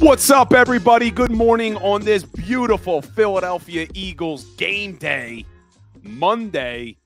What's 0.00 0.30
up, 0.30 0.54
everybody? 0.54 1.10
Good 1.10 1.30
morning 1.30 1.76
on 1.76 2.00
this 2.00 2.24
beautiful 2.24 3.02
Philadelphia 3.02 3.86
Eagles 3.92 4.44
game 4.56 4.96
day, 4.96 5.44
Monday. 6.02 6.96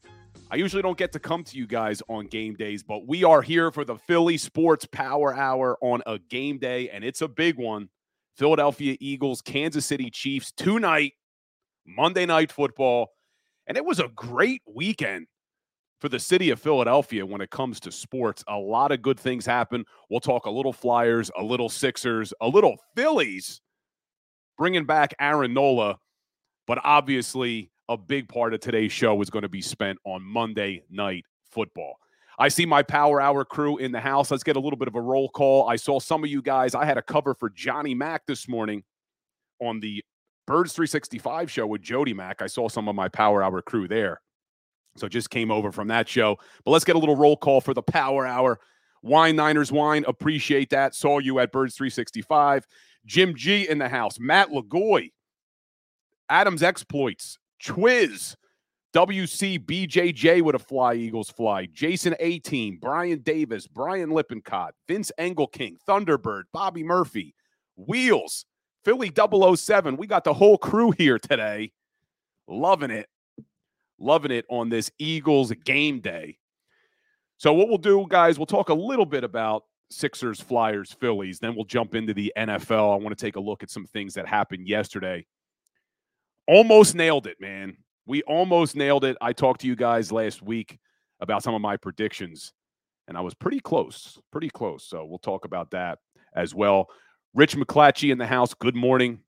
I 0.48 0.54
usually 0.54 0.80
don't 0.80 0.96
get 0.96 1.10
to 1.14 1.18
come 1.18 1.42
to 1.42 1.58
you 1.58 1.66
guys 1.66 2.04
on 2.08 2.28
game 2.28 2.54
days, 2.54 2.84
but 2.84 3.04
we 3.08 3.24
are 3.24 3.42
here 3.42 3.72
for 3.72 3.84
the 3.84 3.96
Philly 3.96 4.38
Sports 4.38 4.86
Power 4.86 5.34
Hour 5.34 5.76
on 5.80 6.02
a 6.06 6.20
game 6.20 6.58
day, 6.58 6.88
and 6.88 7.02
it's 7.02 7.20
a 7.20 7.26
big 7.26 7.58
one. 7.58 7.88
Philadelphia 8.36 8.96
Eagles, 9.00 9.42
Kansas 9.42 9.84
City 9.84 10.08
Chiefs 10.08 10.52
tonight, 10.52 11.14
Monday 11.84 12.26
Night 12.26 12.52
Football. 12.52 13.08
And 13.66 13.76
it 13.76 13.84
was 13.84 13.98
a 13.98 14.06
great 14.14 14.62
weekend 14.72 15.26
for 16.04 16.10
the 16.10 16.20
city 16.20 16.50
of 16.50 16.60
Philadelphia 16.60 17.24
when 17.24 17.40
it 17.40 17.48
comes 17.48 17.80
to 17.80 17.90
sports. 17.90 18.44
A 18.46 18.58
lot 18.58 18.92
of 18.92 19.00
good 19.00 19.18
things 19.18 19.46
happen. 19.46 19.86
We'll 20.10 20.20
talk 20.20 20.44
a 20.44 20.50
little 20.50 20.74
Flyers, 20.74 21.30
a 21.34 21.42
little 21.42 21.70
Sixers, 21.70 22.34
a 22.42 22.46
little 22.46 22.76
Phillies, 22.94 23.62
bringing 24.58 24.84
back 24.84 25.14
Aaron 25.18 25.54
Nola. 25.54 25.96
But 26.66 26.78
obviously, 26.84 27.70
a 27.88 27.96
big 27.96 28.28
part 28.28 28.52
of 28.52 28.60
today's 28.60 28.92
show 28.92 29.18
is 29.22 29.30
going 29.30 29.44
to 29.44 29.48
be 29.48 29.62
spent 29.62 29.98
on 30.04 30.20
Monday 30.20 30.84
Night 30.90 31.24
Football. 31.50 31.94
I 32.38 32.48
see 32.48 32.66
my 32.66 32.82
Power 32.82 33.18
Hour 33.18 33.46
crew 33.46 33.78
in 33.78 33.90
the 33.90 34.00
house. 34.00 34.30
Let's 34.30 34.44
get 34.44 34.56
a 34.56 34.60
little 34.60 34.78
bit 34.78 34.88
of 34.88 34.96
a 34.96 35.00
roll 35.00 35.30
call. 35.30 35.66
I 35.70 35.76
saw 35.76 36.00
some 36.00 36.22
of 36.22 36.28
you 36.28 36.42
guys. 36.42 36.74
I 36.74 36.84
had 36.84 36.98
a 36.98 37.02
cover 37.02 37.32
for 37.32 37.48
Johnny 37.48 37.94
Mack 37.94 38.26
this 38.26 38.46
morning 38.46 38.84
on 39.58 39.80
the 39.80 40.04
Birds 40.46 40.74
365 40.74 41.50
show 41.50 41.66
with 41.66 41.80
Jody 41.80 42.12
Mack. 42.12 42.42
I 42.42 42.46
saw 42.46 42.68
some 42.68 42.90
of 42.90 42.94
my 42.94 43.08
Power 43.08 43.42
Hour 43.42 43.62
crew 43.62 43.88
there. 43.88 44.20
So 44.96 45.08
just 45.08 45.30
came 45.30 45.50
over 45.50 45.72
from 45.72 45.88
that 45.88 46.08
show. 46.08 46.38
But 46.64 46.70
let's 46.70 46.84
get 46.84 46.96
a 46.96 46.98
little 46.98 47.16
roll 47.16 47.36
call 47.36 47.60
for 47.60 47.74
the 47.74 47.82
Power 47.82 48.26
Hour. 48.26 48.60
Wine 49.02 49.36
Niners 49.36 49.70
Wine, 49.70 50.04
appreciate 50.06 50.70
that. 50.70 50.94
Saw 50.94 51.18
you 51.18 51.38
at 51.38 51.52
Birds 51.52 51.76
365. 51.76 52.66
Jim 53.04 53.34
G 53.34 53.68
in 53.68 53.78
the 53.78 53.88
house. 53.88 54.18
Matt 54.18 54.48
Lagoy. 54.50 55.10
Adams 56.28 56.62
Exploits. 56.62 57.38
Twiz. 57.62 58.36
WC 58.94 59.58
BJJ 59.58 60.40
with 60.40 60.54
a 60.54 60.58
fly 60.58 60.94
Eagles 60.94 61.28
fly. 61.28 61.66
Jason 61.66 62.14
A 62.20 62.38
Team. 62.38 62.78
Brian 62.80 63.18
Davis. 63.18 63.66
Brian 63.66 64.10
Lippincott. 64.10 64.72
Vince 64.88 65.10
Engelking. 65.18 65.76
Thunderbird. 65.86 66.44
Bobby 66.52 66.84
Murphy. 66.84 67.34
Wheels. 67.76 68.46
Philly 68.84 69.12
007. 69.56 69.96
We 69.96 70.06
got 70.06 70.24
the 70.24 70.32
whole 70.32 70.56
crew 70.56 70.92
here 70.92 71.18
today. 71.18 71.72
Loving 72.46 72.90
it 72.90 73.08
loving 73.98 74.30
it 74.30 74.44
on 74.48 74.68
this 74.68 74.90
Eagles 74.98 75.52
game 75.64 76.00
day. 76.00 76.38
So, 77.38 77.52
what 77.52 77.68
we'll 77.68 77.78
do, 77.78 78.06
guys, 78.08 78.38
we'll 78.38 78.46
talk 78.46 78.68
a 78.68 78.74
little 78.74 79.06
bit 79.06 79.24
about 79.24 79.64
Sixers, 79.90 80.40
Flyers, 80.40 80.92
Phillies. 80.92 81.38
Then 81.38 81.54
we'll 81.54 81.64
jump 81.64 81.94
into 81.94 82.14
the 82.14 82.32
NFL. 82.36 82.92
I 82.94 83.02
want 83.02 83.16
to 83.16 83.22
take 83.22 83.36
a 83.36 83.40
look 83.40 83.62
at 83.62 83.70
some 83.70 83.86
things 83.86 84.14
that 84.14 84.26
happened 84.26 84.68
yesterday. 84.68 85.26
Almost 86.46 86.94
nailed 86.94 87.26
it, 87.26 87.40
man. 87.40 87.76
We 88.06 88.22
almost 88.22 88.76
nailed 88.76 89.04
it. 89.04 89.16
I 89.20 89.32
talked 89.32 89.62
to 89.62 89.66
you 89.66 89.76
guys 89.76 90.12
last 90.12 90.42
week 90.42 90.78
about 91.20 91.42
some 91.42 91.54
of 91.54 91.60
my 91.60 91.76
predictions, 91.76 92.52
and 93.08 93.16
I 93.16 93.20
was 93.20 93.34
pretty 93.34 93.60
close, 93.60 94.18
pretty 94.30 94.50
close. 94.50 94.84
So, 94.84 95.04
we'll 95.04 95.18
talk 95.18 95.44
about 95.44 95.72
that 95.72 95.98
as 96.34 96.54
well. 96.54 96.88
Rich 97.34 97.56
McClatchy 97.56 98.12
in 98.12 98.18
the 98.18 98.26
house. 98.26 98.54
Good 98.54 98.76
morning. 98.76 99.20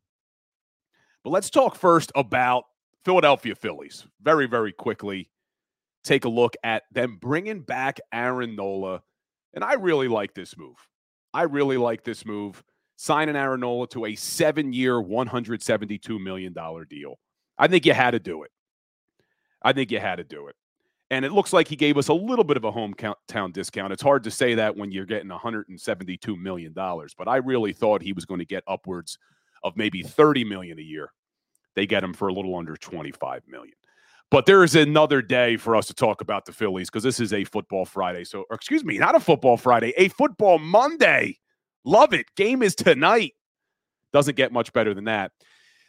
But 1.24 1.30
let's 1.30 1.50
talk 1.50 1.74
first 1.74 2.12
about 2.14 2.64
Philadelphia 3.06 3.54
Phillies, 3.54 4.04
very, 4.20 4.48
very 4.48 4.72
quickly 4.72 5.30
take 6.02 6.24
a 6.24 6.28
look 6.28 6.56
at 6.64 6.82
them 6.90 7.18
bringing 7.20 7.60
back 7.60 8.00
Aaron 8.12 8.56
Nola. 8.56 9.00
And 9.54 9.62
I 9.62 9.74
really 9.74 10.08
like 10.08 10.34
this 10.34 10.58
move. 10.58 10.74
I 11.32 11.42
really 11.42 11.76
like 11.76 12.02
this 12.02 12.26
move. 12.26 12.64
Signing 12.96 13.36
Aaron 13.36 13.60
Nola 13.60 13.86
to 13.90 14.06
a 14.06 14.16
seven 14.16 14.72
year, 14.72 14.94
$172 14.94 16.20
million 16.20 16.52
deal. 16.90 17.20
I 17.56 17.68
think 17.68 17.86
you 17.86 17.92
had 17.92 18.10
to 18.10 18.18
do 18.18 18.42
it. 18.42 18.50
I 19.62 19.72
think 19.72 19.92
you 19.92 20.00
had 20.00 20.16
to 20.16 20.24
do 20.24 20.48
it. 20.48 20.56
And 21.12 21.24
it 21.24 21.30
looks 21.30 21.52
like 21.52 21.68
he 21.68 21.76
gave 21.76 21.98
us 21.98 22.08
a 22.08 22.14
little 22.14 22.44
bit 22.44 22.56
of 22.56 22.64
a 22.64 22.72
hometown 22.72 23.52
discount. 23.52 23.92
It's 23.92 24.02
hard 24.02 24.24
to 24.24 24.32
say 24.32 24.56
that 24.56 24.76
when 24.76 24.90
you're 24.90 25.06
getting 25.06 25.30
$172 25.30 26.36
million, 26.40 26.72
but 26.74 27.28
I 27.28 27.36
really 27.36 27.72
thought 27.72 28.02
he 28.02 28.12
was 28.12 28.24
going 28.24 28.40
to 28.40 28.44
get 28.44 28.64
upwards 28.66 29.16
of 29.62 29.76
maybe 29.76 30.02
30 30.02 30.42
million 30.42 30.80
a 30.80 30.82
year 30.82 31.12
they 31.76 31.86
get 31.86 32.02
him 32.02 32.12
for 32.12 32.28
a 32.28 32.32
little 32.32 32.56
under 32.56 32.76
25 32.76 33.42
million. 33.46 33.74
But 34.30 34.46
there 34.46 34.64
is 34.64 34.74
another 34.74 35.22
day 35.22 35.56
for 35.56 35.76
us 35.76 35.86
to 35.86 35.94
talk 35.94 36.20
about 36.20 36.46
the 36.46 36.52
Phillies 36.52 36.90
because 36.90 37.04
this 37.04 37.20
is 37.20 37.32
a 37.32 37.44
football 37.44 37.84
Friday. 37.84 38.24
So, 38.24 38.44
excuse 38.50 38.84
me, 38.84 38.98
not 38.98 39.14
a 39.14 39.20
football 39.20 39.56
Friday, 39.56 39.94
a 39.96 40.08
football 40.08 40.58
Monday. 40.58 41.38
Love 41.84 42.12
it. 42.12 42.26
Game 42.34 42.62
is 42.62 42.74
tonight. 42.74 43.34
Doesn't 44.12 44.36
get 44.36 44.52
much 44.52 44.72
better 44.72 44.94
than 44.94 45.04
that. 45.04 45.30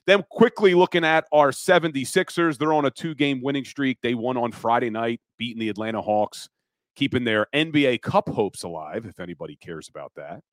Then 0.06 0.24
quickly 0.30 0.76
looking 0.76 1.04
at 1.04 1.26
our 1.32 1.50
76ers, 1.50 2.58
they're 2.58 2.74
on 2.74 2.86
a 2.86 2.92
two-game 2.92 3.42
winning 3.42 3.66
streak. 3.66 3.98
They 4.02 4.14
won 4.14 4.38
on 4.38 4.52
Friday 4.52 4.90
night, 4.90 5.20
beating 5.38 5.60
the 5.60 5.70
Atlanta 5.70 6.02
Hawks, 6.02 6.48
keeping 6.96 7.24
their 7.24 7.48
NBA 7.54 8.04
Cup 8.04 8.30
hopes 8.30 8.64
alive, 8.64 9.06
if 9.06 9.20
anybody 9.20 9.56
cares 9.56 9.90
about 9.90 10.12
that. 10.16 10.44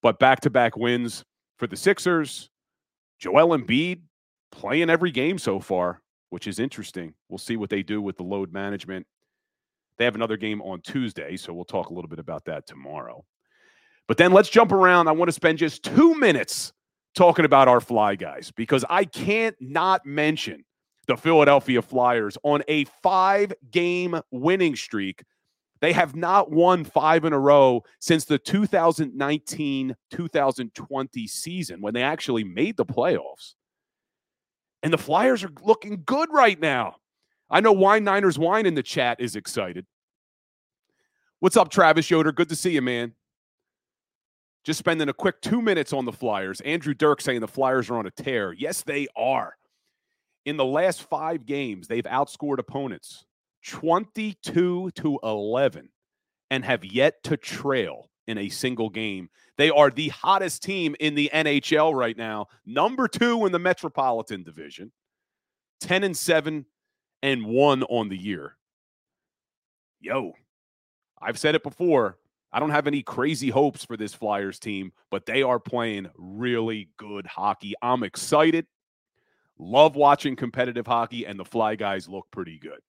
But 0.00 0.18
back-to-back 0.18 0.76
wins 0.76 1.24
for 1.58 1.66
the 1.66 1.76
Sixers. 1.76 2.48
Joel 3.18 3.58
Embiid 3.58 4.02
playing 4.54 4.88
every 4.88 5.10
game 5.10 5.38
so 5.38 5.60
far, 5.60 6.00
which 6.30 6.46
is 6.46 6.58
interesting. 6.58 7.14
We'll 7.28 7.38
see 7.38 7.56
what 7.56 7.70
they 7.70 7.82
do 7.82 8.00
with 8.00 8.16
the 8.16 8.22
load 8.22 8.52
management. 8.52 9.06
They 9.98 10.04
have 10.04 10.14
another 10.14 10.36
game 10.36 10.62
on 10.62 10.80
Tuesday, 10.80 11.36
so 11.36 11.52
we'll 11.52 11.64
talk 11.64 11.90
a 11.90 11.94
little 11.94 12.08
bit 12.08 12.18
about 12.18 12.44
that 12.46 12.66
tomorrow. 12.66 13.24
But 14.06 14.16
then 14.16 14.32
let's 14.32 14.48
jump 14.48 14.72
around. 14.72 15.08
I 15.08 15.12
want 15.12 15.28
to 15.28 15.32
spend 15.32 15.58
just 15.58 15.82
two 15.82 16.14
minutes 16.14 16.72
talking 17.14 17.44
about 17.44 17.68
our 17.68 17.80
fly 17.80 18.16
guys 18.16 18.52
because 18.54 18.84
I 18.90 19.04
can't 19.04 19.56
not 19.60 20.04
mention 20.04 20.64
the 21.06 21.16
Philadelphia 21.16 21.82
Flyers 21.82 22.36
on 22.42 22.62
a 22.68 22.84
five 23.02 23.52
game 23.70 24.20
winning 24.30 24.76
streak. 24.76 25.24
They 25.80 25.92
have 25.92 26.16
not 26.16 26.50
won 26.50 26.84
five 26.84 27.24
in 27.24 27.32
a 27.32 27.38
row 27.38 27.82
since 28.00 28.24
the 28.24 28.38
2019 28.38 29.94
2020 30.10 31.26
season 31.26 31.80
when 31.80 31.94
they 31.94 32.02
actually 32.02 32.44
made 32.44 32.76
the 32.76 32.86
playoffs. 32.86 33.54
And 34.84 34.92
the 34.92 34.98
Flyers 34.98 35.42
are 35.42 35.50
looking 35.62 36.02
good 36.04 36.28
right 36.30 36.60
now. 36.60 36.96
I 37.48 37.60
know 37.60 37.72
Wine 37.72 38.04
Niners 38.04 38.38
Wine 38.38 38.66
in 38.66 38.74
the 38.74 38.82
chat 38.82 39.18
is 39.18 39.34
excited. 39.34 39.86
What's 41.40 41.56
up, 41.56 41.70
Travis 41.70 42.10
Yoder? 42.10 42.32
Good 42.32 42.50
to 42.50 42.56
see 42.56 42.72
you, 42.72 42.82
man. 42.82 43.14
Just 44.62 44.78
spending 44.78 45.08
a 45.08 45.14
quick 45.14 45.40
two 45.40 45.62
minutes 45.62 45.94
on 45.94 46.04
the 46.04 46.12
Flyers. 46.12 46.60
Andrew 46.60 46.92
Dirk 46.92 47.22
saying 47.22 47.40
the 47.40 47.48
Flyers 47.48 47.88
are 47.88 47.96
on 47.96 48.06
a 48.06 48.10
tear. 48.10 48.52
Yes, 48.52 48.82
they 48.82 49.06
are. 49.16 49.56
In 50.44 50.58
the 50.58 50.66
last 50.66 51.02
five 51.02 51.46
games, 51.46 51.88
they've 51.88 52.04
outscored 52.04 52.58
opponents 52.58 53.24
22 53.66 54.90
to 54.90 55.18
11 55.22 55.88
and 56.50 56.62
have 56.62 56.84
yet 56.84 57.22
to 57.24 57.38
trail 57.38 58.10
in 58.26 58.38
a 58.38 58.48
single 58.48 58.88
game. 58.88 59.28
They 59.56 59.70
are 59.70 59.90
the 59.90 60.08
hottest 60.08 60.62
team 60.62 60.96
in 61.00 61.14
the 61.14 61.30
NHL 61.32 61.94
right 61.94 62.16
now, 62.16 62.46
number 62.66 63.08
two 63.08 63.46
in 63.46 63.52
the 63.52 63.58
Metropolitan 63.58 64.42
Division, 64.42 64.92
10 65.80 66.04
and 66.04 66.16
7 66.16 66.66
and 67.22 67.46
1 67.46 67.82
on 67.84 68.08
the 68.08 68.16
year. 68.16 68.56
Yo, 70.00 70.32
I've 71.20 71.38
said 71.38 71.54
it 71.54 71.62
before. 71.62 72.18
I 72.52 72.60
don't 72.60 72.70
have 72.70 72.86
any 72.86 73.02
crazy 73.02 73.50
hopes 73.50 73.84
for 73.84 73.96
this 73.96 74.14
Flyers 74.14 74.58
team, 74.58 74.92
but 75.10 75.26
they 75.26 75.42
are 75.42 75.58
playing 75.58 76.08
really 76.16 76.88
good 76.96 77.26
hockey. 77.26 77.74
I'm 77.82 78.04
excited. 78.04 78.66
Love 79.58 79.96
watching 79.96 80.36
competitive 80.36 80.86
hockey, 80.86 81.26
and 81.26 81.38
the 81.38 81.44
Fly 81.44 81.74
guys 81.74 82.08
look 82.08 82.26
pretty 82.30 82.58
good. 82.58 82.80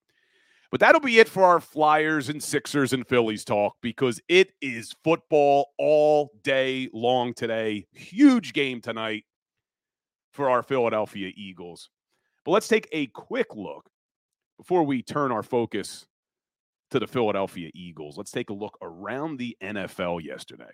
But 0.75 0.81
that'll 0.81 0.99
be 0.99 1.19
it 1.19 1.29
for 1.29 1.45
our 1.45 1.61
Flyers 1.61 2.27
and 2.27 2.43
Sixers 2.43 2.91
and 2.91 3.07
Phillies 3.07 3.45
talk 3.45 3.77
because 3.81 4.19
it 4.27 4.49
is 4.61 4.93
football 5.05 5.69
all 5.77 6.31
day 6.43 6.89
long 6.91 7.33
today. 7.33 7.87
Huge 7.93 8.51
game 8.51 8.81
tonight 8.81 9.23
for 10.33 10.49
our 10.49 10.61
Philadelphia 10.61 11.31
Eagles. 11.33 11.89
But 12.43 12.51
let's 12.51 12.67
take 12.67 12.89
a 12.91 13.07
quick 13.07 13.55
look 13.55 13.89
before 14.57 14.83
we 14.83 15.01
turn 15.01 15.31
our 15.31 15.43
focus 15.43 16.05
to 16.91 16.99
the 16.99 17.07
Philadelphia 17.07 17.71
Eagles. 17.73 18.17
Let's 18.17 18.31
take 18.31 18.49
a 18.49 18.53
look 18.53 18.77
around 18.81 19.37
the 19.37 19.55
NFL 19.63 20.25
yesterday. 20.25 20.73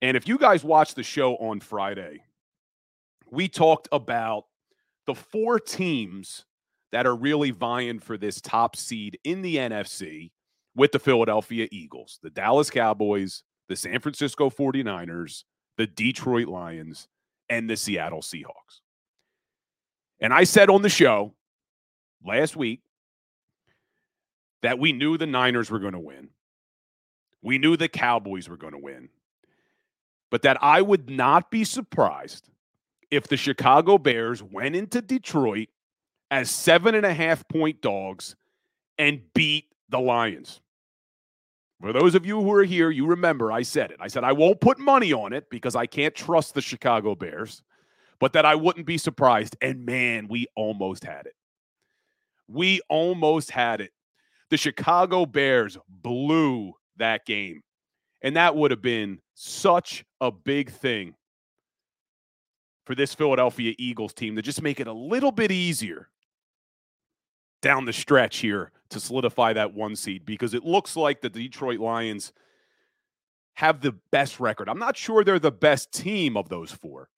And 0.00 0.16
if 0.16 0.26
you 0.26 0.38
guys 0.38 0.64
watched 0.64 0.96
the 0.96 1.02
show 1.02 1.36
on 1.36 1.60
Friday, 1.60 2.22
we 3.30 3.46
talked 3.46 3.88
about 3.92 4.44
the 5.04 5.14
four 5.14 5.60
teams 5.60 6.46
that 6.92 7.06
are 7.06 7.16
really 7.16 7.50
vying 7.50 7.98
for 7.98 8.16
this 8.16 8.40
top 8.40 8.76
seed 8.76 9.18
in 9.24 9.42
the 9.42 9.56
NFC 9.56 10.30
with 10.74 10.92
the 10.92 10.98
Philadelphia 10.98 11.66
Eagles, 11.72 12.18
the 12.22 12.30
Dallas 12.30 12.70
Cowboys, 12.70 13.42
the 13.68 13.76
San 13.76 14.00
Francisco 14.00 14.50
49ers, 14.50 15.44
the 15.78 15.86
Detroit 15.86 16.48
Lions, 16.48 17.08
and 17.48 17.68
the 17.68 17.76
Seattle 17.76 18.20
Seahawks. 18.20 18.80
And 20.20 20.32
I 20.32 20.44
said 20.44 20.70
on 20.70 20.82
the 20.82 20.88
show 20.88 21.34
last 22.24 22.56
week 22.56 22.80
that 24.62 24.78
we 24.78 24.92
knew 24.92 25.18
the 25.18 25.26
Niners 25.26 25.70
were 25.70 25.80
going 25.80 25.94
to 25.94 25.98
win. 25.98 26.28
We 27.42 27.58
knew 27.58 27.76
the 27.76 27.88
Cowboys 27.88 28.48
were 28.48 28.56
going 28.56 28.74
to 28.74 28.78
win. 28.78 29.08
But 30.30 30.42
that 30.42 30.62
I 30.62 30.80
would 30.80 31.10
not 31.10 31.50
be 31.50 31.64
surprised 31.64 32.48
if 33.10 33.26
the 33.28 33.36
Chicago 33.36 33.98
Bears 33.98 34.42
went 34.42 34.76
into 34.76 35.02
Detroit 35.02 35.68
as 36.32 36.50
seven 36.50 36.94
and 36.94 37.04
a 37.04 37.12
half 37.12 37.46
point 37.46 37.82
dogs 37.82 38.34
and 38.96 39.20
beat 39.34 39.66
the 39.90 40.00
Lions. 40.00 40.62
For 41.82 41.92
those 41.92 42.14
of 42.14 42.24
you 42.24 42.40
who 42.40 42.50
are 42.52 42.64
here, 42.64 42.90
you 42.90 43.06
remember 43.06 43.52
I 43.52 43.62
said 43.62 43.90
it. 43.90 43.98
I 44.00 44.08
said 44.08 44.24
I 44.24 44.32
won't 44.32 44.60
put 44.60 44.78
money 44.78 45.12
on 45.12 45.34
it 45.34 45.50
because 45.50 45.76
I 45.76 45.84
can't 45.84 46.14
trust 46.14 46.54
the 46.54 46.62
Chicago 46.62 47.14
Bears, 47.14 47.62
but 48.18 48.32
that 48.32 48.46
I 48.46 48.54
wouldn't 48.54 48.86
be 48.86 48.96
surprised. 48.96 49.56
And 49.60 49.84
man, 49.84 50.26
we 50.26 50.46
almost 50.56 51.04
had 51.04 51.26
it. 51.26 51.34
We 52.48 52.80
almost 52.88 53.50
had 53.50 53.82
it. 53.82 53.92
The 54.48 54.56
Chicago 54.56 55.26
Bears 55.26 55.76
blew 55.86 56.72
that 56.96 57.26
game. 57.26 57.60
And 58.22 58.36
that 58.36 58.56
would 58.56 58.70
have 58.70 58.82
been 58.82 59.18
such 59.34 60.06
a 60.20 60.30
big 60.30 60.70
thing 60.70 61.14
for 62.86 62.94
this 62.94 63.14
Philadelphia 63.14 63.74
Eagles 63.78 64.14
team 64.14 64.36
to 64.36 64.42
just 64.42 64.62
make 64.62 64.80
it 64.80 64.86
a 64.86 64.92
little 64.92 65.32
bit 65.32 65.52
easier 65.52 66.08
down 67.62 67.86
the 67.86 67.92
stretch 67.92 68.38
here 68.38 68.70
to 68.90 69.00
solidify 69.00 69.54
that 69.54 69.72
one 69.72 69.96
seed 69.96 70.26
because 70.26 70.52
it 70.52 70.64
looks 70.64 70.96
like 70.96 71.22
the 71.22 71.30
Detroit 71.30 71.80
Lions 71.80 72.32
have 73.54 73.80
the 73.80 73.92
best 74.10 74.40
record. 74.40 74.68
I'm 74.68 74.78
not 74.78 74.96
sure 74.96 75.24
they're 75.24 75.38
the 75.38 75.50
best 75.50 75.92
team 75.92 76.36
of 76.36 76.48
those 76.48 76.70
four. 76.70 77.08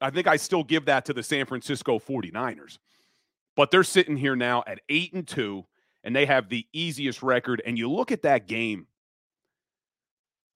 I 0.00 0.10
think 0.10 0.26
I 0.26 0.36
still 0.36 0.64
give 0.64 0.86
that 0.86 1.04
to 1.06 1.12
the 1.12 1.22
San 1.22 1.46
Francisco 1.46 1.98
49ers. 1.98 2.78
But 3.56 3.70
they're 3.70 3.84
sitting 3.84 4.16
here 4.16 4.36
now 4.36 4.62
at 4.66 4.80
8 4.88 5.12
and 5.14 5.26
2 5.26 5.64
and 6.04 6.14
they 6.14 6.26
have 6.26 6.48
the 6.48 6.66
easiest 6.72 7.22
record 7.22 7.60
and 7.66 7.76
you 7.76 7.90
look 7.90 8.12
at 8.12 8.22
that 8.22 8.46
game 8.46 8.86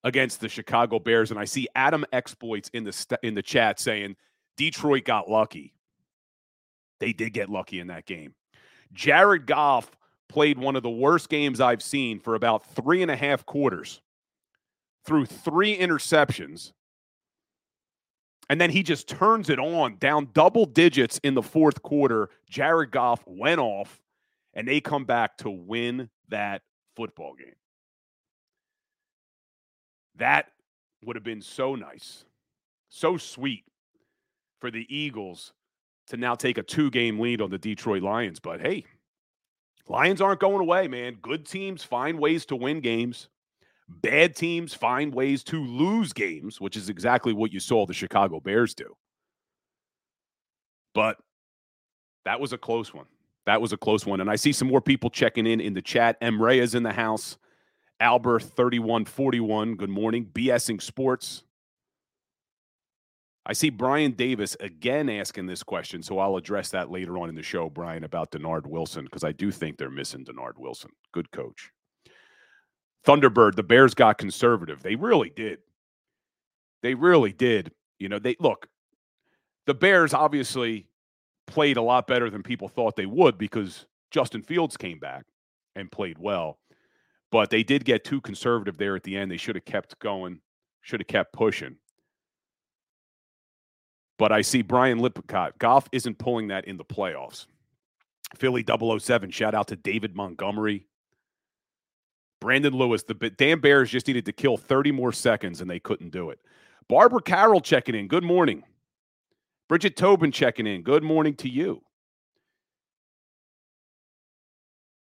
against 0.05 0.41
the 0.41 0.49
Chicago 0.49 0.99
Bears, 0.99 1.31
and 1.31 1.39
I 1.39 1.45
see 1.45 1.69
Adam 1.75 2.05
exploits 2.13 2.71
in 2.73 2.85
the 2.85 2.93
st- 2.93 3.21
in 3.23 3.35
the 3.35 3.43
chat 3.43 3.79
saying 3.79 4.17
Detroit 4.57 5.05
got 5.05 5.29
lucky. 5.29 5.75
They 7.01 7.13
did 7.13 7.33
get 7.33 7.49
lucky 7.49 7.81
in 7.81 7.89
that 7.89 8.07
game. 8.07 8.35
Jared 8.93 9.47
Goff 9.47 9.91
played 10.29 10.59
one 10.59 10.77
of 10.77 10.83
the 10.83 10.91
worst 10.91 11.29
games 11.29 11.61
I've 11.61 11.83
seen 11.83 12.21
for 12.21 12.35
about 12.35 12.67
three 12.75 13.03
and 13.03 13.11
a 13.11 13.17
half 13.17 13.45
quarters, 13.47 14.01
threw 15.05 15.27
three 15.27 15.77
interceptions. 15.77 16.73
And 18.49 18.61
then 18.61 18.71
he 18.71 18.83
just 18.83 19.09
turns 19.09 19.49
it 19.49 19.59
on 19.59 19.97
down 19.99 20.29
double 20.33 20.67
digits 20.67 21.21
in 21.23 21.35
the 21.35 21.43
fourth 21.43 21.83
quarter. 21.83 22.31
Jared 22.49 22.91
Goff 22.91 23.23
went 23.27 23.61
off, 23.61 24.01
and 24.55 24.67
they 24.67 24.81
come 24.81 25.05
back 25.05 25.37
to 25.39 25.51
win 25.51 26.11
that 26.29 26.63
football 26.97 27.35
game. 27.35 27.55
That 30.17 30.49
would 31.05 31.17
have 31.17 31.25
been 31.25 31.43
so 31.43 31.77
nice, 31.77 32.25
so 32.89 33.17
sweet 33.17 33.65
for 34.61 34.71
the 34.71 34.87
Eagles 34.95 35.53
to 36.11 36.17
now 36.17 36.35
take 36.35 36.59
a 36.59 36.63
two 36.63 36.91
game 36.91 37.19
lead 37.19 37.41
on 37.41 37.51
the 37.51 37.59
Detroit 37.59 38.03
Lions. 38.03 38.39
But 38.39 38.61
hey, 38.61 38.85
Lions 39.89 40.21
aren't 40.21 40.41
going 40.41 40.61
away, 40.61 40.87
man. 40.87 41.17
Good 41.23 41.47
teams 41.47 41.83
find 41.83 42.19
ways 42.19 42.45
to 42.47 42.57
win 42.57 42.81
games. 42.81 43.29
Bad 43.89 44.37
teams 44.37 44.73
find 44.73 45.13
ways 45.13 45.43
to 45.45 45.65
lose 45.65 46.13
games, 46.13 46.61
which 46.61 46.77
is 46.77 46.89
exactly 46.89 47.33
what 47.33 47.53
you 47.53 47.59
saw 47.59 47.87
the 47.87 47.95
Chicago 47.95 48.39
Bears 48.39 48.75
do. 48.75 48.97
But 50.95 51.17
that 52.25 52.41
was 52.41 52.53
a 52.53 52.59
close 52.59 52.95
one. 52.95 53.07
That 53.47 53.61
was 53.61 53.73
a 53.73 53.77
close 53.77 54.07
one. 54.07 54.21
And 54.21 54.31
I 54.31 54.37
see 54.37 54.53
some 54.53 54.69
more 54.69 54.81
people 54.81 55.11
checking 55.11 55.47
in 55.47 55.61
in 55.61 55.75
the 55.75 55.83
chat. 55.83 56.17
M. 56.21 56.41
Ray 56.41 56.59
is 56.61 56.75
in 56.75 56.83
the 56.83 56.93
house. 56.93 57.37
Albert 57.99 58.43
3141, 58.43 59.75
good 59.75 59.91
morning. 59.91 60.27
BSing 60.33 60.81
Sports. 60.81 61.43
I 63.47 63.53
see 63.55 63.71
Brian 63.71 64.13
Davis 64.13 64.57
again 64.61 65.09
asking 65.09 65.47
this 65.47 65.63
question, 65.63 66.03
so 66.03 66.19
I'll 66.19 66.37
address 66.37 66.71
that 66.71 66.91
later 66.91 67.19
on 67.19 67.29
in 67.29 67.35
the 67.35 67.43
show, 67.43 67.71
Brian, 67.71 68.05
about 68.05 68.31
Dennard 68.31 68.67
Wilson, 68.67 69.05
because 69.05 69.25
I 69.25 69.33
do 69.33 69.51
think 69.51 69.79
they're 69.79 69.91
missing 69.91 70.25
Dennard 70.25 70.59
Wilson. 70.59 70.91
Good 71.13 71.31
coach. 71.31 71.71
Thunderbird, 73.07 73.55
the 73.57 73.63
Bears 73.63 73.95
got 73.95 74.19
conservative. 74.19 74.83
They 74.83 74.95
really 74.95 75.31
did. 75.31 75.61
They 76.83 76.95
really 76.95 77.33
did. 77.33 77.73
You 77.99 78.11
know, 78.11 78.19
they 78.19 78.37
look, 78.41 78.69
the 79.67 79.75
Bears 79.75 80.13
obviously 80.13 80.87
played 81.47 81.79
a 81.79 81.83
lot 81.83 82.07
better 82.07 82.29
than 82.31 82.43
people 82.43 82.69
thought 82.69 82.97
they 82.97 83.07
would 83.07 83.39
because 83.39 83.87
Justin 84.11 84.43
Fields 84.43 84.77
came 84.77 84.99
back 84.99 85.25
and 85.77 85.91
played 85.91 86.19
well. 86.19 86.59
But 87.33 87.49
they 87.49 87.63
did 87.63 87.85
get 87.85 88.05
too 88.05 88.21
conservative 88.21 88.77
there 88.77 88.97
at 88.97 89.03
the 89.03 89.17
end. 89.17 89.31
They 89.31 89.37
should 89.37 89.55
have 89.55 89.65
kept 89.65 89.99
going, 89.99 90.41
should 90.83 91.01
have 91.01 91.07
kept 91.07 91.33
pushing. 91.33 91.77
But 94.21 94.33
I 94.33 94.43
see 94.43 94.61
Brian 94.61 94.99
Lippincott. 94.99 95.59
Goff 95.59 95.89
isn't 95.93 96.19
pulling 96.19 96.49
that 96.49 96.67
in 96.67 96.77
the 96.77 96.85
playoffs. 96.85 97.47
Philly 98.37 98.63
007, 98.69 99.31
shout 99.31 99.55
out 99.55 99.69
to 99.69 99.77
David 99.77 100.15
Montgomery. 100.15 100.87
Brandon 102.39 102.75
Lewis, 102.75 103.03
the 103.03 103.15
damn 103.15 103.63
Bears 103.63 103.89
just 103.89 104.07
needed 104.07 104.27
to 104.27 104.33
kill 104.33 104.59
30 104.59 104.93
more 104.93 105.11
seconds 105.11 105.63
and 105.63 105.71
they 105.71 105.81
couldn't 105.81 106.11
do 106.11 106.29
it. 106.29 106.39
Barbara 106.87 107.23
Carroll 107.23 107.63
checking 107.63 107.95
in. 107.95 108.09
Good 108.09 108.23
morning. 108.23 108.63
Bridget 109.71 109.97
Tobin 109.97 110.33
checking 110.33 110.67
in. 110.67 110.83
Good 110.83 111.03
morning 111.03 111.35
to 111.37 111.49
you. 111.49 111.81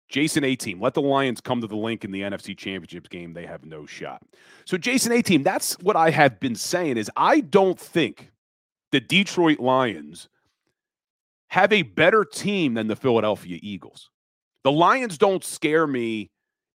Jason 0.08 0.42
A 0.42 0.56
team, 0.56 0.80
let 0.80 0.94
the 0.94 1.02
Lions 1.02 1.40
come 1.40 1.60
to 1.60 1.68
the 1.68 1.76
Linc 1.76 2.04
in 2.04 2.10
the 2.10 2.22
NFC 2.22 2.56
Championship 2.56 3.08
game. 3.08 3.34
They 3.34 3.46
have 3.46 3.64
no 3.64 3.86
shot. 3.86 4.22
So, 4.64 4.76
Jason 4.76 5.12
A 5.12 5.22
team, 5.22 5.44
that's 5.44 5.78
what 5.78 5.94
I 5.94 6.10
have 6.10 6.40
been 6.40 6.56
saying 6.56 6.96
is 6.96 7.08
I 7.16 7.38
don't 7.40 7.78
think 7.78 8.32
the 8.96 9.00
Detroit 9.00 9.60
Lions 9.60 10.30
have 11.48 11.70
a 11.70 11.82
better 11.82 12.24
team 12.24 12.72
than 12.72 12.86
the 12.86 12.96
Philadelphia 12.96 13.58
Eagles. 13.60 14.08
The 14.64 14.72
Lions 14.72 15.18
don't 15.18 15.44
scare 15.44 15.86
me 15.86 16.30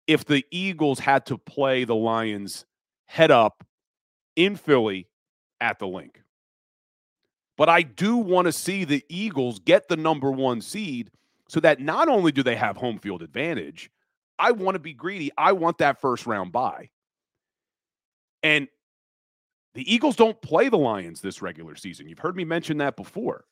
if 0.05 0.25
the 0.25 0.45
Eagles 0.51 0.99
had 0.99 1.25
to 1.25 1.39
play 1.39 1.83
the 1.83 1.95
Lions 1.95 2.67
head 3.05 3.31
up 3.31 3.65
in 4.35 4.55
Philly 4.55 5.07
at 5.61 5.79
the 5.79 5.87
Linc. 5.87 6.21
But 7.57 7.69
I 7.69 7.81
do 7.81 8.17
want 8.17 8.45
to 8.45 8.51
see 8.51 8.83
the 8.83 9.03
Eagles 9.09 9.57
get 9.57 9.87
the 9.87 9.97
number 9.97 10.29
one 10.29 10.61
seed 10.61 11.09
so 11.49 11.59
that 11.61 11.79
not 11.79 12.07
only 12.07 12.31
do 12.31 12.43
they 12.43 12.55
have 12.55 12.77
home 12.77 12.99
field 12.99 13.23
advantage, 13.23 13.89
I 14.37 14.51
want 14.51 14.75
to 14.75 14.79
be 14.79 14.93
greedy. 14.93 15.31
I 15.39 15.53
want 15.53 15.79
that 15.79 15.99
first 15.99 16.27
round 16.27 16.51
bye. 16.51 16.91
And 18.43 18.67
the 19.73 19.93
Eagles 19.93 20.15
don't 20.15 20.41
play 20.41 20.69
the 20.69 20.77
Lions 20.77 21.21
this 21.21 21.41
regular 21.41 21.75
season. 21.75 22.07
You've 22.07 22.19
heard 22.19 22.35
me 22.35 22.43
mention 22.43 22.77
that 22.77 22.95
before. 22.95 23.45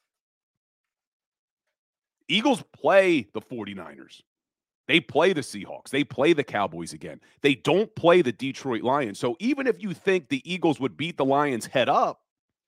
Eagles 2.28 2.64
play 2.74 3.28
the 3.34 3.42
49ers. 3.42 4.22
They 4.88 5.00
play 5.00 5.34
the 5.34 5.42
Seahawks. 5.42 5.90
They 5.90 6.04
play 6.04 6.34
the 6.34 6.44
Cowboys 6.44 6.94
again. 6.94 7.22
They 7.42 7.56
don't 7.56 7.94
play 7.96 8.22
the 8.22 8.32
Detroit 8.32 8.82
Lions. 8.82 9.20
So 9.20 9.36
even 9.40 9.68
if 9.68 9.82
you 9.82 9.94
think 9.94 10.28
the 10.28 10.42
Eagles 10.52 10.80
would 10.80 10.98
beat 10.98 11.18
the 11.18 11.26
Lions 11.26 11.68
head 11.68 11.90
up, 11.90 12.22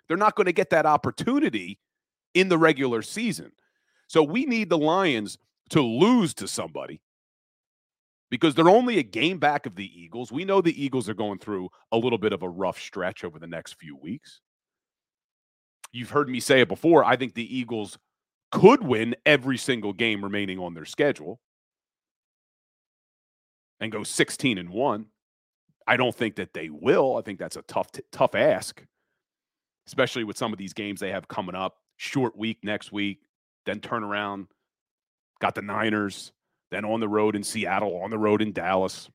they're 0.08 0.17
not 0.17 0.36
going 0.36 0.46
to 0.46 0.53
get 0.53 0.70
that 0.70 0.86
opportunity 0.86 1.79
in 2.34 2.50
the 2.50 2.58
regular 2.58 3.01
season. 3.01 3.51
So 4.08 4.24
we 4.24 4.46
need 4.46 4.70
the 4.70 4.77
Lions 4.77 5.38
to 5.70 5.81
lose 5.81 6.34
to 6.36 6.48
somebody 6.48 7.01
because 8.31 8.55
they're 8.55 8.69
only 8.69 8.97
a 8.97 9.03
game 9.03 9.38
back 9.38 9.65
of 9.65 9.75
the 9.75 10.01
Eagles. 10.01 10.31
We 10.31 10.45
know 10.45 10.61
the 10.61 10.83
Eagles 10.83 11.09
are 11.09 11.13
going 11.13 11.38
through 11.38 11.69
a 11.91 11.97
little 11.97 12.17
bit 12.17 12.31
of 12.33 12.41
a 12.41 12.50
rough 12.50 12.79
stretch 12.79 13.23
over 13.23 13.38
the 13.38 13.45
next 13.45 13.73
few 13.73 13.95
weeks. 13.95 14.39
You've 15.91 16.09
heard 16.09 16.29
me 16.29 16.39
say 16.39 16.61
it 16.61 16.69
before. 16.69 17.03
I 17.03 17.17
think 17.17 17.33
the 17.33 17.55
Eagles 17.57 18.00
could 18.51 18.83
win 18.83 19.15
every 19.25 19.57
single 19.57 19.91
game 19.91 20.23
remaining 20.23 20.59
on 20.59 20.73
their 20.73 20.85
schedule 20.85 21.41
and 23.81 23.91
go 23.91 24.03
16 24.03 24.57
and 24.57 24.69
1. 24.69 25.05
I 25.85 25.97
don't 25.97 26.15
think 26.15 26.38
that 26.38 26.53
they 26.53 26.69
will. 26.69 27.17
I 27.17 27.21
think 27.21 27.38
that's 27.38 27.57
a 27.57 27.63
tough 27.63 27.91
t- 27.91 28.01
tough 28.13 28.33
ask, 28.33 28.81
especially 29.88 30.23
with 30.23 30.38
some 30.38 30.53
of 30.53 30.59
these 30.59 30.73
games 30.73 31.01
they 31.01 31.11
have 31.11 31.27
coming 31.27 31.55
up. 31.55 31.75
Short 31.97 32.38
week 32.38 32.59
next 32.63 32.93
week, 32.93 33.19
then 33.65 33.81
turn 33.81 34.03
around, 34.03 34.47
got 35.41 35.53
the 35.53 35.61
Niners, 35.61 36.31
then 36.72 36.86
on 36.86 37.00
the 37.00 37.08
road 37.08 37.36
in 37.36 37.44
Seattle, 37.44 38.01
on 38.01 38.10
the 38.10 38.18
road 38.18 38.42
in 38.42 38.51
Dallas. 38.54 39.10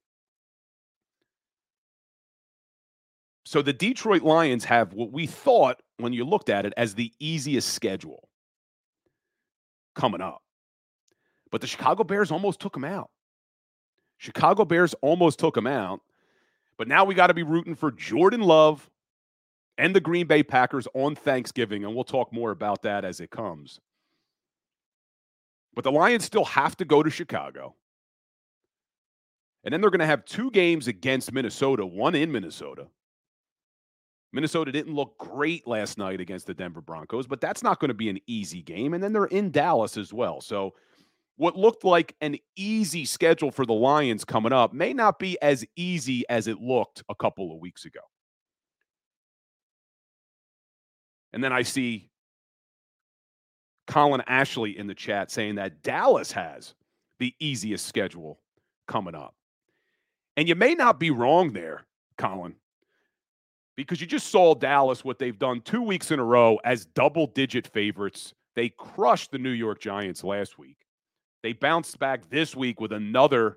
So 3.44 3.62
the 3.62 3.72
Detroit 3.72 4.22
Lions 4.22 4.64
have 4.64 4.92
what 4.92 5.12
we 5.12 5.26
thought 5.26 5.80
when 5.98 6.12
you 6.12 6.24
looked 6.24 6.50
at 6.50 6.66
it 6.66 6.74
as 6.76 6.94
the 6.94 7.12
easiest 7.18 7.72
schedule 7.72 8.28
coming 9.94 10.20
up. 10.20 10.42
But 11.50 11.60
the 11.60 11.66
Chicago 11.66 12.04
Bears 12.04 12.30
almost 12.30 12.60
took 12.60 12.74
them 12.74 12.84
out. 12.84 13.10
Chicago 14.18 14.64
Bears 14.64 14.94
almost 15.00 15.38
took 15.38 15.54
them 15.54 15.66
out. 15.66 16.00
But 16.76 16.88
now 16.88 17.04
we 17.04 17.14
got 17.14 17.28
to 17.28 17.34
be 17.34 17.42
rooting 17.42 17.74
for 17.74 17.90
Jordan 17.90 18.40
Love 18.40 18.90
and 19.78 19.94
the 19.94 20.00
Green 20.00 20.26
Bay 20.26 20.42
Packers 20.42 20.88
on 20.94 21.14
Thanksgiving. 21.14 21.84
And 21.84 21.94
we'll 21.94 22.04
talk 22.04 22.32
more 22.32 22.50
about 22.50 22.82
that 22.82 23.04
as 23.04 23.20
it 23.20 23.30
comes. 23.30 23.80
But 25.76 25.84
the 25.84 25.92
Lions 25.92 26.24
still 26.24 26.46
have 26.46 26.76
to 26.78 26.84
go 26.84 27.02
to 27.02 27.10
Chicago. 27.10 27.76
And 29.62 29.72
then 29.72 29.80
they're 29.80 29.90
going 29.90 30.00
to 30.00 30.06
have 30.06 30.24
two 30.24 30.50
games 30.50 30.88
against 30.88 31.32
Minnesota, 31.32 31.84
one 31.84 32.14
in 32.14 32.32
Minnesota. 32.32 32.86
Minnesota 34.32 34.72
didn't 34.72 34.94
look 34.94 35.18
great 35.18 35.66
last 35.66 35.98
night 35.98 36.20
against 36.20 36.46
the 36.46 36.54
Denver 36.54 36.80
Broncos, 36.80 37.26
but 37.26 37.40
that's 37.40 37.62
not 37.62 37.78
going 37.78 37.88
to 37.88 37.94
be 37.94 38.08
an 38.08 38.18
easy 38.26 38.62
game. 38.62 38.94
And 38.94 39.02
then 39.02 39.12
they're 39.12 39.26
in 39.26 39.50
Dallas 39.50 39.96
as 39.96 40.12
well. 40.12 40.40
So 40.40 40.74
what 41.36 41.56
looked 41.56 41.84
like 41.84 42.14
an 42.20 42.36
easy 42.56 43.04
schedule 43.04 43.50
for 43.50 43.66
the 43.66 43.74
Lions 43.74 44.24
coming 44.24 44.52
up 44.52 44.72
may 44.72 44.92
not 44.92 45.18
be 45.18 45.40
as 45.42 45.64
easy 45.76 46.24
as 46.28 46.46
it 46.46 46.60
looked 46.60 47.02
a 47.08 47.14
couple 47.14 47.52
of 47.52 47.60
weeks 47.60 47.84
ago. 47.84 48.00
And 51.32 51.44
then 51.44 51.52
I 51.52 51.62
see 51.62 52.08
Colin 53.96 54.22
Ashley 54.26 54.76
in 54.76 54.86
the 54.86 54.94
chat 54.94 55.30
saying 55.30 55.54
that 55.54 55.82
Dallas 55.82 56.30
has 56.32 56.74
the 57.18 57.32
easiest 57.40 57.86
schedule 57.86 58.38
coming 58.86 59.14
up. 59.14 59.34
And 60.36 60.46
you 60.46 60.54
may 60.54 60.74
not 60.74 61.00
be 61.00 61.10
wrong 61.10 61.54
there, 61.54 61.86
Colin, 62.18 62.56
because 63.74 63.98
you 64.02 64.06
just 64.06 64.26
saw 64.26 64.54
Dallas 64.54 65.02
what 65.02 65.18
they've 65.18 65.38
done 65.38 65.62
two 65.62 65.80
weeks 65.80 66.10
in 66.10 66.18
a 66.18 66.24
row 66.24 66.58
as 66.62 66.84
double 66.84 67.26
digit 67.28 67.68
favorites. 67.68 68.34
They 68.54 68.68
crushed 68.68 69.30
the 69.30 69.38
New 69.38 69.48
York 69.48 69.80
Giants 69.80 70.22
last 70.22 70.58
week. 70.58 70.76
They 71.42 71.54
bounced 71.54 71.98
back 71.98 72.28
this 72.28 72.54
week 72.54 72.82
with 72.82 72.92
another 72.92 73.56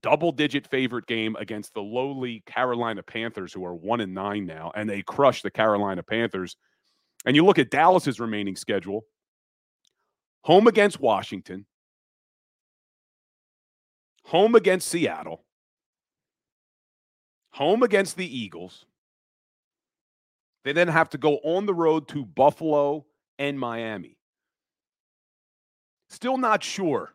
double 0.00 0.30
digit 0.30 0.68
favorite 0.68 1.08
game 1.08 1.34
against 1.40 1.74
the 1.74 1.82
lowly 1.82 2.44
Carolina 2.46 3.02
Panthers, 3.02 3.52
who 3.52 3.64
are 3.64 3.74
one 3.74 4.00
and 4.00 4.14
nine 4.14 4.46
now, 4.46 4.70
and 4.76 4.88
they 4.88 5.02
crushed 5.02 5.42
the 5.42 5.50
Carolina 5.50 6.04
Panthers. 6.04 6.56
And 7.24 7.34
you 7.34 7.44
look 7.44 7.58
at 7.58 7.72
Dallas's 7.72 8.20
remaining 8.20 8.54
schedule 8.54 9.06
home 10.46 10.68
against 10.68 11.00
Washington, 11.00 11.66
home 14.26 14.54
against 14.54 14.86
Seattle, 14.86 15.42
home 17.50 17.82
against 17.82 18.16
the 18.16 18.38
Eagles. 18.38 18.86
They 20.62 20.72
then 20.72 20.86
have 20.86 21.10
to 21.10 21.18
go 21.18 21.38
on 21.38 21.66
the 21.66 21.74
road 21.74 22.06
to 22.08 22.24
Buffalo 22.24 23.06
and 23.40 23.58
Miami. 23.58 24.18
Still 26.10 26.38
not 26.38 26.62
sure 26.62 27.12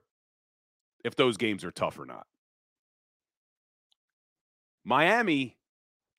if 1.05 1.15
those 1.15 1.37
games 1.37 1.63
are 1.63 1.71
tough 1.71 1.97
or 1.99 2.05
not. 2.05 2.27
Miami, 4.83 5.55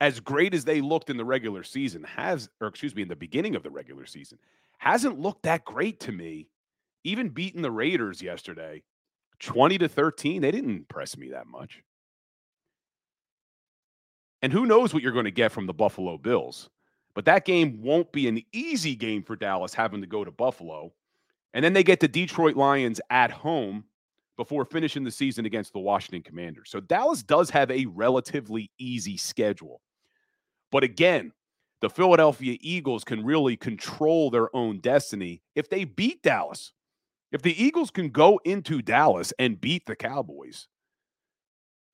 as 0.00 0.18
great 0.18 0.54
as 0.54 0.64
they 0.64 0.80
looked 0.80 1.10
in 1.10 1.18
the 1.18 1.26
regular 1.26 1.62
season, 1.62 2.04
has, 2.04 2.48
or 2.58 2.68
excuse 2.68 2.94
me, 2.94 3.02
in 3.02 3.08
the 3.08 3.16
beginning 3.16 3.54
of 3.54 3.62
the 3.62 3.70
regular 3.70 4.06
season, 4.06 4.38
hasn't 4.78 5.20
looked 5.20 5.42
that 5.42 5.66
great 5.66 6.00
to 6.00 6.12
me. 6.12 6.48
Even 7.04 7.28
beating 7.28 7.62
the 7.62 7.70
Raiders 7.70 8.22
yesterday, 8.22 8.82
20 9.40 9.78
to 9.78 9.88
13, 9.88 10.42
they 10.42 10.50
didn't 10.50 10.70
impress 10.70 11.16
me 11.16 11.30
that 11.30 11.46
much. 11.46 11.82
And 14.40 14.52
who 14.52 14.66
knows 14.66 14.92
what 14.92 15.02
you're 15.02 15.12
going 15.12 15.24
to 15.24 15.30
get 15.30 15.52
from 15.52 15.66
the 15.66 15.72
Buffalo 15.72 16.18
Bills. 16.18 16.68
But 17.14 17.24
that 17.26 17.44
game 17.44 17.82
won't 17.82 18.10
be 18.12 18.26
an 18.28 18.42
easy 18.52 18.94
game 18.94 19.22
for 19.22 19.36
Dallas 19.36 19.74
having 19.74 20.00
to 20.00 20.06
go 20.06 20.24
to 20.24 20.30
Buffalo. 20.30 20.92
And 21.54 21.64
then 21.64 21.72
they 21.72 21.84
get 21.84 22.00
the 22.00 22.08
Detroit 22.08 22.56
Lions 22.56 23.00
at 23.10 23.30
home 23.30 23.84
before 24.36 24.64
finishing 24.64 25.04
the 25.04 25.10
season 25.10 25.44
against 25.44 25.72
the 25.72 25.78
Washington 25.78 26.22
Commanders. 26.22 26.70
So 26.70 26.80
Dallas 26.80 27.22
does 27.22 27.50
have 27.50 27.70
a 27.70 27.86
relatively 27.86 28.70
easy 28.78 29.16
schedule. 29.16 29.80
But 30.70 30.84
again, 30.84 31.32
the 31.82 31.90
Philadelphia 31.90 32.56
Eagles 32.60 33.04
can 33.04 33.24
really 33.24 33.56
control 33.56 34.30
their 34.30 34.54
own 34.56 34.80
destiny 34.80 35.42
if 35.54 35.68
they 35.68 35.84
beat 35.84 36.22
Dallas. 36.22 36.72
If 37.32 37.40
the 37.40 37.60
Eagles 37.60 37.90
can 37.90 38.10
go 38.10 38.38
into 38.44 38.82
Dallas 38.82 39.32
and 39.38 39.60
beat 39.60 39.86
the 39.86 39.96
Cowboys, 39.96 40.68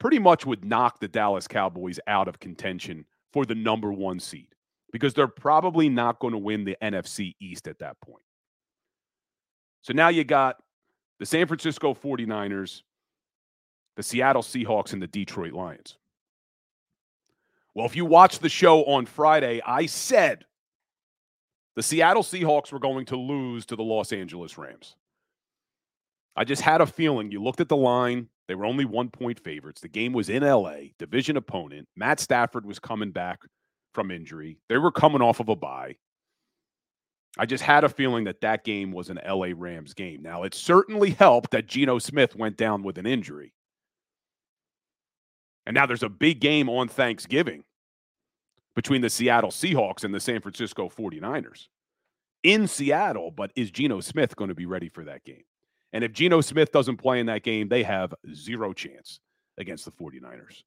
pretty 0.01 0.19
much 0.19 0.45
would 0.45 0.65
knock 0.65 0.99
the 0.99 1.09
Dallas 1.09 1.47
Cowboys 1.47 2.01
out 2.09 2.27
of 2.29 2.41
contention 2.41 3.07
for 3.33 3.47
the 3.47 3.55
number 3.55 3.93
one 3.93 4.19
seed 4.19 4.49
because 4.93 5.15
they're 5.15 5.29
probably 5.29 5.89
not 5.89 6.19
going 6.19 6.33
to 6.33 6.39
win 6.39 6.65
the 6.65 6.77
NFC 6.83 7.37
East 7.41 7.69
at 7.69 7.79
that 7.79 8.01
point. 8.01 8.23
So 9.83 9.93
now 9.93 10.09
you 10.09 10.25
got 10.25 10.57
the 11.21 11.27
San 11.27 11.47
Francisco 11.47 11.95
49ers, 11.95 12.83
the 13.97 14.03
Seattle 14.03 14.43
Seahawks, 14.43 14.93
and 14.93 15.01
the 15.01 15.07
Detroit 15.07 15.53
Lions. 15.53 15.99
Well, 17.75 17.87
if 17.87 17.95
you 17.95 18.05
watched 18.05 18.41
the 18.41 18.49
show 18.49 18.85
on 18.87 19.07
Friday, 19.07 19.61
I 19.65 19.87
said 19.87 20.45
the 21.77 21.83
Seattle 21.83 22.25
Seahawks 22.25 22.73
were 22.73 22.81
going 22.81 23.07
to 23.07 23.17
lose 23.17 23.67
to 23.67 23.77
the 23.77 23.85
Los 23.85 24.13
Angeles 24.13 24.59
Rams. 24.59 24.97
I 26.39 26.45
just 26.45 26.63
had 26.63 26.81
a 26.81 26.87
feeling. 26.87 27.33
You 27.33 27.43
looked 27.43 27.61
at 27.61 27.69
the 27.69 27.77
line, 27.77 28.29
they 28.47 28.55
were 28.55 28.65
only 28.65 28.85
one 28.85 29.11
point 29.11 29.41
favorites. 29.41 29.81
The 29.81 29.89
game 29.89 30.13
was 30.13 30.29
in 30.29 30.45
LA, 30.45 30.93
division 30.97 31.37
opponent. 31.37 31.89
Matt 31.97 32.21
Stafford 32.21 32.65
was 32.65 32.79
coming 32.79 33.11
back 33.11 33.41
from 33.93 34.13
injury. 34.13 34.61
They 34.69 34.79
were 34.79 34.93
coming 34.93 35.21
off 35.21 35.41
of 35.41 35.49
a 35.49 35.57
bye. 35.57 35.97
I 37.37 37.45
just 37.45 37.65
had 37.65 37.83
a 37.83 37.89
feeling 37.89 38.23
that 38.25 38.41
that 38.43 38.63
game 38.63 38.93
was 38.93 39.11
an 39.11 39.19
LA 39.29 39.49
Rams 39.53 39.95
game. 39.95 40.23
Now, 40.23 40.45
it 40.45 40.55
certainly 40.55 41.11
helped 41.11 41.51
that 41.51 41.67
Geno 41.67 41.99
Smith 41.99 42.37
went 42.37 42.57
down 42.57 42.85
with 42.85 42.99
an 42.99 43.07
injury. 43.07 43.53
And 45.67 45.75
now 45.75 45.87
there's 45.87 46.05
a 46.05 46.09
big 46.09 46.41
game 46.41 46.69
on 46.69 46.87
Thanksgiving 46.87 47.65
between 48.77 49.01
the 49.01 49.11
Seattle 49.11 49.51
Seahawks 49.51 50.05
and 50.05 50.15
the 50.15 50.21
San 50.21 50.41
Francisco 50.41 50.89
49ers 50.89 51.67
in 52.45 52.69
Seattle. 52.69 53.33
But 53.33 53.51
is 53.57 53.73
Geno 53.73 53.99
Smith 54.01 54.37
going 54.37 54.49
to 54.49 54.55
be 54.55 54.67
ready 54.67 54.89
for 54.89 55.05
that 55.05 55.25
game? 55.25 55.43
And 55.93 56.05
if 56.05 56.13
Geno 56.13 56.41
Smith 56.41 56.71
doesn't 56.73 56.99
play 56.99 57.21
in 57.21 57.27
that 57.27 57.43
game, 57.43 57.69
they 57.69 57.83
have 57.83 58.15
zero 58.35 58.73
chance 58.73 59.21
against 59.57 59.85
the 59.85 59.91
49ers. 59.93 60.63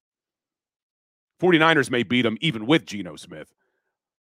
49ers 1.42 1.90
may 1.90 2.04
beat 2.04 2.24
them 2.24 2.38
even 2.42 2.66
with 2.66 2.86
Geno 2.86 3.16
Smith, 3.16 3.54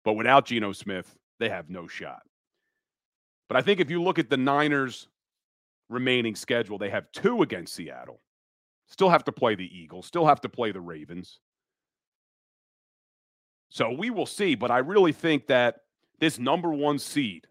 but 0.04 0.14
without 0.14 0.46
Geno 0.46 0.72
Smith, 0.72 1.16
they 1.38 1.48
have 1.48 1.68
no 1.68 1.86
shot. 1.86 2.22
But 3.48 3.56
I 3.56 3.62
think 3.62 3.80
if 3.80 3.90
you 3.90 4.02
look 4.02 4.18
at 4.18 4.30
the 4.30 4.36
Niners' 4.36 5.08
remaining 5.88 6.34
schedule, 6.34 6.78
they 6.78 6.90
have 6.90 7.10
two 7.12 7.42
against 7.42 7.74
Seattle. 7.74 8.20
Still 8.86 9.10
have 9.10 9.24
to 9.24 9.32
play 9.32 9.54
the 9.54 9.68
Eagles, 9.76 10.06
still 10.06 10.26
have 10.26 10.40
to 10.42 10.48
play 10.48 10.72
the 10.72 10.80
Ravens. 10.80 11.40
So 13.70 13.90
we 13.90 14.10
will 14.10 14.26
see. 14.26 14.54
But 14.54 14.70
I 14.70 14.78
really 14.78 15.12
think 15.12 15.46
that 15.46 15.82
this 16.18 16.38
number 16.38 16.72
one 16.72 16.98
seed, 16.98 17.46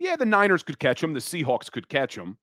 yeah, 0.00 0.16
the 0.16 0.26
Niners 0.26 0.62
could 0.62 0.78
catch 0.78 1.00
them, 1.00 1.12
the 1.12 1.20
Seahawks 1.20 1.70
could 1.70 1.88
catch 1.88 2.16
them. 2.16 2.38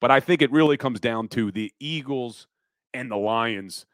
But 0.00 0.10
I 0.10 0.20
think 0.20 0.42
it 0.42 0.52
really 0.52 0.76
comes 0.76 1.00
down 1.00 1.28
to 1.28 1.50
the 1.50 1.72
Eagles 1.80 2.46
and 2.92 3.10
the 3.10 3.16
Lions. 3.16 3.86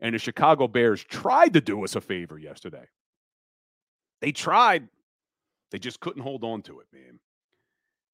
And 0.00 0.14
the 0.14 0.18
Chicago 0.18 0.68
Bears 0.68 1.02
tried 1.02 1.54
to 1.54 1.60
do 1.60 1.82
us 1.82 1.96
a 1.96 2.00
favor 2.00 2.38
yesterday. 2.38 2.84
They 4.20 4.30
tried, 4.30 4.88
they 5.72 5.78
just 5.78 6.00
couldn't 6.00 6.22
hold 6.22 6.44
on 6.44 6.62
to 6.62 6.80
it, 6.80 6.86
man. 6.92 7.18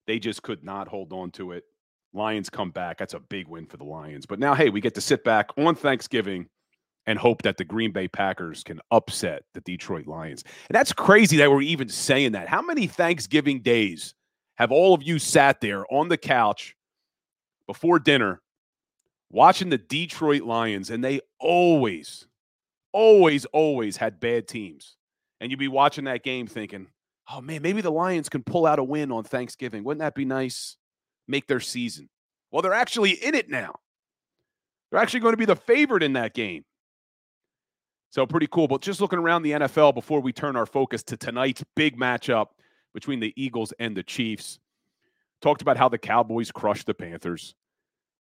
They 0.06 0.18
just 0.18 0.42
could 0.42 0.64
not 0.64 0.88
hold 0.88 1.12
on 1.12 1.30
to 1.33 1.52
it. 1.52 1.64
Lions 2.14 2.49
come 2.49 2.71
back. 2.71 2.99
That's 2.99 3.14
a 3.14 3.21
big 3.21 3.49
win 3.49 3.66
for 3.66 3.76
the 3.76 3.85
Lions. 3.85 4.25
But 4.25 4.38
now, 4.38 4.54
hey, 4.54 4.71
we 4.71 4.80
get 4.80 4.94
to 4.94 5.00
sit 5.00 5.25
back 5.25 5.50
on 5.59 5.75
Thanksgiving 5.75 6.49
and 7.07 7.19
hope 7.19 7.43
that 7.43 7.57
the 7.57 7.65
Green 7.65 7.93
Bay 7.93 8.09
Packers 8.09 8.63
can 8.63 8.81
upset 8.91 9.45
the 9.53 9.61
Detroit 9.61 10.07
Lions. 10.07 10.45
And 10.69 10.75
that's 10.75 10.93
crazy 10.93 11.37
that 11.39 11.51
we're 11.51 11.63
even 11.63 11.89
saying 11.89 12.33
that. 12.33 12.49
How 12.49 12.63
many 12.63 12.87
Thanksgiving 12.87 13.61
days 13.61 14.15
have 14.57 14.73
all 14.73 14.95
of 14.95 15.03
you 15.03 15.19
sat 15.19 15.61
there 15.61 15.85
on 15.93 16.09
the 16.09 16.17
couch 16.17 16.77
before 17.67 17.99
dinner 17.99 18.41
watching 19.31 19.69
the 19.69 19.79
Detroit 19.79 20.43
Lions 20.43 20.91
and 20.91 21.05
they 21.05 21.21
always, 21.41 22.27
always, 22.93 23.45
always 23.47 23.97
had 23.97 24.21
bad 24.21 24.49
teams? 24.49 24.97
And 25.41 25.51
you'd 25.51 25.59
be 25.59 25.69
watching 25.69 26.05
that 26.05 26.23
game 26.23 26.47
thinking, 26.47 26.87
oh 27.31 27.41
man, 27.41 27.61
maybe 27.61 27.83
the 27.83 27.91
Lions 27.91 28.29
can 28.29 28.43
pull 28.43 28.65
out 28.67 28.79
a 28.79 28.85
win 28.85 29.13
on 29.13 29.25
Thanksgiving. 29.25 29.85
Wouldn't 29.85 30.01
that 30.01 30.15
be 30.15 30.25
nice? 30.25 30.77
Make 31.29 31.47
their 31.47 31.61
season. 31.61 32.09
Well, 32.51 32.63
they're 32.63 32.73
actually 32.73 33.13
in 33.13 33.35
it 33.35 33.51
now. 33.51 33.75
They're 34.91 35.01
actually 35.01 35.21
going 35.21 35.33
to 35.33 35.39
be 35.39 35.45
the 35.45 35.57
favorite 35.57 36.03
in 36.03 36.13
that 36.15 36.35
game. 36.35 36.65
So 38.14 38.25
pretty 38.25 38.47
cool. 38.47 38.68
But 38.68 38.80
just 38.80 39.00
looking 39.00 39.18
around 39.18 39.42
the 39.42 39.50
NFL 39.50 39.92
before 39.92 40.21
we 40.21 40.33
turn 40.33 40.54
our 40.54 40.66
focus 40.66 41.02
to 41.02 41.16
tonight's 41.16 41.64
big 41.75 41.99
matchup 41.99 42.50
between 42.92 43.18
the 43.18 43.33
Eagles 43.35 43.73
and 43.80 43.97
the 43.97 44.04
Chiefs. 44.04 44.61
Talked 45.42 45.62
about 45.62 45.76
how 45.76 45.88
the 45.88 45.99
Cowboys 45.99 46.52
crushed 46.52 46.87
the 46.87 46.94
Panthers. 46.94 47.56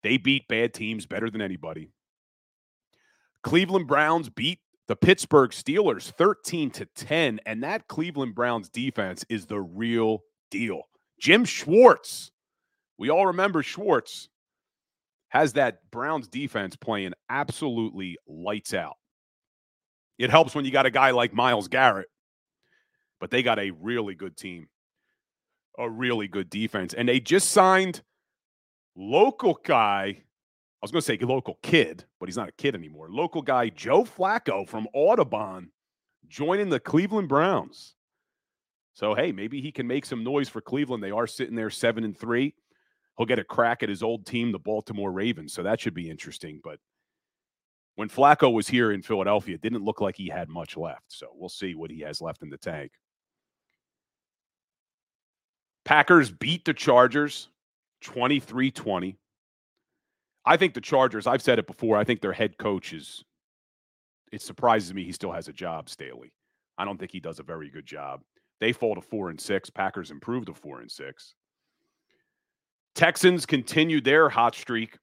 They 0.03 0.17
beat 0.17 0.49
bad 0.49 0.73
teams 0.73 1.05
better 1.05 1.29
than 1.29 1.43
anybody. 1.43 1.91
Cleveland 3.43 3.87
Browns 3.87 4.31
beat 4.31 4.61
the 4.89 4.97
Pittsburgh 4.97 5.51
Steelers 5.51 6.11
13 6.11 6.71
to 6.71 6.87
10 6.87 7.41
and 7.45 7.63
that 7.63 7.87
Cleveland 7.87 8.35
Browns 8.35 8.71
defense 8.71 9.27
is 9.29 9.45
the 9.45 9.61
real 9.61 10.23
deal. 10.51 10.85
Jim 11.21 11.45
Schwartz. 11.45 12.31
We 12.97 13.11
all 13.11 13.27
remember 13.27 13.63
Schwartz 13.63 14.31
has 15.29 15.53
that 15.53 15.81
Browns 15.91 16.29
defense 16.29 16.77
playing 16.77 17.13
absolutely 17.29 18.17
lights 18.27 18.73
out. 18.73 18.97
It 20.23 20.31
helps 20.31 20.55
when 20.55 20.65
you 20.65 20.71
got 20.71 20.87
a 20.87 20.91
guy 20.91 21.11
like 21.11 21.35
Myles 21.35 21.67
Garrett, 21.67 22.09
but 23.21 23.31
they 23.31 23.43
got 23.43 23.59
a 23.59 23.71
really 23.71 24.15
good 24.15 24.37
team, 24.37 24.69
a 25.77 25.91
really 25.91 26.29
good 26.29 26.49
defense. 26.49 26.95
And 26.95 27.09
they 27.09 27.19
just 27.19 27.51
signed 27.51 28.03
local 28.95 29.59
guy. 29.65 30.05
I 30.05 30.81
was 30.81 30.93
going 30.93 31.01
to 31.01 31.07
say 31.07 31.19
local 31.19 31.59
kid, 31.63 32.05
but 32.21 32.29
he's 32.29 32.37
not 32.37 32.49
a 32.49 32.53
kid 32.53 32.77
anymore. 32.77 33.09
Local 33.11 33.43
guy 33.43 33.69
Joe 33.69 34.05
Flacco 34.05 34.69
from 34.69 34.87
Audubon 34.95 35.71
joining 36.29 36.71
the 36.71 36.79
Cleveland 36.79 37.29
Browns. 37.29 37.95
So 38.95 39.15
hey, 39.15 39.33
maybe 39.33 39.61
he 39.61 39.73
can 39.73 39.89
make 39.89 40.07
some 40.07 40.23
noise 40.23 40.49
for 40.49 40.61
Cleveland. 40.61 41.03
They 41.03 41.11
are 41.11 41.27
sitting 41.27 41.57
there 41.57 41.71
seven 41.71 42.05
and 42.05 42.17
three 42.17 42.55
he'll 43.17 43.27
get 43.27 43.39
a 43.39 43.45
crack 43.45 43.83
at 43.83 43.89
his 43.89 44.03
old 44.03 44.27
team, 44.27 44.53
the 44.53 44.59
Baltimore 44.59 45.11
Ravens. 45.11 45.53
So 45.53 45.63
that 45.63 45.81
should 45.81 45.95
be 45.95 46.11
interesting. 46.11 46.61
But 46.63 46.79
when 47.97 48.09
Flacco 48.09 48.53
was 48.53 48.69
here 48.69 48.93
in 48.93 49.03
Philadelphia, 49.03 49.55
it 49.55 49.63
didn't 49.63 49.85
look 49.85 50.01
like 50.01 50.17
he 50.17 50.29
had 50.29 50.49
much 50.49 50.77
left. 50.77 51.05
So 51.09 51.29
we'll 51.35 51.49
see 51.49 51.75
what 51.75 51.91
he 51.91 52.01
has 52.01 52.21
left 52.21 52.43
in 52.43 52.51
the 52.51 52.57
tank. 52.57 52.93
Packers 55.85 56.31
beat 56.31 56.65
the 56.65 56.75
Chargers 56.75 57.49
23 58.03 58.71
20. 58.71 59.19
I 60.45 60.57
think 60.57 60.75
the 60.75 60.81
Chargers, 60.81 61.27
I've 61.27 61.43
said 61.43 61.59
it 61.59 61.67
before, 61.67 61.97
I 61.97 62.05
think 62.05 62.21
their 62.21 62.33
head 62.33 62.59
coach 62.59 62.93
is, 62.93 63.25
it 64.33 64.43
surprises 64.43 64.93
me 64.93 65.05
he 65.05 65.13
still 65.13 65.31
has 65.33 65.49
a 65.49 65.53
job, 65.53 65.89
Staley. 65.89 66.33
I 66.79 66.85
don't 66.85 66.99
think 66.99 67.13
he 67.13 67.21
does 67.21 67.39
a 67.39 67.45
very 67.45 67.71
good 67.71 67.87
job. 67.87 68.23
They 68.61 68.73
fall 68.73 68.95
to 68.95 69.01
four 69.01 69.31
and 69.31 69.41
six. 69.41 69.71
Packers 69.71 70.11
improved 70.11 70.47
to 70.47 70.55
four 70.55 70.81
and 70.81 70.91
six. 70.91 71.35
Texans 72.95 73.47
continued 73.47 74.05
their 74.05 74.29
hot 74.29 74.55
streak, 74.55 74.99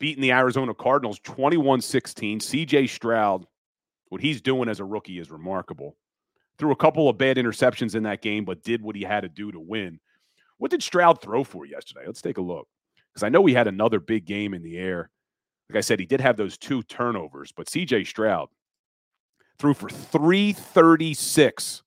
beating 0.00 0.22
the 0.22 0.32
Arizona 0.32 0.74
Cardinals 0.74 1.20
21 1.20 1.80
16. 1.80 2.40
CJ 2.40 2.88
Stroud, 2.88 3.46
what 4.08 4.20
he's 4.20 4.40
doing 4.40 4.68
as 4.68 4.80
a 4.80 4.84
rookie 4.84 5.20
is 5.20 5.30
remarkable. 5.30 5.96
Threw 6.58 6.72
a 6.72 6.76
couple 6.76 7.08
of 7.08 7.16
bad 7.16 7.36
interceptions 7.36 7.94
in 7.94 8.02
that 8.02 8.22
game, 8.22 8.44
but 8.44 8.64
did 8.64 8.82
what 8.82 8.96
he 8.96 9.02
had 9.02 9.20
to 9.20 9.28
do 9.28 9.52
to 9.52 9.60
win. 9.60 10.00
What 10.58 10.72
did 10.72 10.82
Stroud 10.82 11.22
throw 11.22 11.44
for 11.44 11.64
yesterday? 11.64 12.02
Let's 12.04 12.20
take 12.20 12.38
a 12.38 12.42
look. 12.42 12.66
Because 13.12 13.22
I 13.22 13.28
know 13.28 13.46
he 13.46 13.54
had 13.54 13.68
another 13.68 14.00
big 14.00 14.24
game 14.26 14.52
in 14.52 14.62
the 14.62 14.76
air. 14.76 15.10
Like 15.68 15.78
I 15.78 15.80
said, 15.80 16.00
he 16.00 16.06
did 16.06 16.20
have 16.20 16.36
those 16.36 16.58
two 16.58 16.82
turnovers, 16.82 17.52
but 17.52 17.68
CJ 17.68 18.06
Stroud 18.06 18.48
threw 19.58 19.74
for 19.74 19.88
336. 19.88 21.82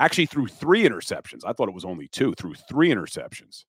Actually, 0.00 0.26
threw 0.26 0.46
three 0.46 0.88
interceptions. 0.88 1.44
I 1.44 1.52
thought 1.52 1.68
it 1.68 1.74
was 1.74 1.84
only 1.84 2.08
two, 2.08 2.32
threw 2.34 2.54
three 2.54 2.88
interceptions 2.90 3.64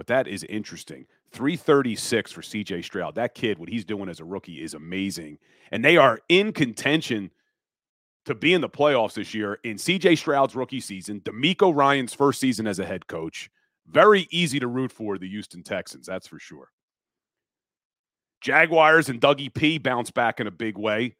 but 0.00 0.06
that 0.06 0.26
is 0.26 0.44
interesting. 0.44 1.04
336 1.32 2.32
for 2.32 2.42
CJ 2.42 2.84
Stroud. 2.84 3.14
That 3.14 3.34
kid, 3.34 3.58
what 3.58 3.68
he's 3.68 3.84
doing 3.84 4.08
as 4.08 4.20
a 4.20 4.24
rookie 4.24 4.62
is 4.62 4.74
amazing. 4.74 5.38
And 5.70 5.84
they 5.84 5.96
are 5.96 6.20
in 6.28 6.52
contention 6.52 7.30
to 8.26 8.34
be 8.34 8.52
in 8.52 8.60
the 8.60 8.68
playoffs 8.68 9.14
this 9.14 9.32
year 9.32 9.58
in 9.64 9.76
CJ 9.76 10.18
Stroud's 10.18 10.54
rookie 10.54 10.80
season, 10.80 11.20
DeMeco 11.20 11.74
Ryans' 11.74 12.14
first 12.14 12.40
season 12.40 12.66
as 12.66 12.78
a 12.78 12.84
head 12.84 13.06
coach. 13.06 13.50
Very 13.86 14.28
easy 14.30 14.60
to 14.60 14.66
root 14.66 14.92
for 14.92 15.18
the 15.18 15.28
Houston 15.28 15.62
Texans, 15.62 16.06
that's 16.06 16.26
for 16.26 16.38
sure. 16.38 16.68
Jaguars 18.40 19.08
and 19.08 19.20
Dougie 19.20 19.52
P 19.52 19.78
bounce 19.78 20.10
back 20.10 20.40
in 20.40 20.46
a 20.46 20.50
big 20.50 20.78
way. 20.78 21.16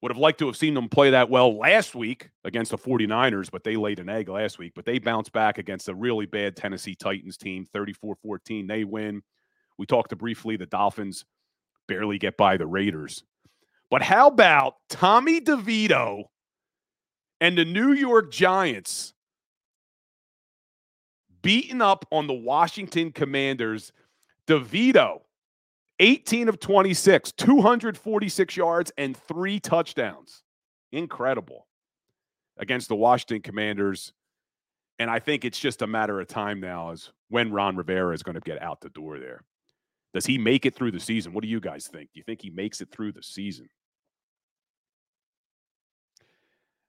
Would 0.00 0.12
have 0.12 0.18
liked 0.18 0.38
to 0.38 0.46
have 0.46 0.56
seen 0.56 0.74
them 0.74 0.88
play 0.88 1.10
that 1.10 1.28
well 1.28 1.56
last 1.58 1.96
week 1.96 2.30
against 2.44 2.70
the 2.70 2.78
49ers, 2.78 3.50
but 3.50 3.64
they 3.64 3.74
laid 3.76 3.98
an 3.98 4.08
egg 4.08 4.28
last 4.28 4.58
week. 4.58 4.72
But 4.76 4.84
they 4.84 5.00
bounced 5.00 5.32
back 5.32 5.58
against 5.58 5.88
a 5.88 5.94
really 5.94 6.26
bad 6.26 6.54
Tennessee 6.54 6.94
Titans 6.94 7.36
team, 7.36 7.66
34 7.72 8.14
14. 8.22 8.66
They 8.68 8.84
win. 8.84 9.22
We 9.76 9.86
talked 9.86 10.16
briefly 10.16 10.56
the 10.56 10.66
Dolphins 10.66 11.24
barely 11.88 12.18
get 12.18 12.36
by 12.36 12.56
the 12.56 12.66
Raiders. 12.66 13.24
But 13.90 14.02
how 14.02 14.28
about 14.28 14.74
Tommy 14.88 15.40
DeVito 15.40 16.24
and 17.40 17.56
the 17.56 17.64
New 17.64 17.92
York 17.92 18.30
Giants 18.30 19.14
beating 21.42 21.80
up 21.80 22.04
on 22.12 22.26
the 22.26 22.34
Washington 22.34 23.10
Commanders? 23.10 23.92
DeVito 24.46 25.22
18 26.00 26.48
of 26.48 26.60
26, 26.60 27.32
246 27.32 28.56
yards 28.56 28.92
and 28.96 29.16
three 29.16 29.58
touchdowns. 29.60 30.42
Incredible 30.92 31.66
against 32.56 32.88
the 32.88 32.96
Washington 32.96 33.42
Commanders. 33.42 34.12
And 34.98 35.10
I 35.10 35.18
think 35.18 35.44
it's 35.44 35.58
just 35.58 35.82
a 35.82 35.86
matter 35.86 36.20
of 36.20 36.26
time 36.28 36.60
now 36.60 36.90
as 36.90 37.10
when 37.28 37.52
Ron 37.52 37.76
Rivera 37.76 38.14
is 38.14 38.22
going 38.22 38.34
to 38.34 38.40
get 38.40 38.60
out 38.60 38.80
the 38.80 38.88
door 38.88 39.18
there. 39.18 39.42
Does 40.14 40.26
he 40.26 40.38
make 40.38 40.66
it 40.66 40.74
through 40.74 40.92
the 40.92 41.00
season? 41.00 41.32
What 41.32 41.42
do 41.42 41.48
you 41.48 41.60
guys 41.60 41.86
think? 41.86 42.10
Do 42.12 42.18
you 42.18 42.24
think 42.24 42.42
he 42.42 42.50
makes 42.50 42.80
it 42.80 42.90
through 42.90 43.12
the 43.12 43.22
season? 43.22 43.68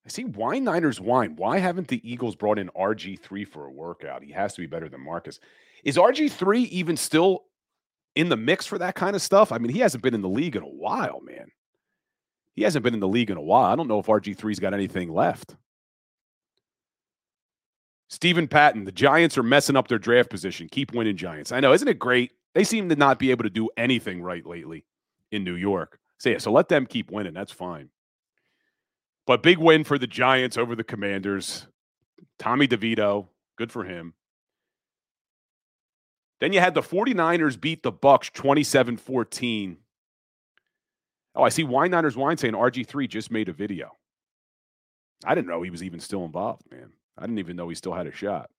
I 0.06 0.10
see 0.10 0.24
why 0.24 0.58
Niners 0.60 1.00
Wine. 1.00 1.36
Why 1.36 1.60
haven't 1.60 1.89
the 1.89 2.10
Eagles 2.10 2.36
brought 2.36 2.58
in 2.58 2.69
RG3 2.69 3.48
for 3.48 3.65
a 3.65 3.72
workout? 3.72 4.24
He 4.24 4.32
has 4.32 4.54
to 4.56 4.62
be 4.62 4.65
better 4.65 4.89
than 4.89 5.04
Marcus. 5.04 5.39
Is 5.84 5.98
RG3 5.98 6.65
even 6.67 6.98
still 6.98 7.43
in 8.19 8.27
the 8.27 8.36
mix 8.36 8.65
for 8.65 8.77
that 8.77 8.95
kind 8.95 9.15
of 9.15 9.21
stuff. 9.21 9.53
I 9.53 9.58
mean, 9.60 9.71
he 9.71 9.79
hasn't 9.79 10.03
been 10.03 10.13
in 10.13 10.21
the 10.21 10.27
league 10.27 10.58
in 10.58 10.63
a 10.63 10.67
while, 10.67 11.21
man. 11.21 11.47
He 12.53 12.63
hasn't 12.63 12.84
been 12.84 12.93
in 12.93 12.99
the 12.99 13.08
league 13.08 13.32
in 13.32 13.38
a 13.38 13.41
while. 13.41 13.71
I 13.71 13.75
don't 13.77 13.88
know 13.88 13.99
if 13.99 14.08
RG3's 14.08 14.60
got 14.60 14.73
anything 14.73 15.10
left. 15.13 15.55
Stephen 18.10 18.49
Patton, 18.49 18.84
the 18.84 18.91
Giants 18.91 19.38
are 19.38 19.43
messing 19.43 19.77
up 19.77 19.88
their 19.88 19.99
draft 19.99 20.29
position. 20.29 20.67
Keep 20.69 20.93
winning, 20.93 21.15
Giants. 21.15 21.53
I 21.53 21.62
know, 21.62 21.71
isn't 21.71 21.88
it 21.88 21.97
great? 21.97 22.34
They 22.55 22.65
seem 22.65 22.89
to 22.89 22.95
not 22.97 23.19
be 23.19 23.32
able 23.32 23.43
to 23.43 23.49
do 23.49 23.69
anything 23.77 24.21
right 24.21 24.45
lately 24.45 24.84
in 25.32 25.45
New 25.45 25.55
York. 25.55 25.97
So, 26.17 26.32
yeah, 26.32 26.39
so 26.39 26.51
let 26.51 26.67
them 26.67 26.86
keep 26.86 27.12
winning. 27.12 27.34
That's 27.34 27.53
fine. 27.53 27.89
But 29.25 29.43
big 29.43 29.60
win 29.60 29.86
for 29.86 29.97
the 29.97 30.08
Giants 30.08 30.58
over 30.58 30.75
the 30.75 30.84
Commanders. 30.84 31.67
Tommy 32.38 32.67
DeVito, 32.67 33.27
good 33.58 33.71
for 33.71 33.86
him. 33.86 34.13
Then 36.39 36.54
you 36.54 36.60
had 36.60 36.73
the 36.73 36.82
49ers 36.82 37.60
beat 37.60 37.84
the 37.84 37.91
Bucks 37.91 38.30
27-14. 38.30 39.78
Oh, 41.36 41.43
I 41.43 41.49
see 41.49 41.63
Wine 41.63 41.91
Niners 41.91 42.17
Wine 42.17 42.38
saying 42.38 42.54
RG3 42.54 43.08
just 43.10 43.32
made 43.32 43.49
a 43.49 43.54
video. 43.54 43.95
I 45.25 45.36
didn't 45.36 45.47
know 45.47 45.62
he 45.62 45.69
was 45.69 45.84
even 45.84 45.99
still 45.99 46.23
involved, 46.25 46.63
man. 46.71 46.91
I 47.17 47.23
didn't 47.23 47.39
even 47.39 47.56
know 47.58 47.67
he 47.67 47.75
still 47.75 47.93
had 47.93 48.08
a 48.08 48.12
shot. 48.12 48.49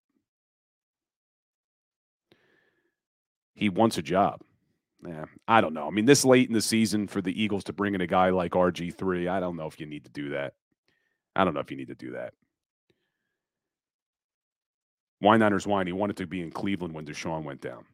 He 3.55 3.69
wants 3.69 3.99
a 3.99 4.03
job. 4.03 4.43
Yeah, 5.07 5.25
I 5.49 5.63
don't 5.63 5.73
know. 5.73 5.87
I 5.87 5.91
mean, 5.91 6.05
this 6.05 6.27
late 6.27 6.49
in 6.49 6.55
the 6.55 6.61
season 6.61 7.09
for 7.09 7.23
the 7.23 7.43
Eagles 7.43 7.65
to 7.65 7.73
bring 7.73 7.95
in 7.95 8.03
a 8.03 8.07
guy 8.07 8.29
like 8.31 8.53
RG3, 8.53 9.31
I 9.31 9.41
don't 9.41 9.57
know 9.57 9.67
if 9.67 9.81
you 9.81 9.87
need 9.87 10.05
to 10.05 10.11
do 10.11 10.31
that. 10.31 10.53
I 11.35 11.45
don't 11.45 11.55
know 11.55 11.61
if 11.61 11.71
you 11.71 11.77
need 11.79 11.89
to 11.89 11.95
do 11.95 12.13
that. 12.13 12.35
Wine 15.21 15.41
Niners 15.41 15.67
wine. 15.67 15.87
He 15.87 15.93
wanted 15.93 16.17
to 16.19 16.27
be 16.27 16.41
in 16.41 16.51
Cleveland 16.51 16.95
when 16.95 17.05
Deshaun 17.05 17.45
went 17.45 17.61
down. 17.61 17.85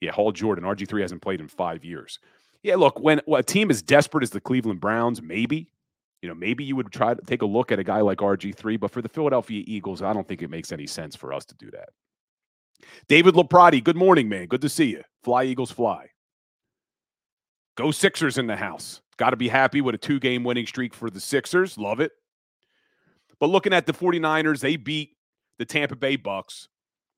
Yeah, 0.00 0.12
Hall 0.12 0.32
Jordan. 0.32 0.64
RG3 0.64 1.02
hasn't 1.02 1.22
played 1.22 1.40
in 1.40 1.48
five 1.48 1.84
years. 1.84 2.18
Yeah, 2.62 2.76
look, 2.76 2.98
when, 2.98 3.20
a 3.32 3.42
team 3.42 3.70
as 3.70 3.82
desperate 3.82 4.22
as 4.22 4.30
the 4.30 4.40
Cleveland 4.40 4.80
Browns, 4.80 5.22
maybe, 5.22 5.70
you 6.20 6.28
know, 6.28 6.34
maybe 6.34 6.64
you 6.64 6.76
would 6.76 6.90
try 6.90 7.14
to 7.14 7.20
take 7.22 7.42
a 7.42 7.46
look 7.46 7.72
at 7.72 7.78
a 7.78 7.84
guy 7.84 8.00
like 8.00 8.18
RG3, 8.18 8.78
but 8.78 8.90
for 8.90 9.02
the 9.02 9.08
Philadelphia 9.08 9.62
Eagles, 9.66 10.02
I 10.02 10.12
don't 10.12 10.26
think 10.26 10.42
it 10.42 10.50
makes 10.50 10.72
any 10.72 10.86
sense 10.86 11.16
for 11.16 11.32
us 11.32 11.44
to 11.46 11.54
do 11.54 11.70
that. 11.70 11.90
David 13.08 13.34
Laprati, 13.34 13.82
good 13.82 13.96
morning, 13.96 14.28
man. 14.28 14.46
Good 14.46 14.62
to 14.62 14.68
see 14.68 14.86
you. 14.86 15.02
Fly 15.22 15.44
Eagles 15.44 15.70
fly. 15.70 16.08
Go 17.76 17.90
Sixers 17.90 18.36
in 18.36 18.46
the 18.46 18.56
house. 18.56 19.00
Got 19.16 19.30
to 19.30 19.36
be 19.36 19.48
happy 19.48 19.80
with 19.80 19.94
a 19.94 19.98
two 19.98 20.18
game 20.18 20.44
winning 20.44 20.66
streak 20.66 20.94
for 20.94 21.10
the 21.10 21.20
Sixers. 21.20 21.78
Love 21.78 22.00
it. 22.00 22.12
But 23.38 23.48
looking 23.48 23.72
at 23.72 23.86
the 23.86 23.92
49ers, 23.92 24.60
they 24.60 24.76
beat 24.76 25.10
the 25.60 25.66
Tampa 25.66 25.94
Bay 25.94 26.16
Bucks. 26.16 26.68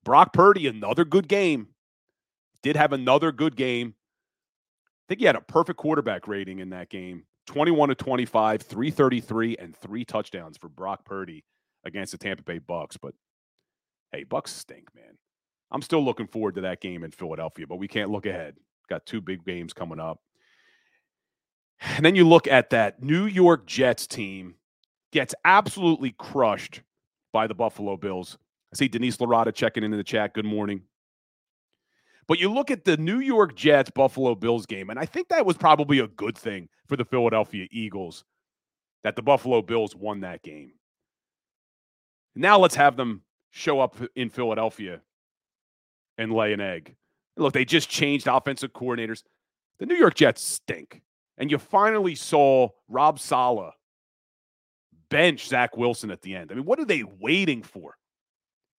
Brock 0.04 0.32
Purdy, 0.32 0.66
another 0.66 1.04
good 1.04 1.28
game. 1.28 1.68
Did 2.64 2.74
have 2.74 2.92
another 2.92 3.30
good 3.30 3.54
game. 3.54 3.94
I 3.94 5.02
think 5.08 5.20
he 5.20 5.26
had 5.26 5.36
a 5.36 5.40
perfect 5.40 5.78
quarterback 5.78 6.26
rating 6.26 6.58
in 6.58 6.70
that 6.70 6.90
game. 6.90 7.22
21 7.46 7.90
to 7.90 7.94
25, 7.94 8.62
333, 8.62 9.56
and 9.58 9.76
three 9.76 10.04
touchdowns 10.04 10.58
for 10.58 10.68
Brock 10.68 11.04
Purdy 11.04 11.44
against 11.84 12.10
the 12.10 12.18
Tampa 12.18 12.42
Bay 12.42 12.58
Bucks. 12.58 12.96
But 12.96 13.14
hey, 14.10 14.24
Bucks 14.24 14.52
stink, 14.52 14.88
man. 14.94 15.16
I'm 15.70 15.82
still 15.82 16.04
looking 16.04 16.26
forward 16.26 16.56
to 16.56 16.62
that 16.62 16.80
game 16.80 17.04
in 17.04 17.12
Philadelphia, 17.12 17.68
but 17.68 17.76
we 17.76 17.86
can't 17.86 18.10
look 18.10 18.26
ahead. 18.26 18.56
Got 18.88 19.06
two 19.06 19.20
big 19.20 19.44
games 19.44 19.72
coming 19.72 20.00
up. 20.00 20.18
And 21.80 22.04
then 22.04 22.16
you 22.16 22.28
look 22.28 22.48
at 22.48 22.70
that 22.70 23.02
New 23.02 23.26
York 23.26 23.66
Jets 23.66 24.08
team 24.08 24.56
gets 25.12 25.32
absolutely 25.44 26.12
crushed 26.18 26.82
by 27.32 27.46
the 27.46 27.54
Buffalo 27.54 27.96
Bills 27.96 28.38
I 28.72 28.76
see 28.76 28.88
Denise 28.88 29.18
Larada 29.18 29.54
checking 29.54 29.84
into 29.84 29.98
the 29.98 30.04
chat. 30.04 30.32
Good 30.32 30.46
morning. 30.46 30.82
But 32.26 32.38
you 32.38 32.50
look 32.50 32.70
at 32.70 32.84
the 32.84 32.96
New 32.96 33.18
York 33.18 33.54
Jets 33.54 33.90
Buffalo 33.90 34.34
Bills 34.34 34.64
game, 34.64 34.88
and 34.88 34.98
I 34.98 35.04
think 35.04 35.28
that 35.28 35.44
was 35.44 35.56
probably 35.56 35.98
a 35.98 36.08
good 36.08 36.38
thing 36.38 36.68
for 36.86 36.96
the 36.96 37.04
Philadelphia 37.04 37.66
Eagles 37.70 38.24
that 39.04 39.16
the 39.16 39.22
Buffalo 39.22 39.60
Bills 39.60 39.94
won 39.94 40.20
that 40.20 40.42
game. 40.42 40.72
Now 42.34 42.58
let's 42.58 42.76
have 42.76 42.96
them 42.96 43.22
show 43.50 43.80
up 43.80 43.96
in 44.14 44.30
Philadelphia 44.30 45.02
and 46.16 46.32
lay 46.32 46.54
an 46.54 46.60
egg. 46.60 46.94
Look, 47.36 47.52
they 47.52 47.64
just 47.64 47.90
changed 47.90 48.26
offensive 48.26 48.72
coordinators. 48.72 49.22
The 49.78 49.86
New 49.86 49.96
York 49.96 50.14
Jets 50.14 50.42
stink. 50.42 51.02
And 51.36 51.50
you 51.50 51.58
finally 51.58 52.14
saw 52.14 52.68
Rob 52.88 53.18
Saleh 53.18 53.74
bench 55.12 55.46
Zach 55.46 55.76
Wilson 55.76 56.10
at 56.10 56.22
the 56.22 56.34
end. 56.34 56.50
I 56.50 56.54
mean, 56.54 56.64
what 56.64 56.80
are 56.80 56.84
they 56.84 57.04
waiting 57.20 57.62
for? 57.62 57.96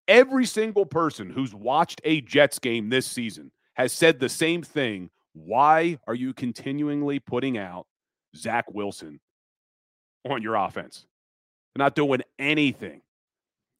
Every 0.08 0.46
single 0.46 0.86
person 0.86 1.30
who's 1.30 1.56
watched 1.56 2.02
a 2.04 2.22
Jets 2.22 2.60
game 2.60 2.90
this 2.90 3.08
season 3.08 3.52
has 3.76 3.94
said 3.94 4.20
the 4.20 4.30
same 4.30 4.64
thing. 4.64 5.10
Why 5.34 5.98
are 6.08 6.16
you 6.16 6.34
continually 6.34 7.20
putting 7.20 7.58
out 7.58 7.88
Zach 8.36 8.66
Wilson 8.74 9.20
on 10.30 10.42
your 10.42 10.56
offense? 10.56 11.06
They're 11.74 11.84
not 11.86 11.96
doing 11.96 12.22
anything. 12.38 13.02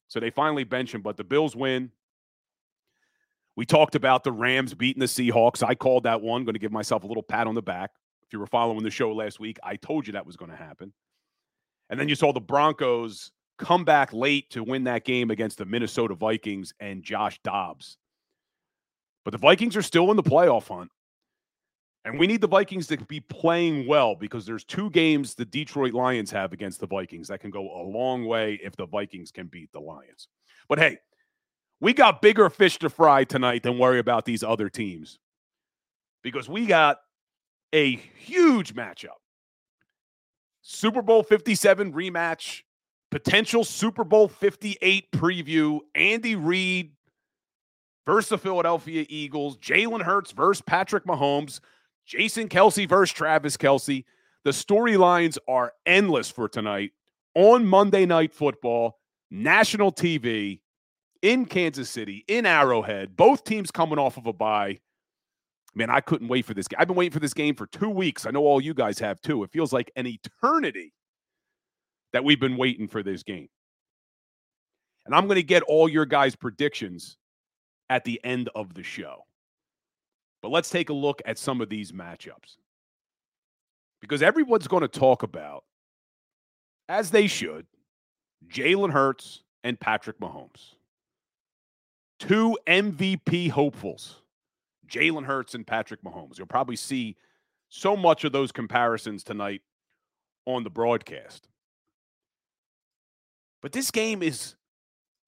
So 0.08 0.20
they 0.20 0.30
finally 0.30 0.64
bench 0.64 0.94
him, 0.94 1.02
but 1.02 1.16
the 1.16 1.24
Bills 1.24 1.54
win. 1.54 1.90
We 3.56 3.66
talked 3.66 3.94
about 3.94 4.24
the 4.24 4.32
Rams 4.32 4.74
beating 4.74 5.00
the 5.00 5.06
Seahawks. 5.06 5.62
I 5.62 5.74
called 5.74 6.04
that 6.04 6.22
one. 6.22 6.44
Going 6.44 6.54
to 6.54 6.58
give 6.58 6.72
myself 6.72 7.04
a 7.04 7.06
little 7.06 7.22
pat 7.22 7.46
on 7.46 7.54
the 7.54 7.62
back. 7.62 7.90
If 8.26 8.32
you 8.32 8.38
were 8.38 8.46
following 8.46 8.82
the 8.82 8.90
show 8.90 9.12
last 9.12 9.38
week, 9.38 9.58
I 9.62 9.76
told 9.76 10.06
you 10.06 10.14
that 10.14 10.26
was 10.26 10.36
going 10.36 10.50
to 10.50 10.56
happen. 10.56 10.92
And 11.94 12.00
then 12.00 12.08
you 12.08 12.16
saw 12.16 12.32
the 12.32 12.40
Broncos 12.40 13.30
come 13.56 13.84
back 13.84 14.12
late 14.12 14.50
to 14.50 14.64
win 14.64 14.82
that 14.82 15.04
game 15.04 15.30
against 15.30 15.58
the 15.58 15.64
Minnesota 15.64 16.16
Vikings 16.16 16.74
and 16.80 17.04
Josh 17.04 17.38
Dobbs. 17.44 17.98
But 19.24 19.30
the 19.30 19.38
Vikings 19.38 19.76
are 19.76 19.82
still 19.82 20.10
in 20.10 20.16
the 20.16 20.22
playoff 20.24 20.66
hunt. 20.66 20.90
And 22.04 22.18
we 22.18 22.26
need 22.26 22.40
the 22.40 22.48
Vikings 22.48 22.88
to 22.88 22.96
be 22.96 23.20
playing 23.20 23.86
well 23.86 24.16
because 24.16 24.44
there's 24.44 24.64
two 24.64 24.90
games 24.90 25.36
the 25.36 25.44
Detroit 25.44 25.94
Lions 25.94 26.32
have 26.32 26.52
against 26.52 26.80
the 26.80 26.88
Vikings 26.88 27.28
that 27.28 27.38
can 27.38 27.52
go 27.52 27.60
a 27.60 27.86
long 27.88 28.24
way 28.24 28.58
if 28.60 28.74
the 28.74 28.86
Vikings 28.86 29.30
can 29.30 29.46
beat 29.46 29.70
the 29.70 29.78
Lions. 29.78 30.26
But 30.68 30.80
hey, 30.80 30.98
we 31.80 31.92
got 31.92 32.22
bigger 32.22 32.50
fish 32.50 32.80
to 32.80 32.90
fry 32.90 33.22
tonight 33.22 33.62
than 33.62 33.78
worry 33.78 34.00
about 34.00 34.24
these 34.24 34.42
other 34.42 34.68
teams 34.68 35.20
because 36.24 36.48
we 36.48 36.66
got 36.66 36.96
a 37.72 37.94
huge 37.94 38.74
matchup. 38.74 39.20
Super 40.66 41.02
Bowl 41.02 41.22
57 41.22 41.92
rematch, 41.92 42.62
potential 43.10 43.64
Super 43.64 44.02
Bowl 44.02 44.28
58 44.28 45.12
preview, 45.12 45.80
Andy 45.94 46.36
Reid 46.36 46.92
versus 48.06 48.30
the 48.30 48.38
Philadelphia 48.38 49.04
Eagles, 49.10 49.58
Jalen 49.58 50.00
Hurts 50.00 50.32
versus 50.32 50.62
Patrick 50.62 51.04
Mahomes. 51.04 51.60
Jason 52.06 52.48
Kelce 52.48 52.88
versus 52.88 53.12
Travis 53.12 53.58
Kelce. 53.58 54.04
The 54.44 54.50
storylines 54.50 55.36
are 55.46 55.74
endless 55.84 56.30
for 56.30 56.48
tonight 56.48 56.92
on 57.34 57.66
Monday 57.66 58.06
Night 58.06 58.32
Football, 58.32 58.98
national 59.30 59.92
TV 59.92 60.60
in 61.20 61.44
Kansas 61.44 61.90
City, 61.90 62.24
in 62.26 62.46
Arrowhead. 62.46 63.16
Both 63.16 63.44
teams 63.44 63.70
coming 63.70 63.98
off 63.98 64.16
of 64.16 64.26
a 64.26 64.32
bye. 64.32 64.80
Man, 65.74 65.90
I 65.90 66.00
couldn't 66.00 66.28
wait 66.28 66.44
for 66.44 66.54
this 66.54 66.68
game. 66.68 66.76
I've 66.78 66.86
been 66.86 66.96
waiting 66.96 67.12
for 67.12 67.20
this 67.20 67.34
game 67.34 67.54
for 67.54 67.66
two 67.66 67.90
weeks. 67.90 68.26
I 68.26 68.30
know 68.30 68.44
all 68.44 68.60
you 68.60 68.74
guys 68.74 68.98
have 69.00 69.20
too. 69.20 69.42
It 69.42 69.50
feels 69.50 69.72
like 69.72 69.90
an 69.96 70.06
eternity 70.06 70.92
that 72.12 72.22
we've 72.22 72.38
been 72.38 72.56
waiting 72.56 72.86
for 72.86 73.02
this 73.02 73.24
game. 73.24 73.48
And 75.04 75.14
I'm 75.14 75.26
going 75.26 75.36
to 75.36 75.42
get 75.42 75.62
all 75.64 75.88
your 75.88 76.06
guys' 76.06 76.36
predictions 76.36 77.16
at 77.90 78.04
the 78.04 78.20
end 78.24 78.48
of 78.54 78.72
the 78.74 78.82
show. 78.82 79.24
But 80.42 80.50
let's 80.50 80.70
take 80.70 80.90
a 80.90 80.94
look 80.94 81.20
at 81.26 81.38
some 81.38 81.60
of 81.60 81.68
these 81.68 81.92
matchups. 81.92 82.56
Because 84.00 84.22
everyone's 84.22 84.68
going 84.68 84.82
to 84.82 84.88
talk 84.88 85.22
about, 85.22 85.64
as 86.88 87.10
they 87.10 87.26
should, 87.26 87.66
Jalen 88.48 88.92
Hurts 88.92 89.42
and 89.64 89.80
Patrick 89.80 90.20
Mahomes. 90.20 90.74
Two 92.18 92.56
MVP 92.66 93.50
hopefuls, 93.50 94.20
Jalen 94.88 95.24
Hurts 95.24 95.54
and 95.54 95.66
Patrick 95.66 96.02
Mahomes. 96.02 96.38
You'll 96.38 96.46
probably 96.46 96.76
see 96.76 97.16
so 97.68 97.96
much 97.96 98.24
of 98.24 98.32
those 98.32 98.52
comparisons 98.52 99.24
tonight 99.24 99.62
on 100.46 100.64
the 100.64 100.70
broadcast. 100.70 101.48
But 103.62 103.72
this 103.72 103.90
game 103.90 104.22
is 104.22 104.56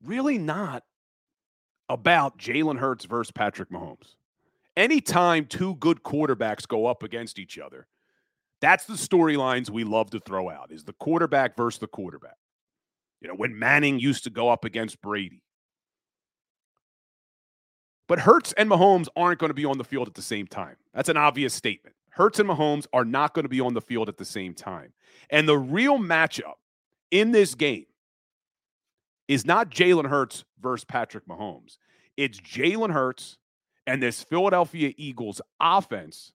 really 0.03 0.39
not 0.39 0.85
about 1.89 2.39
Jalen 2.39 2.79
Hurts 2.79 3.05
versus 3.05 3.33
Patrick 3.33 3.71
Mahomes 3.71 4.15
anytime 4.77 5.47
two 5.47 5.75
good 5.77 6.03
quarterbacks 6.03 6.69
go 6.69 6.87
up 6.87 7.03
against 7.03 7.39
each 7.39 7.59
other, 7.59 7.87
that's 8.61 8.85
the 8.85 8.95
storylines 8.95 9.71
we 9.71 9.85
love 9.85 10.11
to 10.11 10.21
throw 10.21 10.49
out 10.49 10.71
is 10.71 10.85
the 10.85 10.93
quarterback 10.95 11.57
versus 11.57 11.81
the 11.81 11.87
quarterback. 11.87 12.37
You 13.21 13.29
know, 13.29 13.35
when 13.35 13.59
Manning 13.59 13.99
used 13.99 14.25
to 14.25 14.31
go 14.31 14.49
up 14.49 14.65
against 14.65 15.01
Brady. 15.01 15.43
But 18.09 18.21
Hurts 18.21 18.53
and 18.53 18.71
Mahomes 18.71 19.09
aren't 19.17 19.41
going 19.41 19.51
to 19.51 19.55
be 19.55 19.65
on 19.65 19.79
the 19.79 19.85
field 19.85 20.07
at 20.07 20.15
the 20.15 20.23
same 20.23 20.47
time. 20.47 20.77
That's 20.95 21.09
an 21.09 21.17
obvious 21.17 21.55
statement. 21.55 21.97
Hurts 22.11 22.39
and 22.39 22.49
Mahomes 22.49 22.87
are 22.93 23.05
not 23.05 23.35
going 23.35 23.45
to 23.45 23.49
be 23.49 23.61
on 23.61 23.75
the 23.75 23.81
field 23.81 24.09
at 24.09 24.17
the 24.17 24.25
same 24.25 24.55
time. 24.55 24.93
And 25.29 25.49
the 25.49 25.59
real 25.59 25.99
matchup 25.99 26.55
in 27.11 27.33
this 27.33 27.55
game 27.55 27.87
is 29.29 29.45
not 29.45 29.71
Jalen 29.71 30.09
Hurts 30.09 30.45
versus 30.61 30.85
Patrick 30.85 31.27
Mahomes. 31.27 31.79
It's 32.17 32.41
Jalen 32.41 32.93
Hurts 32.93 33.39
and 33.87 34.03
this 34.03 34.23
Philadelphia 34.23 34.93
Eagles 34.97 35.41
offense 35.61 36.33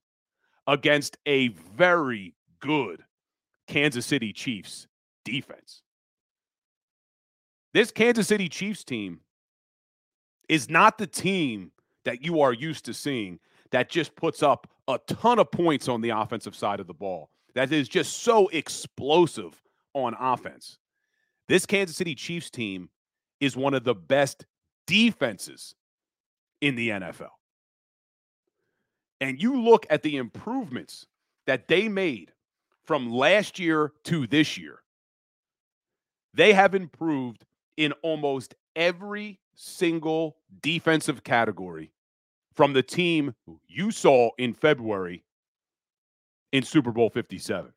against 0.68 1.18
a 1.26 1.50
very 1.50 2.36
good 2.60 3.04
Kansas 3.68 4.06
City 4.06 4.34
Chiefs 4.34 4.88
defense. 5.26 5.82
This 7.74 7.92
Kansas 7.92 8.28
City 8.28 8.50
Chiefs 8.50 8.84
team 8.84 9.22
is 10.52 10.70
not 10.70 11.00
the 11.00 11.08
team 11.08 11.72
that 12.06 12.24
you 12.24 12.42
are 12.42 12.54
used 12.54 12.86
to 12.86 12.94
seeing 12.94 13.40
that 13.72 13.90
just 13.90 14.16
puts 14.16 14.44
up 14.44 14.68
a 14.88 15.00
ton 15.08 15.40
of 15.40 15.50
points 15.50 15.88
on 15.88 16.02
the 16.02 16.10
offensive 16.10 16.56
side 16.56 16.80
of 16.80 16.86
the 16.86 16.94
ball, 16.94 17.30
that 17.56 17.72
is 17.72 17.90
just 17.90 18.22
so 18.22 18.48
explosive 18.50 19.60
on 19.94 20.16
offense. 20.20 20.78
This 21.48 21.66
Kansas 21.66 21.98
City 21.98 22.14
Chiefs 22.14 22.52
team 22.52 22.90
is 23.40 23.58
one 23.58 23.74
of 23.74 23.84
the 23.84 23.96
best 23.96 24.46
defenses 24.86 25.74
in 26.62 26.76
the 26.76 26.90
NFL 26.90 27.32
and 29.22 29.42
you 29.42 29.62
look 29.62 29.86
at 29.90 30.02
the 30.02 30.18
improvements 30.18 31.06
that 31.46 31.68
they 31.68 31.88
made 31.88 32.34
from 32.84 33.10
last 33.10 33.60
year 33.60 33.94
to 34.06 34.26
this 34.28 34.58
year, 34.58 34.80
they 36.34 36.52
have 36.52 36.74
improved 36.74 37.46
in 37.78 37.94
almost 38.02 38.56
every 38.76 39.40
single 39.56 40.38
defensive 40.62 41.24
category 41.24 41.92
from 42.54 42.74
the 42.74 42.84
team 42.84 43.34
you 43.68 43.92
saw 43.92 44.30
in 44.38 44.54
February 44.54 45.24
in 46.52 46.64
Super 46.64 46.92
Bowl 46.92 47.10
57. 47.10 47.72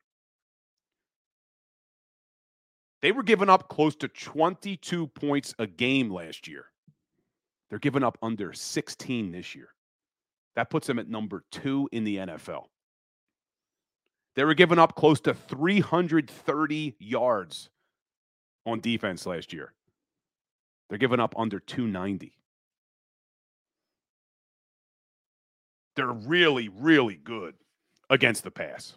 They 3.01 3.11
were 3.11 3.23
giving 3.23 3.49
up 3.49 3.69
close 3.69 3.95
to 3.97 4.07
22 4.07 5.07
points 5.07 5.53
a 5.59 5.67
game 5.67 6.11
last 6.11 6.47
year. 6.47 6.65
They're 7.69 7.79
giving 7.79 8.03
up 8.03 8.17
under 8.21 8.53
16 8.53 9.31
this 9.31 9.55
year. 9.55 9.69
That 10.55 10.69
puts 10.69 10.87
them 10.87 10.99
at 10.99 11.09
number 11.09 11.43
two 11.51 11.89
in 11.91 12.03
the 12.03 12.17
NFL. 12.17 12.65
They 14.35 14.43
were 14.43 14.53
giving 14.53 14.79
up 14.79 14.95
close 14.95 15.19
to 15.21 15.33
330 15.33 16.95
yards 16.99 17.69
on 18.65 18.79
defense 18.79 19.25
last 19.25 19.53
year. 19.53 19.73
They're 20.89 20.97
giving 20.97 21.19
up 21.19 21.33
under 21.37 21.59
290. 21.59 22.33
They're 25.95 26.11
really, 26.11 26.69
really 26.69 27.15
good 27.15 27.55
against 28.09 28.43
the 28.43 28.51
pass. 28.51 28.95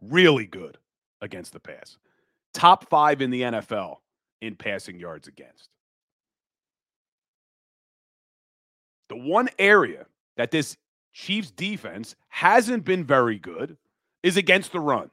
Really 0.00 0.46
good 0.46 0.78
against 1.20 1.52
the 1.52 1.60
pass. 1.60 1.98
Top 2.54 2.88
five 2.88 3.20
in 3.20 3.30
the 3.30 3.42
NFL 3.42 3.96
in 4.40 4.56
passing 4.56 4.98
yards 4.98 5.28
against. 5.28 5.68
The 9.08 9.16
one 9.16 9.48
area 9.58 10.06
that 10.36 10.50
this 10.50 10.76
Chiefs 11.12 11.50
defense 11.50 12.14
hasn't 12.28 12.84
been 12.84 13.04
very 13.04 13.38
good 13.38 13.76
is 14.22 14.36
against 14.36 14.72
the 14.72 14.80
run. 14.80 15.10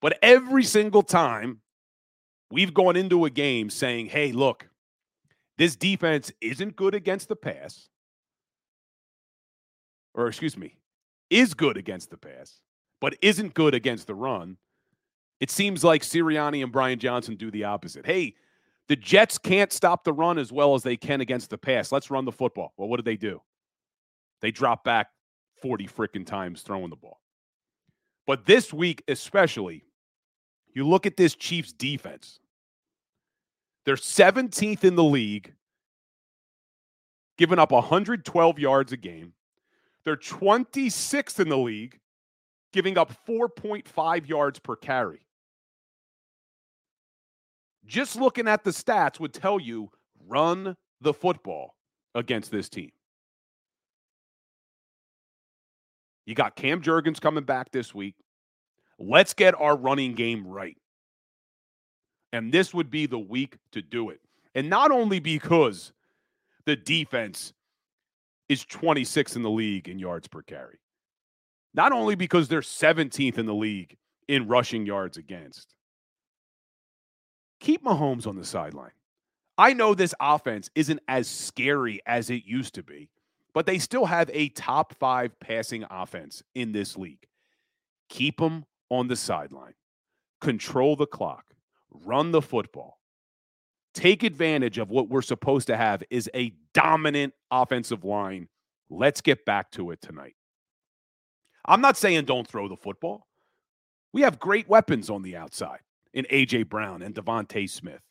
But 0.00 0.18
every 0.22 0.64
single 0.64 1.02
time 1.02 1.61
we've 2.52 2.74
gone 2.74 2.96
into 2.96 3.24
a 3.24 3.30
game 3.30 3.70
saying, 3.70 4.06
hey, 4.06 4.30
look, 4.30 4.68
this 5.56 5.74
defense 5.74 6.30
isn't 6.40 6.76
good 6.76 6.94
against 6.94 7.28
the 7.28 7.36
pass, 7.36 7.88
or 10.14 10.28
excuse 10.28 10.56
me, 10.56 10.76
is 11.30 11.54
good 11.54 11.76
against 11.78 12.10
the 12.10 12.18
pass, 12.18 12.60
but 13.00 13.16
isn't 13.22 13.54
good 13.54 13.74
against 13.74 14.06
the 14.06 14.14
run. 14.14 14.58
It 15.40 15.50
seems 15.50 15.82
like 15.82 16.02
Sirianni 16.02 16.62
and 16.62 16.70
Brian 16.70 16.98
Johnson 16.98 17.36
do 17.36 17.50
the 17.50 17.64
opposite. 17.64 18.04
Hey, 18.06 18.34
The 18.88 18.96
Jets 18.96 19.38
can't 19.38 19.72
stop 19.72 20.04
the 20.04 20.12
run 20.12 20.38
as 20.38 20.52
well 20.52 20.74
as 20.74 20.82
they 20.82 20.96
can 20.96 21.20
against 21.20 21.50
the 21.50 21.58
pass. 21.58 21.92
Let's 21.92 22.10
run 22.10 22.24
the 22.24 22.32
football. 22.32 22.74
Well, 22.76 22.88
what 22.88 22.98
do 22.98 23.02
they 23.02 23.16
do? 23.16 23.40
They 24.40 24.50
drop 24.50 24.84
back 24.84 25.08
40 25.62 25.86
freaking 25.86 26.26
times 26.26 26.62
throwing 26.62 26.90
the 26.90 26.96
ball. 26.96 27.20
But 28.26 28.44
this 28.44 28.72
week, 28.72 29.02
especially, 29.08 29.84
you 30.74 30.86
look 30.86 31.06
at 31.06 31.16
this 31.16 31.34
Chiefs 31.34 31.72
defense. 31.72 32.38
They're 33.84 33.96
17th 33.96 34.84
in 34.84 34.94
the 34.94 35.04
league, 35.04 35.54
giving 37.36 37.58
up 37.58 37.72
112 37.72 38.58
yards 38.58 38.92
a 38.92 38.96
game. 38.96 39.32
They're 40.04 40.16
26th 40.16 41.40
in 41.40 41.48
the 41.48 41.58
league, 41.58 41.98
giving 42.72 42.96
up 42.96 43.12
4.5 43.26 44.28
yards 44.28 44.58
per 44.58 44.76
carry. 44.76 45.20
Just 47.84 48.16
looking 48.16 48.48
at 48.48 48.64
the 48.64 48.70
stats 48.70 49.18
would 49.18 49.34
tell 49.34 49.60
you 49.60 49.90
run 50.28 50.76
the 51.00 51.12
football 51.12 51.74
against 52.14 52.50
this 52.50 52.68
team. 52.68 52.90
You 56.24 56.34
got 56.34 56.54
Cam 56.54 56.80
Jurgens 56.80 57.20
coming 57.20 57.44
back 57.44 57.72
this 57.72 57.92
week. 57.92 58.14
Let's 59.02 59.34
get 59.34 59.60
our 59.60 59.76
running 59.76 60.14
game 60.14 60.46
right. 60.46 60.76
And 62.32 62.52
this 62.52 62.72
would 62.72 62.88
be 62.88 63.06
the 63.06 63.18
week 63.18 63.56
to 63.72 63.82
do 63.82 64.10
it. 64.10 64.20
And 64.54 64.70
not 64.70 64.90
only 64.92 65.18
because 65.18 65.92
the 66.66 66.76
defense 66.76 67.52
is 68.48 68.64
26th 68.64 69.34
in 69.34 69.42
the 69.42 69.50
league 69.50 69.88
in 69.88 69.98
yards 69.98 70.28
per 70.28 70.42
carry, 70.42 70.78
not 71.74 71.90
only 71.92 72.14
because 72.14 72.46
they're 72.48 72.60
17th 72.60 73.38
in 73.38 73.46
the 73.46 73.54
league 73.54 73.96
in 74.28 74.46
rushing 74.46 74.86
yards 74.86 75.16
against. 75.16 75.74
Keep 77.60 77.84
Mahomes 77.84 78.26
on 78.26 78.36
the 78.36 78.44
sideline. 78.44 78.92
I 79.58 79.72
know 79.72 79.94
this 79.94 80.14
offense 80.20 80.70
isn't 80.74 81.00
as 81.08 81.28
scary 81.28 82.00
as 82.06 82.30
it 82.30 82.44
used 82.44 82.74
to 82.74 82.82
be, 82.82 83.10
but 83.52 83.66
they 83.66 83.78
still 83.78 84.06
have 84.06 84.30
a 84.32 84.48
top 84.50 84.94
five 84.94 85.38
passing 85.40 85.84
offense 85.90 86.42
in 86.54 86.72
this 86.72 86.96
league. 86.96 87.26
Keep 88.08 88.38
them 88.38 88.64
on 88.92 89.08
the 89.08 89.16
sideline, 89.16 89.72
control 90.42 90.96
the 90.96 91.06
clock, 91.06 91.46
run 91.90 92.30
the 92.30 92.42
football. 92.42 92.98
Take 93.94 94.22
advantage 94.22 94.76
of 94.76 94.90
what 94.90 95.08
we're 95.08 95.22
supposed 95.22 95.66
to 95.68 95.76
have 95.78 96.02
is 96.10 96.30
a 96.34 96.52
dominant 96.74 97.32
offensive 97.50 98.04
line. 98.04 98.48
Let's 98.90 99.22
get 99.22 99.46
back 99.46 99.70
to 99.72 99.92
it 99.92 100.02
tonight. 100.02 100.34
I'm 101.64 101.80
not 101.80 101.96
saying 101.96 102.26
don't 102.26 102.46
throw 102.46 102.68
the 102.68 102.76
football. 102.76 103.26
We 104.12 104.22
have 104.22 104.38
great 104.38 104.68
weapons 104.68 105.08
on 105.08 105.22
the 105.22 105.36
outside 105.36 105.80
in 106.12 106.26
A.J. 106.28 106.64
Brown 106.64 107.00
and 107.00 107.14
DeVonta 107.14 107.68
Smith. 107.70 108.02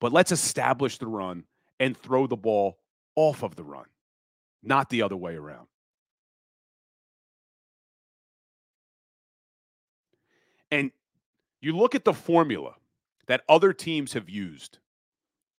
But 0.00 0.12
let's 0.12 0.32
establish 0.32 0.98
the 0.98 1.06
run 1.06 1.44
and 1.78 1.96
throw 1.96 2.26
the 2.26 2.36
ball 2.36 2.78
off 3.14 3.44
of 3.44 3.54
the 3.54 3.62
run, 3.62 3.86
not 4.64 4.90
the 4.90 5.02
other 5.02 5.16
way 5.16 5.36
around. 5.36 5.68
And 10.72 10.90
you 11.60 11.76
look 11.76 11.94
at 11.94 12.04
the 12.04 12.14
formula 12.14 12.74
that 13.28 13.42
other 13.48 13.72
teams 13.72 14.14
have 14.14 14.28
used 14.28 14.78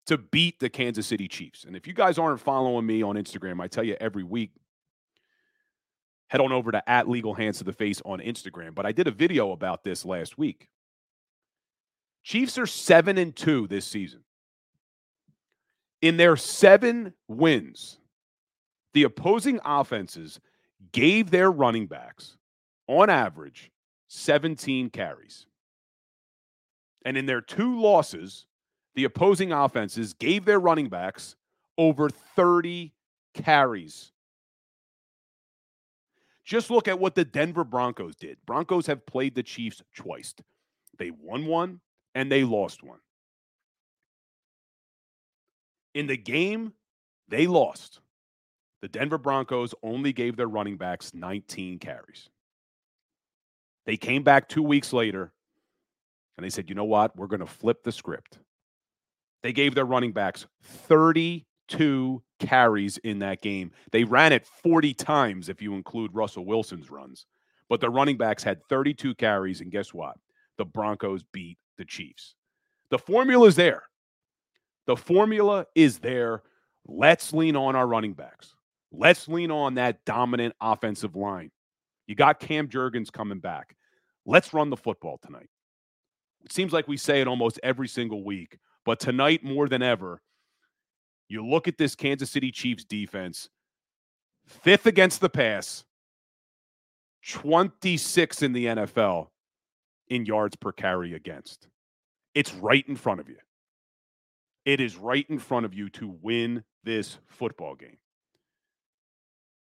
to 0.06 0.18
beat 0.18 0.58
the 0.58 0.68
Kansas 0.68 1.06
City 1.06 1.28
Chiefs. 1.28 1.64
And 1.64 1.74
if 1.74 1.86
you 1.86 1.94
guys 1.94 2.18
aren't 2.18 2.40
following 2.40 2.84
me 2.84 3.02
on 3.02 3.14
Instagram, 3.14 3.62
I 3.62 3.68
tell 3.68 3.84
you 3.84 3.96
every 4.00 4.24
week, 4.24 4.50
head 6.28 6.40
on 6.40 6.52
over 6.52 6.72
to 6.72 6.90
at 6.90 7.08
legal 7.08 7.32
hands 7.32 7.58
to 7.58 7.64
the 7.64 7.72
face 7.72 8.02
on 8.04 8.18
Instagram. 8.18 8.74
But 8.74 8.86
I 8.86 8.92
did 8.92 9.06
a 9.06 9.12
video 9.12 9.52
about 9.52 9.84
this 9.84 10.04
last 10.04 10.36
week. 10.36 10.68
Chiefs 12.24 12.58
are 12.58 12.66
seven 12.66 13.16
and 13.16 13.34
two 13.34 13.66
this 13.68 13.86
season. 13.86 14.24
In 16.02 16.16
their 16.16 16.36
seven 16.36 17.14
wins, 17.28 17.98
the 18.94 19.04
opposing 19.04 19.60
offenses 19.64 20.40
gave 20.92 21.30
their 21.30 21.50
running 21.50 21.86
backs, 21.86 22.36
on 22.88 23.08
average, 23.08 23.70
17 24.14 24.90
carries. 24.90 25.46
And 27.04 27.16
in 27.16 27.26
their 27.26 27.40
two 27.40 27.80
losses, 27.80 28.46
the 28.94 29.04
opposing 29.04 29.52
offenses 29.52 30.14
gave 30.14 30.44
their 30.44 30.60
running 30.60 30.88
backs 30.88 31.36
over 31.76 32.08
30 32.08 32.92
carries. 33.34 34.12
Just 36.44 36.70
look 36.70 36.86
at 36.88 36.98
what 36.98 37.14
the 37.14 37.24
Denver 37.24 37.64
Broncos 37.64 38.14
did. 38.14 38.38
Broncos 38.46 38.86
have 38.86 39.04
played 39.04 39.34
the 39.34 39.42
Chiefs 39.42 39.82
twice. 39.94 40.34
They 40.98 41.10
won 41.10 41.46
one 41.46 41.80
and 42.14 42.30
they 42.30 42.44
lost 42.44 42.82
one. 42.82 43.00
In 45.94 46.06
the 46.06 46.16
game, 46.16 46.72
they 47.28 47.46
lost. 47.46 48.00
The 48.80 48.88
Denver 48.88 49.18
Broncos 49.18 49.74
only 49.82 50.12
gave 50.12 50.36
their 50.36 50.46
running 50.46 50.76
backs 50.76 51.14
19 51.14 51.78
carries. 51.78 52.28
They 53.86 53.96
came 53.96 54.22
back 54.22 54.48
two 54.48 54.62
weeks 54.62 54.92
later 54.92 55.32
and 56.36 56.44
they 56.44 56.50
said, 56.50 56.68
you 56.68 56.74
know 56.74 56.84
what? 56.84 57.16
We're 57.16 57.26
going 57.26 57.40
to 57.40 57.46
flip 57.46 57.82
the 57.82 57.92
script. 57.92 58.38
They 59.42 59.52
gave 59.52 59.74
their 59.74 59.84
running 59.84 60.12
backs 60.12 60.46
32 60.62 62.22
carries 62.40 62.98
in 62.98 63.18
that 63.20 63.42
game. 63.42 63.72
They 63.92 64.04
ran 64.04 64.32
it 64.32 64.46
40 64.46 64.94
times 64.94 65.48
if 65.48 65.60
you 65.60 65.74
include 65.74 66.14
Russell 66.14 66.46
Wilson's 66.46 66.90
runs. 66.90 67.26
But 67.68 67.80
the 67.80 67.90
running 67.90 68.16
backs 68.16 68.42
had 68.42 68.64
32 68.68 69.14
carries. 69.14 69.60
And 69.60 69.70
guess 69.70 69.92
what? 69.92 70.16
The 70.58 70.64
Broncos 70.64 71.24
beat 71.32 71.58
the 71.78 71.84
Chiefs. 71.84 72.34
The 72.90 72.98
formula 72.98 73.46
is 73.46 73.56
there. 73.56 73.82
The 74.86 74.96
formula 74.96 75.66
is 75.74 75.98
there. 75.98 76.42
Let's 76.86 77.32
lean 77.32 77.56
on 77.56 77.74
our 77.76 77.86
running 77.86 78.12
backs. 78.12 78.54
Let's 78.92 79.26
lean 79.28 79.50
on 79.50 79.74
that 79.74 80.04
dominant 80.04 80.54
offensive 80.60 81.16
line. 81.16 81.50
You 82.06 82.14
got 82.14 82.40
Cam 82.40 82.68
Jurgens 82.68 83.10
coming 83.10 83.38
back. 83.38 83.76
Let's 84.26 84.52
run 84.52 84.70
the 84.70 84.76
football 84.76 85.18
tonight. 85.18 85.48
It 86.44 86.52
seems 86.52 86.72
like 86.72 86.88
we 86.88 86.96
say 86.96 87.20
it 87.20 87.28
almost 87.28 87.58
every 87.62 87.88
single 87.88 88.22
week, 88.22 88.58
but 88.84 89.00
tonight 89.00 89.42
more 89.42 89.68
than 89.68 89.82
ever, 89.82 90.20
you 91.28 91.44
look 91.44 91.68
at 91.68 91.78
this 91.78 91.94
Kansas 91.94 92.30
City 92.30 92.50
Chiefs 92.50 92.84
defense, 92.84 93.48
fifth 94.46 94.86
against 94.86 95.20
the 95.20 95.30
pass, 95.30 95.84
26 97.26 98.42
in 98.42 98.52
the 98.52 98.66
NFL 98.66 99.28
in 100.08 100.26
yards 100.26 100.56
per 100.56 100.72
carry 100.72 101.14
against. 101.14 101.68
It's 102.34 102.52
right 102.54 102.86
in 102.86 102.96
front 102.96 103.20
of 103.20 103.28
you. 103.28 103.38
It 104.66 104.80
is 104.80 104.96
right 104.96 105.26
in 105.28 105.38
front 105.38 105.64
of 105.64 105.74
you 105.74 105.88
to 105.90 106.14
win 106.20 106.64
this 106.84 107.18
football 107.28 107.74
game. 107.74 107.96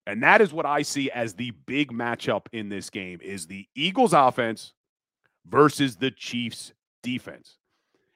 And 0.08 0.22
that 0.24 0.41
is 0.41 0.54
what 0.54 0.65
I 0.65 0.84
see 0.84 1.10
as 1.10 1.34
the 1.34 1.52
big 1.65 1.91
matchup 1.91 2.46
in 2.52 2.70
this 2.70 2.89
game 2.89 3.20
is 3.22 3.48
the 3.48 3.68
Eagles 3.76 4.13
offense 4.13 4.74
versus 5.48 5.96
the 5.96 6.12
Chiefs 6.12 6.74
defense. 7.02 7.58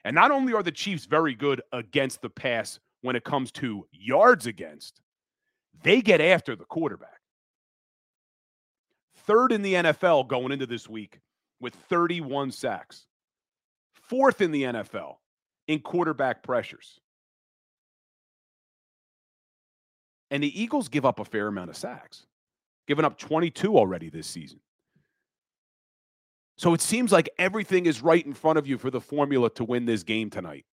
And 0.06 0.16
not 0.16 0.32
only 0.32 0.54
are 0.54 0.64
the 0.64 0.72
Chiefs 0.72 1.06
very 1.06 1.34
good 1.34 1.62
against 1.72 2.22
the 2.22 2.30
pass 2.30 2.80
when 3.02 3.16
it 3.16 3.24
comes 3.24 3.52
to 3.54 3.88
yards 3.92 4.46
against, 4.46 5.02
they 5.84 6.02
get 6.02 6.22
after 6.22 6.56
the 6.56 6.66
quarterback. 6.66 7.20
Third 9.26 9.52
in 9.52 9.62
the 9.62 9.74
NFL 9.76 10.28
going 10.28 10.52
into 10.52 10.66
this 10.66 10.88
week 10.88 11.20
with 11.60 11.76
31 11.76 12.52
sacks. 12.52 13.06
Fourth 13.94 14.42
in 14.42 14.52
the 14.52 14.64
NFL 14.64 15.16
in 15.68 15.80
quarterback 15.80 16.42
pressures. 16.44 17.00
And 20.32 20.44
the 20.44 20.62
Eagles 20.62 20.88
give 20.88 21.06
up 21.06 21.20
a 21.20 21.26
fair 21.26 21.48
amount 21.48 21.70
of 21.70 21.78
sacks, 21.78 22.26
giving 22.88 23.06
up 23.06 23.18
22 23.18 23.78
already 23.78 24.10
this 24.10 24.28
season. 24.28 24.60
So 26.58 26.74
it 26.74 26.82
seems 26.82 27.12
like 27.12 27.30
everything 27.38 27.86
is 27.86 28.02
right 28.02 28.26
in 28.26 28.34
front 28.34 28.60
of 28.60 28.68
you 28.68 28.78
for 28.78 28.92
the 28.92 29.00
formula 29.00 29.50
to 29.52 29.64
win 29.64 29.86
this 29.86 30.04
game 30.04 30.30
tonight. 30.30 30.66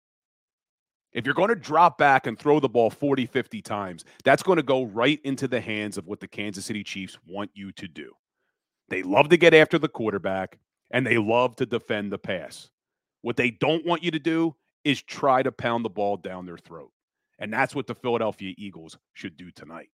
If 1.13 1.27
you're 1.27 1.35
going 1.35 1.51
to 1.51 1.55
drop 1.55 1.99
back 1.99 2.27
and 2.27 2.39
throw 2.39 2.59
the 2.59 2.69
ball 2.69 2.91
40, 2.91 3.27
50 3.27 3.63
times, 3.63 4.05
that's 4.25 4.43
going 4.43 4.57
to 4.57 4.63
go 4.63 4.85
right 4.85 5.21
into 5.25 5.47
the 5.47 5.61
hands 5.61 5.97
of 5.97 6.07
what 6.07 6.21
the 6.21 6.27
Kansas 6.27 6.65
City 6.65 6.83
Chiefs 6.83 7.19
want 7.27 7.51
you 7.55 7.71
to 7.73 7.87
do. 7.87 8.13
They 8.89 9.03
love 9.03 9.29
to 9.29 9.37
get 9.37 9.55
after 9.55 9.79
the 9.79 9.89
quarterback 9.89 10.59
and 10.91 11.07
they 11.07 11.19
love 11.19 11.55
to 11.57 11.67
defend 11.67 12.11
the 12.11 12.19
pass. 12.19 12.71
What 13.23 13.37
they 13.37 13.51
don't 13.51 13.87
want 13.87 14.03
you 14.03 14.11
to 14.11 14.19
do 14.19 14.57
is 14.85 15.03
try 15.03 15.43
to 15.43 15.53
pound 15.53 15.85
the 15.85 15.91
ball 15.91 16.17
down 16.17 16.47
their 16.47 16.59
throat. 16.59 16.91
And 17.39 17.53
that's 17.53 17.75
what 17.75 17.87
the 17.87 17.95
Philadelphia 17.95 18.55
Eagles 18.57 18.97
should 19.13 19.37
do 19.37 19.51
tonight. 19.51 19.89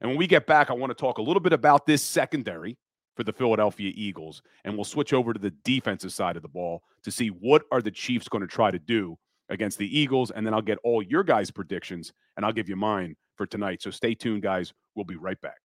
And 0.00 0.10
when 0.10 0.18
we 0.18 0.26
get 0.26 0.46
back, 0.46 0.70
I 0.70 0.74
want 0.74 0.90
to 0.90 0.94
talk 0.94 1.18
a 1.18 1.22
little 1.22 1.40
bit 1.40 1.52
about 1.52 1.86
this 1.86 2.02
secondary 2.02 2.78
for 3.16 3.24
the 3.24 3.32
Philadelphia 3.32 3.92
Eagles. 3.94 4.42
And 4.64 4.74
we'll 4.74 4.84
switch 4.84 5.12
over 5.12 5.32
to 5.32 5.40
the 5.40 5.50
defensive 5.64 6.12
side 6.12 6.36
of 6.36 6.42
the 6.42 6.48
ball 6.48 6.82
to 7.02 7.10
see 7.10 7.28
what 7.28 7.64
are 7.72 7.82
the 7.82 7.90
Chiefs 7.90 8.28
going 8.28 8.42
to 8.42 8.48
try 8.48 8.70
to 8.70 8.78
do 8.78 9.16
against 9.48 9.78
the 9.78 9.98
Eagles. 9.98 10.30
And 10.30 10.46
then 10.46 10.54
I'll 10.54 10.62
get 10.62 10.78
all 10.84 11.02
your 11.02 11.24
guys' 11.24 11.50
predictions 11.50 12.12
and 12.36 12.46
I'll 12.46 12.52
give 12.52 12.68
you 12.68 12.76
mine 12.76 13.16
for 13.36 13.46
tonight. 13.46 13.82
So 13.82 13.90
stay 13.90 14.14
tuned, 14.14 14.42
guys. 14.42 14.72
We'll 14.94 15.04
be 15.04 15.16
right 15.16 15.38
back. 15.40 15.58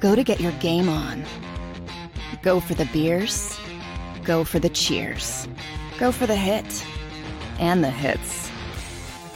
Go 0.00 0.14
to 0.14 0.24
get 0.24 0.40
your 0.40 0.52
game 0.52 0.88
on. 0.88 1.24
Go 2.42 2.60
for 2.60 2.74
the 2.74 2.86
beers. 2.86 3.58
Go 4.24 4.42
for 4.42 4.58
the 4.58 4.70
cheers 4.70 5.46
Go 5.98 6.12
for 6.12 6.26
the 6.26 6.36
hit 6.36 6.84
and 7.58 7.82
the 7.82 7.90
hits. 7.90 8.45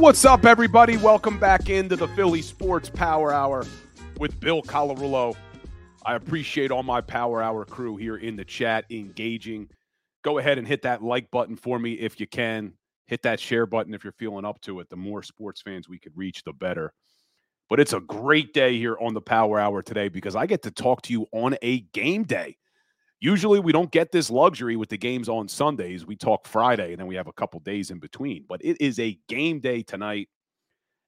What's 0.00 0.24
up, 0.24 0.46
everybody? 0.46 0.96
Welcome 0.96 1.38
back 1.38 1.68
into 1.68 1.94
the 1.94 2.08
Philly 2.08 2.40
Sports 2.40 2.88
Power 2.88 3.34
Hour 3.34 3.66
with 4.18 4.40
Bill 4.40 4.62
Colarulo. 4.62 5.36
I 6.06 6.14
appreciate 6.14 6.70
all 6.70 6.82
my 6.82 7.02
Power 7.02 7.42
Hour 7.42 7.66
crew 7.66 7.98
here 7.98 8.16
in 8.16 8.34
the 8.34 8.44
chat 8.46 8.86
engaging. 8.88 9.68
Go 10.24 10.38
ahead 10.38 10.56
and 10.56 10.66
hit 10.66 10.80
that 10.84 11.02
like 11.02 11.30
button 11.30 11.54
for 11.54 11.78
me 11.78 11.92
if 11.92 12.18
you 12.18 12.26
can. 12.26 12.72
Hit 13.08 13.24
that 13.24 13.40
share 13.40 13.66
button 13.66 13.92
if 13.92 14.02
you're 14.02 14.14
feeling 14.14 14.46
up 14.46 14.58
to 14.62 14.80
it. 14.80 14.88
The 14.88 14.96
more 14.96 15.22
sports 15.22 15.60
fans 15.60 15.86
we 15.86 15.98
could 15.98 16.16
reach, 16.16 16.44
the 16.44 16.54
better. 16.54 16.94
But 17.68 17.78
it's 17.78 17.92
a 17.92 18.00
great 18.00 18.54
day 18.54 18.78
here 18.78 18.96
on 18.98 19.12
the 19.12 19.20
Power 19.20 19.60
Hour 19.60 19.82
today 19.82 20.08
because 20.08 20.34
I 20.34 20.46
get 20.46 20.62
to 20.62 20.70
talk 20.70 21.02
to 21.02 21.12
you 21.12 21.26
on 21.30 21.58
a 21.60 21.80
game 21.92 22.24
day. 22.24 22.56
Usually 23.20 23.60
we 23.60 23.72
don't 23.72 23.90
get 23.90 24.12
this 24.12 24.30
luxury 24.30 24.76
with 24.76 24.88
the 24.88 24.96
games 24.96 25.28
on 25.28 25.46
Sundays. 25.46 26.06
We 26.06 26.16
talk 26.16 26.46
Friday 26.46 26.92
and 26.92 26.98
then 26.98 27.06
we 27.06 27.16
have 27.16 27.26
a 27.26 27.32
couple 27.32 27.60
days 27.60 27.90
in 27.90 27.98
between. 27.98 28.46
But 28.48 28.64
it 28.64 28.80
is 28.80 28.98
a 28.98 29.18
game 29.28 29.60
day 29.60 29.82
tonight. 29.82 30.28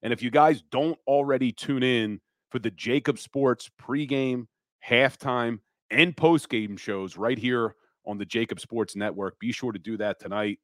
And 0.03 0.12
if 0.12 0.22
you 0.22 0.31
guys 0.31 0.62
don't 0.70 0.98
already 1.07 1.53
tune 1.53 1.83
in 1.83 2.20
for 2.51 2.59
the 2.59 2.70
JAKIB 2.70 3.18
Sports 3.18 3.70
pregame, 3.81 4.46
halftime, 4.87 5.61
and 5.90 6.14
postgame 6.14 6.79
shows 6.79 7.16
right 7.16 7.38
here 7.38 7.77
on 8.07 8.18
the 8.18 8.27
JAKIB 8.27 8.61
Sports 8.61 8.94
Network, 8.94 9.38
be 9.38 9.53
sure 9.53 9.72
to 9.72 9.79
do 9.79 9.96
that 9.96 10.20
tonight. 10.20 10.59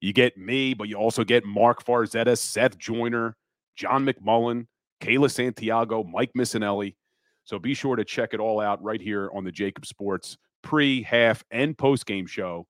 You 0.00 0.12
get 0.12 0.36
me, 0.36 0.74
but 0.74 0.88
you 0.88 0.96
also 0.96 1.22
get 1.22 1.44
Mark 1.44 1.84
Farzetta, 1.84 2.36
Seth 2.36 2.78
Joyner, 2.78 3.36
John 3.76 4.04
McMullen, 4.04 4.66
Kayla 5.00 5.30
Santiago, 5.30 6.02
Mike 6.02 6.32
Missanelli. 6.36 6.96
So 7.44 7.58
be 7.58 7.74
sure 7.74 7.96
to 7.96 8.04
check 8.04 8.30
it 8.32 8.40
all 8.40 8.60
out 8.60 8.82
right 8.82 9.00
here 9.00 9.30
on 9.34 9.44
the 9.44 9.52
JAKIB 9.52 9.84
Sports 9.84 10.36
pre, 10.62 11.02
half, 11.02 11.44
and 11.50 11.76
post 11.76 12.06
game 12.06 12.26
show 12.26 12.66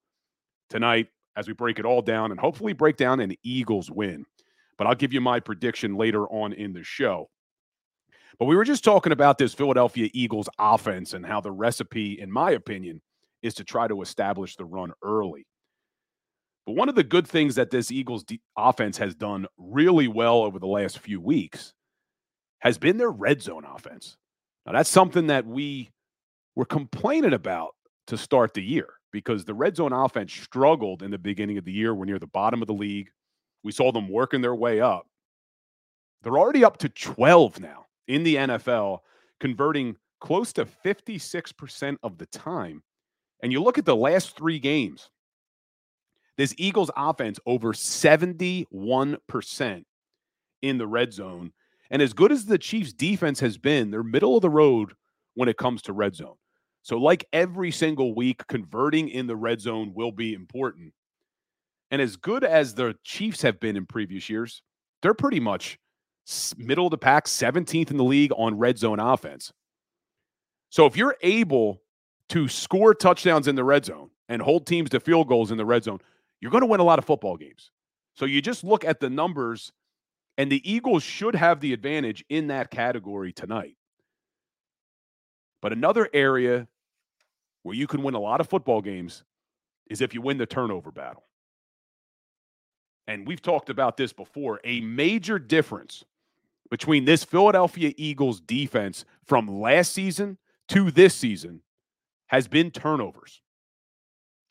tonight 0.69 1.09
as 1.37 1.47
we 1.47 1.55
break 1.55 1.79
it 1.79 1.85
all 1.85 2.03
down 2.03 2.31
and 2.31 2.41
hopefully 2.41 2.73
break 2.73 2.97
down 2.97 3.21
an 3.21 3.35
Eagles 3.43 3.91
win. 3.91 4.25
But 4.79 4.87
I'll 4.87 4.95
give 4.95 5.13
you 5.13 5.21
my 5.21 5.41
prediction 5.41 5.97
later 5.97 6.27
on 6.29 6.53
in 6.53 6.73
the 6.73 6.83
show. 6.83 7.29
But 8.39 8.47
we 8.47 8.57
were 8.57 8.65
just 8.65 8.85
talking 8.85 9.13
about 9.13 9.37
this 9.37 9.53
Philadelphia 9.53 10.09
Eagles 10.15 10.49
offense 10.59 11.13
and 11.13 11.27
how 11.27 11.41
the 11.41 11.53
recipe, 11.53 12.19
in 12.19 12.31
my 12.33 12.53
opinion, 12.53 13.03
is 13.43 13.55
to 13.55 13.65
try 13.65 13.87
to 13.87 14.03
establish 14.03 14.57
the 14.57 14.65
run 14.65 14.93
early. 15.03 15.47
But 16.67 16.77
one 16.77 16.89
of 16.89 16.95
the 16.95 17.05
good 17.05 17.27
things 17.27 17.57
that 17.57 17.71
this 17.71 17.91
Eagles 17.91 18.25
de- 18.25 18.41
offense 18.57 18.97
has 18.99 19.15
done 19.15 19.47
really 19.59 20.09
well 20.09 20.43
over 20.43 20.59
the 20.59 20.67
last 20.67 20.99
few 20.99 21.21
weeks 21.21 21.75
has 22.61 22.79
been 22.79 22.97
their 22.97 23.11
red 23.11 23.43
zone 23.43 23.65
offense. 23.65 24.17
Now, 24.67 24.73
that's 24.73 24.91
something 24.91 25.29
that 25.29 25.47
we 25.47 25.91
were 26.55 26.67
complaining 26.67 27.33
about 27.33 27.75
to 28.11 28.19
start 28.19 28.55
the 28.55 28.63
year 28.63 28.89
because 29.13 29.45
the 29.45 29.55
red 29.55 29.77
zone 29.77 29.93
offense 29.93 30.33
struggled 30.33 31.03
in 31.03 31.11
the 31.11 31.19
beginning 31.19 31.59
of 31.59 31.65
the 31.65 31.73
year. 31.73 31.95
We're 31.95 32.05
near 32.05 32.19
the 32.19 32.27
bottom 32.27 32.61
of 32.61 32.69
the 32.69 32.75
league. 32.75 33.11
We 33.63 33.73
saw 33.73 33.93
them 33.93 34.09
working 34.09 34.41
their 34.41 34.55
way 34.55 34.81
up. 34.81 35.07
They're 36.23 36.39
already 36.39 36.65
up 36.65 36.79
to 36.79 36.89
12 36.89 37.61
now 37.61 37.87
in 38.09 38.25
the 38.25 38.37
NFL, 38.37 38.99
converting 39.39 39.97
close 40.21 40.53
to 40.55 40.67
56% 40.67 41.97
of 42.03 42.19
the 42.19 42.27
time. 42.27 42.83
And 43.43 43.53
you 43.53 43.63
look 43.63 43.79
at 43.79 43.87
the 43.87 43.97
last 43.97 44.37
three 44.37 44.59
games, 44.59 45.09
this 46.37 46.55
Eagles 46.59 46.91
offense 46.97 47.39
over 47.47 47.73
71% 47.73 49.85
in 50.63 50.79
the 50.79 50.87
red 50.87 51.13
zone. 51.13 51.53
And 51.91 52.03
as 52.03 52.13
good 52.13 52.33
as 52.33 52.47
the 52.47 52.59
Chiefs 52.59 52.93
defense 52.93 53.41
has 53.41 53.57
been, 53.57 53.91
they're 53.91 54.03
middle 54.03 54.37
of 54.37 54.43
the 54.43 54.51
road 54.51 54.93
when 55.35 55.49
it 55.49 55.57
comes 55.57 55.83
to 55.83 55.93
red 55.93 56.17
zone. 56.17 56.37
So, 56.83 56.97
like 56.97 57.27
every 57.33 57.71
single 57.71 58.15
week, 58.15 58.47
converting 58.47 59.09
in 59.09 59.27
the 59.27 59.37
red 59.37 59.61
zone 59.61 59.93
will 59.95 60.13
be 60.13 60.35
important. 60.35 60.93
And 61.91 62.01
as 62.01 62.17
good 62.17 62.45
as 62.45 62.75
the 62.75 62.97
Chiefs 63.05 63.43
have 63.43 63.61
been 63.61 63.77
in 63.77 63.87
previous 63.87 64.31
years, 64.31 64.63
they're 65.03 65.15
pretty 65.15 65.41
much 65.41 65.79
middle 66.57 66.87
of 66.87 66.91
the 66.91 66.99
pack, 66.99 67.27
17th 67.27 67.91
in 67.91 67.97
the 67.97 68.05
league 68.05 68.33
on 68.37 68.59
red 68.59 68.79
zone 68.79 69.01
offense. 69.01 69.53
So 70.71 70.87
if 70.87 70.97
you're 70.97 71.17
able 71.23 71.83
to 72.29 72.47
score 72.49 72.95
touchdowns 72.95 73.49
in 73.49 73.57
the 73.57 73.65
red 73.65 73.85
zone 73.85 74.11
and 74.29 74.41
hold 74.41 74.67
teams 74.67 74.91
to 74.91 75.01
field 75.01 75.27
goals 75.27 75.51
in 75.51 75.59
the 75.59 75.65
red 75.65 75.83
zone, 75.83 75.99
you're 76.41 76.53
going 76.53 76.63
to 76.63 76.67
win 76.67 76.81
a 76.81 76.85
lot 76.85 76.99
of 76.99 77.05
football 77.05 77.37
games. 77.37 77.71
So 78.15 78.25
you 78.25 78.41
just 78.41 78.63
look 78.63 78.85
at 78.85 79.01
the 79.01 79.11
numbers, 79.11 79.73
and 80.39 80.51
the 80.51 80.71
Eagles 80.71 81.03
should 81.03 81.35
have 81.35 81.61
the 81.61 81.73
advantage 81.73 82.25
in 82.29 82.47
that 82.49 82.71
category 82.71 83.33
tonight. 83.33 83.77
But 85.63 85.73
another 85.73 86.09
area 86.13 86.67
where 87.63 87.75
you 87.75 87.87
can 87.87 88.03
win 88.03 88.15
a 88.15 88.21
lot 88.21 88.41
of 88.41 88.49
football 88.49 88.81
games 88.81 89.25
is 89.89 90.01
if 90.01 90.15
you 90.15 90.23
win 90.23 90.39
the 90.39 90.47
turnover 90.47 90.91
battle. 90.91 91.25
And 93.07 93.27
we've 93.27 93.43
talked 93.43 93.71
about 93.71 93.97
this 93.97 94.13
before. 94.13 94.61
A 94.65 94.81
major 94.81 95.39
difference 95.39 96.05
between 96.71 97.05
this 97.05 97.25
Philadelphia 97.25 97.93
Eagles 97.97 98.41
defense 98.41 99.05
from 99.27 99.49
last 99.49 99.93
season 99.93 100.39
to 100.69 100.91
this 100.91 101.15
season 101.15 101.63
has 102.29 102.47
been 102.47 102.71
turnovers. 102.71 103.43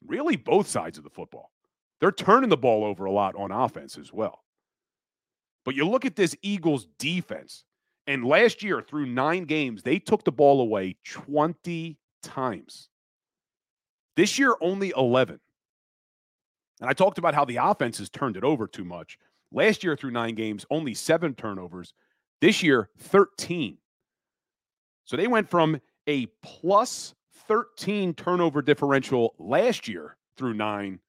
Really, 0.05 0.35
both 0.35 0.67
sides 0.67 0.97
of 0.97 1.05
the 1.05 1.09
football. 1.09 1.51
They're 2.01 2.11
turning 2.11 2.49
the 2.49 2.57
ball 2.57 2.83
over 2.83 3.05
a 3.05 3.11
lot 3.11 3.35
on 3.35 3.51
offense 3.51 3.97
as 3.97 4.13
well. 4.13 4.43
But 5.65 5.75
you 5.75 5.87
look 5.87 6.05
at 6.05 6.15
this 6.15 6.35
Eagles 6.41 6.87
defense, 6.97 7.63
and 8.09 8.25
last 8.25 8.63
year 8.63 8.81
through 8.81 9.05
nine 9.05 9.43
games, 9.43 9.83
they 9.83 9.99
took 9.99 10.23
the 10.23 10.31
ball 10.31 10.61
away 10.61 10.95
20 11.05 11.95
times. 12.23 12.89
This 14.15 14.39
year, 14.39 14.55
only 14.61 14.91
11. 14.97 15.39
And 16.81 16.89
I 16.89 16.93
talked 16.93 17.19
about 17.19 17.35
how 17.35 17.45
the 17.45 17.57
offense 17.57 17.99
has 17.99 18.09
turned 18.09 18.35
it 18.35 18.43
over 18.43 18.65
too 18.65 18.83
much. 18.83 19.19
Last 19.51 19.83
year, 19.83 19.95
through 19.95 20.09
nine 20.09 20.33
games, 20.33 20.65
only 20.71 20.95
seven 20.95 21.35
turnovers. 21.35 21.93
This 22.41 22.63
year, 22.63 22.89
13. 22.97 23.77
So 25.05 25.15
they 25.15 25.27
went 25.27 25.47
from 25.47 25.79
a 26.07 26.25
plus 26.41 27.13
13 27.47 28.15
turnover 28.15 28.63
differential 28.63 29.35
last 29.37 29.87
year 29.87 30.17
through 30.35 30.55
nine 30.55 30.99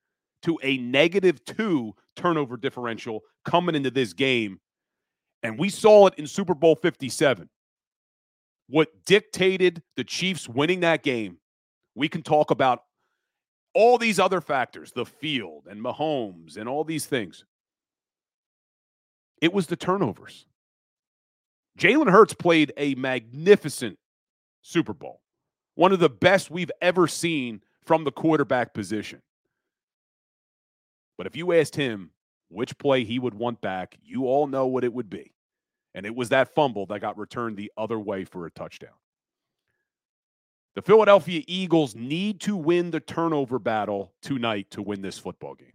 to 0.43 0.59
a 0.63 0.77
negative 0.77 1.43
two 1.47 1.95
turnover 2.15 2.59
differential 2.59 3.23
coming 3.47 3.75
into 3.75 3.91
this 3.91 4.13
game. 4.13 4.61
And 5.43 5.59
we 5.59 5.69
saw 5.69 6.07
it 6.07 6.15
in 6.17 6.27
Super 6.27 6.55
Bowl 6.55 6.77
57. 6.77 7.49
What 8.69 9.05
dictated 9.05 9.83
the 9.97 10.05
Chiefs 10.05 10.49
winning 10.49 10.81
that 10.81 11.03
game, 11.03 11.39
we 11.95 12.09
can 12.09 12.23
talk 12.23 12.51
about 12.51 12.85
all 13.75 13.99
these 13.99 14.19
other 14.19 14.41
factors, 14.41 14.93
the 14.93 15.07
field 15.07 15.67
and 15.69 15.81
Mahomes 15.81 16.57
and 16.57 16.69
all 16.69 16.85
these 16.85 17.07
things. 17.07 17.45
It 19.41 19.53
was 19.53 19.67
the 19.67 19.77
turnovers. 19.77 20.47
Jalen 21.79 22.11
Hurts 22.11 22.35
played 22.35 22.73
a 22.77 22.95
magnificent 22.97 23.99
Super 24.63 24.93
Bowl, 24.93 25.23
one 25.75 25.93
of 25.93 25.99
the 25.99 26.11
best 26.11 26.51
we've 26.51 26.71
ever 26.83 27.07
seen 27.07 27.63
from 27.83 28.05
the 28.05 28.13
quarterback 28.13 28.75
position. 28.75 29.23
But 31.17 31.27
if 31.27 31.37
you 31.37 31.53
asked 31.53 31.77
him 31.77 32.11
which 32.51 32.77
play 32.79 33.05
he 33.05 33.19
would 33.19 33.35
want 33.35 33.61
back, 33.61 33.97
you 34.03 34.27
all 34.27 34.47
know 34.47 34.67
what 34.67 34.85
it 34.85 34.93
would 34.93 35.09
be. 35.09 35.33
And 35.95 36.05
it 36.05 36.15
was 36.15 36.29
that 36.29 36.55
fumble 36.55 36.87
that 36.87 37.01
got 37.01 37.17
returned 37.17 37.57
the 37.57 37.73
other 37.77 37.99
way 37.99 38.25
for 38.25 38.47
a 38.47 38.51
touchdown. 38.51 38.91
The 40.75 40.83
Philadelphia 40.83 41.43
Eagles 41.47 41.97
need 41.97 42.41
to 42.43 42.57
win 42.57 42.91
the 42.91 43.01
turnover 43.01 43.59
battle 43.59 44.13
tonight 44.23 44.71
to 44.71 44.83
win 44.83 45.03
this 45.03 45.19
football 45.19 45.55
game. 45.55 45.73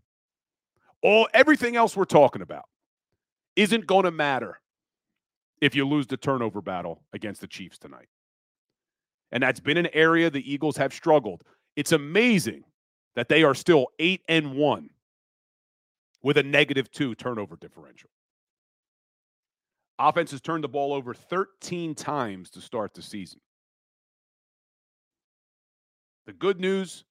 All 1.02 1.28
everything 1.34 1.76
else 1.76 1.98
we're 1.98 2.06
talking 2.06 2.42
about 2.42 2.66
isn't 3.56 3.88
going 3.88 4.06
to 4.06 4.12
matter 4.12 4.60
if 5.62 5.76
you 5.76 5.86
lose 5.86 6.08
the 6.08 6.18
turnover 6.18 6.62
battle 6.62 7.02
against 7.14 7.42
the 7.42 7.48
Chiefs 7.48 7.78
tonight. 7.78 8.08
And 9.32 9.44
that's 9.44 9.60
been 9.60 9.78
an 9.78 9.90
area 9.94 10.30
the 10.30 10.52
Eagles 10.52 10.78
have 10.78 10.94
struggled. 10.94 11.44
It's 11.76 11.92
amazing 11.92 12.64
that 13.16 13.30
they 13.30 13.44
are 13.44 13.56
still 13.56 13.88
8 14.00 14.22
and 14.28 14.56
1 14.56 14.90
with 16.26 16.38
a 16.38 16.44
negative 16.44 16.92
2 16.92 17.14
turnover 17.14 17.56
differential. 17.56 18.10
Offense 20.00 20.32
has 20.32 20.42
turned 20.42 20.64
the 20.64 20.68
ball 20.68 20.92
over 20.92 21.14
13 21.14 21.94
times 21.94 22.50
to 22.50 22.62
start 22.62 22.96
the 22.96 23.04
season. 23.04 23.40
The 26.26 26.34
good 26.34 26.60
news 26.60 27.06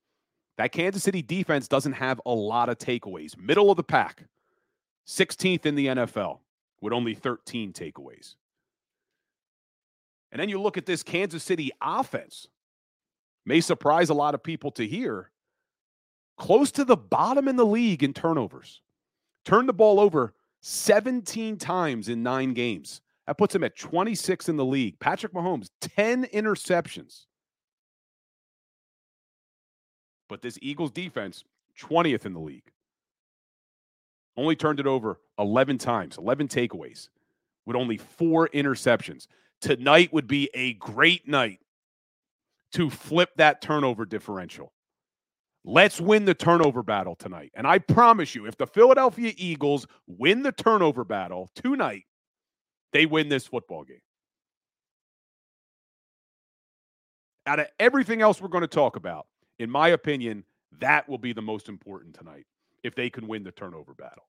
that 0.59 0.73
Kansas 0.73 1.05
City 1.05 1.23
defense 1.23 1.69
doesn't 1.69 1.93
have 1.93 2.21
a 2.27 2.35
lot 2.35 2.69
of 2.69 2.79
takeaways. 2.79 3.39
Middle 3.39 3.71
of 3.71 3.77
the 3.77 3.85
pack, 3.85 4.25
16th 5.07 5.65
in 5.65 5.77
the 5.77 5.87
NFL 5.87 6.41
with 6.81 6.93
only 6.93 7.15
13 7.15 7.73
takeaways. 7.73 8.35
And 10.33 10.41
then 10.41 10.49
you 10.49 10.61
look 10.61 10.77
at 10.77 10.87
this 10.87 11.05
Kansas 11.05 11.45
City 11.45 11.71
offense, 11.81 12.49
may 13.47 13.61
surprise 13.61 14.11
a 14.11 14.15
lot 14.15 14.35
of 14.35 14.43
people 14.43 14.73
to 14.73 14.85
hear, 14.85 15.31
close 16.37 16.73
to 16.73 16.85
the 16.85 16.97
bottom 16.97 17.47
in 17.47 17.55
the 17.55 17.65
league 17.65 18.03
in 18.03 18.13
turnovers. 18.13 18.81
Turned 19.45 19.69
the 19.69 19.75
ball 19.75 20.01
over 20.01 20.35
17 20.63 21.57
times 21.59 22.09
in 22.09 22.23
nine 22.23 22.55
games. 22.55 23.01
That 23.27 23.39
puts 23.39 23.55
him 23.55 23.65
at 23.65 23.77
26 23.77 24.49
in 24.49 24.57
the 24.57 24.65
league. 24.65 24.99
Patrick 24.99 25.33
Mahomes, 25.33 25.71
10 25.81 26.25
interceptions. 26.27 27.27
But 30.29 30.43
this 30.43 30.59
Eagles 30.63 30.91
defense, 30.91 31.45
20th 31.81 32.25
in 32.27 32.33
the 32.33 32.41
league. 32.41 32.71
Only 34.37 34.57
turned 34.57 34.81
it 34.81 34.87
over 34.87 35.21
11 35.39 35.79
times, 35.79 36.19
11 36.19 36.49
takeaways, 36.49 37.09
with 37.67 37.77
only 37.77 37.99
four 37.99 38.49
interceptions. 38.49 39.27
Tonight 39.61 40.13
would 40.13 40.27
be 40.27 40.51
a 40.55 40.75
great 40.75 41.29
night 41.29 41.61
to 42.73 42.91
flip 42.91 43.31
that 43.37 43.63
turnover 43.63 44.05
differential. 44.05 44.73
Let's 45.65 45.99
win 46.01 46.27
the 46.27 46.35
turnover 46.35 46.83
battle 46.83 47.15
tonight. 47.15 47.51
And 47.55 47.67
I 47.67 47.79
promise 47.79 48.35
you, 48.35 48.47
if 48.47 48.57
the 48.57 48.67
Philadelphia 48.67 49.33
Eagles 49.37 49.87
win 50.07 50.43
the 50.43 50.53
turnover 50.53 51.05
battle 51.05 51.51
tonight, 51.55 52.05
they 52.93 53.07
win 53.07 53.31
this 53.31 53.47
football 53.47 53.83
game. 53.83 54.01
Out 57.47 57.61
of 57.61 57.67
everything 57.81 58.21
else 58.21 58.41
we're 58.41 58.49
going 58.49 58.63
to 58.63 58.69
talk 58.69 58.97
about, 58.97 59.27
in 59.59 59.71
my 59.71 59.89
opinion, 59.89 60.45
that 60.81 61.09
will 61.09 61.19
be 61.19 61.33
the 61.33 61.43
most 61.43 61.69
important 61.69 62.15
tonight 62.15 62.47
if 62.83 62.95
they 62.95 63.09
can 63.09 63.27
win 63.27 63.43
the 63.43 63.53
turnover 63.53 63.95
battle. 63.95 64.29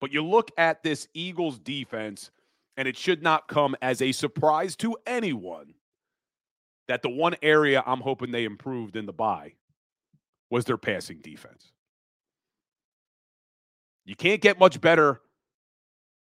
But 0.00 0.12
you 0.12 0.22
look 0.24 0.50
at 0.58 0.82
this 0.82 1.08
Eagles 1.14 1.58
defense, 1.58 2.30
and 2.76 2.86
it 2.88 2.96
should 2.96 3.22
not 3.22 3.48
come 3.48 3.74
as 3.80 4.02
a 4.02 4.12
surprise 4.12 4.76
to 4.76 4.96
anyone 5.06 5.74
that 6.90 7.02
the 7.02 7.08
one 7.08 7.36
area 7.40 7.84
I'm 7.86 8.00
hoping 8.00 8.32
they 8.32 8.44
improved 8.44 8.96
in 8.96 9.06
the 9.06 9.12
bye 9.12 9.52
was 10.50 10.64
their 10.64 10.76
passing 10.76 11.20
defense. 11.20 11.70
You 14.04 14.16
can't 14.16 14.40
get 14.40 14.58
much 14.58 14.80
better 14.80 15.20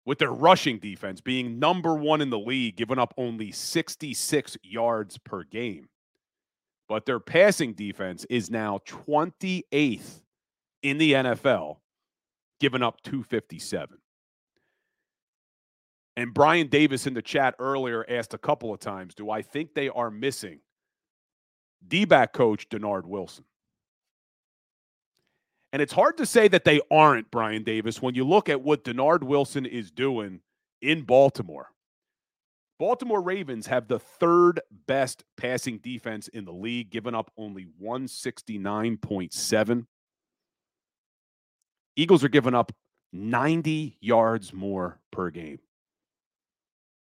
with 0.05 0.19
their 0.19 0.33
rushing 0.33 0.81
defense 0.81 1.21
being 1.21 1.61
number 1.61 1.95
one 1.95 2.21
in 2.21 2.31
the 2.31 2.39
league, 2.41 2.75
giving 2.75 2.99
up 2.99 3.15
only 3.17 3.53
66 3.53 4.57
yards 4.65 5.19
per 5.19 5.45
game. 5.45 5.89
But 6.89 7.07
their 7.07 7.21
passing 7.21 7.73
defense 7.73 8.27
is 8.29 8.51
now 8.51 8.81
28th 8.89 10.21
in 10.83 10.99
the 10.99 11.13
NFL, 11.13 11.77
giving 12.59 12.83
up 12.83 13.01
257. 13.05 13.99
And 16.17 16.33
Brian 16.33 16.69
Davis 16.69 17.07
in 17.07 17.15
the 17.15 17.23
chat 17.23 17.55
earlier 17.59 18.05
asked 18.09 18.33
a 18.33 18.39
couple 18.39 18.73
of 18.73 18.81
times 18.81 19.15
Do 19.15 19.31
I 19.31 19.43
think 19.43 19.75
they 19.75 19.89
are 19.89 20.11
missing 20.11 20.61
D 21.87 22.05
back 22.05 22.33
coach 22.33 22.69
Dennard 22.69 23.07
Wilson? 23.07 23.45
And 25.73 25.83
it's 25.83 25.93
hard 25.93 26.17
to 26.19 26.27
say 26.27 26.49
that 26.49 26.65
they 26.65 26.81
aren't, 26.91 27.31
Brian 27.31 27.63
Davis, 27.63 28.01
when 28.01 28.15
you 28.15 28.25
look 28.25 28.49
at 28.49 28.63
what 28.63 28.85
Dennard 28.85 29.23
Wilson 29.23 29.67
is 29.67 29.91
doing 29.91 30.41
in 30.81 31.03
Baltimore. 31.03 31.69
Baltimore 32.79 33.23
Ravens 33.23 33.67
have 33.67 33.89
the 33.89 33.99
third 33.99 34.61
best 34.87 35.25
passing 35.37 35.79
defense 35.79 36.29
in 36.29 36.45
the 36.45 36.53
league, 36.53 36.91
giving 36.91 37.15
up 37.15 37.31
only 37.37 37.67
169.7. 37.83 39.87
Eagles 41.97 42.25
are 42.25 42.29
giving 42.29 42.55
up 42.55 42.73
90 43.13 43.97
yards 44.01 44.53
more 44.53 45.01
per 45.11 45.31
game. 45.31 45.59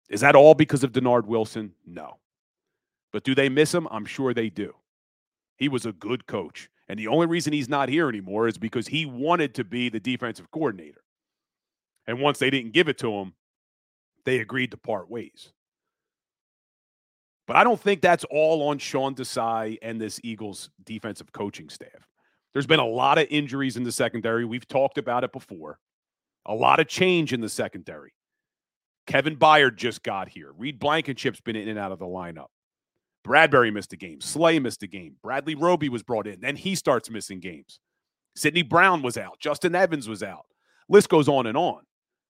Is 0.10 0.22
that 0.22 0.36
all 0.36 0.54
because 0.54 0.84
of 0.84 0.92
Dennard 0.92 1.26
Wilson? 1.26 1.74
No. 1.86 2.18
But 3.12 3.24
do 3.24 3.34
they 3.34 3.50
miss 3.50 3.74
him? 3.74 3.88
I'm 3.90 4.06
sure 4.06 4.34
they 4.34 4.50
do. 4.50 4.74
He 5.58 5.68
was 5.68 5.86
a 5.86 5.94
good 5.94 6.28
coach. 6.28 6.70
And 6.88 7.00
the 7.00 7.08
only 7.08 7.26
reason 7.26 7.54
he's 7.54 7.70
not 7.70 7.90
here 7.90 8.10
anymore 8.10 8.48
is 8.48 8.58
because 8.58 8.88
he 8.88 9.06
wanted 9.06 9.56
to 9.56 9.64
be 9.64 9.90
the 9.90 10.00
defensive 10.00 10.52
coordinator. 10.52 11.02
And 12.08 12.20
once 12.20 12.38
they 12.38 12.50
didn't 12.50 12.74
give 12.74 12.88
it 12.88 12.98
to 13.00 13.12
him, 13.12 13.34
they 14.26 14.40
agreed 14.40 14.72
to 14.72 14.78
part 14.78 15.10
ways. 15.10 15.52
But 17.48 17.56
I 17.56 17.64
don't 17.64 17.80
think 17.80 18.02
that's 18.02 18.26
all 18.26 18.68
on 18.70 18.80
Sean 18.80 19.16
Desai 19.16 19.78
and 19.82 20.02
this 20.02 20.20
Eagles 20.24 20.70
defensive 20.84 21.32
coaching 21.32 21.70
staff. 21.70 22.08
There's 22.54 22.66
been 22.66 22.80
a 22.80 22.86
lot 22.86 23.18
of 23.18 23.28
injuries 23.30 23.78
in 23.78 23.84
the 23.84 23.92
secondary. 23.92 24.46
We've 24.46 24.68
talked 24.68 24.98
about 24.98 25.24
it 25.24 25.32
before. 25.32 25.78
A 26.48 26.56
lot 26.56 26.80
of 26.80 26.88
change 26.88 27.34
in 27.34 27.42
the 27.42 27.50
secondary. 27.50 28.14
Kevin 29.08 29.38
Byard 29.38 29.76
just 29.76 30.04
got 30.04 30.30
here. 30.30 30.52
Reed 30.58 30.80
Blankenship's 30.80 31.42
been 31.42 31.56
in 31.56 31.68
and 31.68 31.80
out 31.80 31.92
of 31.92 32.00
the 32.00 32.06
lineup. 32.06 32.48
Bradberry 33.26 33.72
missed 33.72 33.94
a 33.94 33.98
game. 33.98 34.22
Slay 34.22 34.60
missed 34.60 34.84
a 34.84 34.88
game. 34.88 35.16
Bradley 35.24 35.56
Roby 35.56 35.90
was 35.90 36.04
brought 36.04 36.28
in. 36.28 36.42
Then 36.42 36.56
he 36.56 36.76
starts 36.76 37.10
missing 37.10 37.40
games. 37.40 37.80
Sydney 38.36 38.64
Brown 38.64 39.02
was 39.02 39.18
out. 39.18 39.40
Justin 39.40 39.76
Evans 39.76 40.08
was 40.08 40.22
out. 40.22 40.46
List 40.90 41.10
goes 41.10 41.28
on 41.28 41.48
and 41.48 41.58
on. 41.58 41.82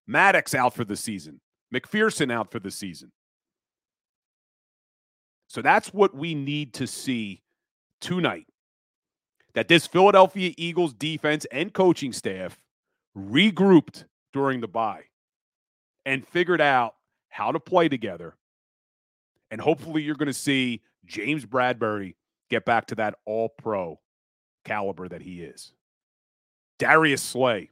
Maddox 0.08 0.54
out 0.54 0.74
for 0.74 0.86
the 0.86 0.96
season. 0.96 1.42
McPhearson 1.74 2.32
out 2.32 2.52
for 2.52 2.60
the 2.60 2.72
season. 2.72 3.12
So 5.48 5.62
that's 5.62 5.94
what 5.94 6.16
we 6.16 6.36
need 6.36 6.74
to 6.76 6.88
see 6.88 7.42
tonight. 8.02 8.48
That 9.54 9.68
this 9.68 9.88
Philadelphia 9.88 10.54
Eagles 10.58 10.94
defense 10.94 11.46
and 11.52 11.74
coaching 11.74 12.14
staff 12.14 12.58
regrouped 13.18 14.06
during 14.34 14.60
the 14.60 14.68
bye 14.68 15.06
and 16.06 16.28
figured 16.28 16.62
out 16.62 16.96
how 17.30 17.52
to 17.52 17.60
play 17.60 17.90
together. 17.90 18.36
And 19.52 19.60
hopefully, 19.62 20.02
you're 20.02 20.16
going 20.16 20.28
to 20.28 20.34
see 20.34 20.82
James 21.06 21.46
Bradberry 21.46 22.16
get 22.50 22.66
back 22.66 22.88
to 22.88 22.96
that 22.96 23.16
all 23.26 23.50
pro 23.50 24.00
caliber 24.64 25.08
that 25.08 25.22
he 25.22 25.42
is. 25.42 25.72
Darius 26.80 27.22
Slay. 27.22 27.70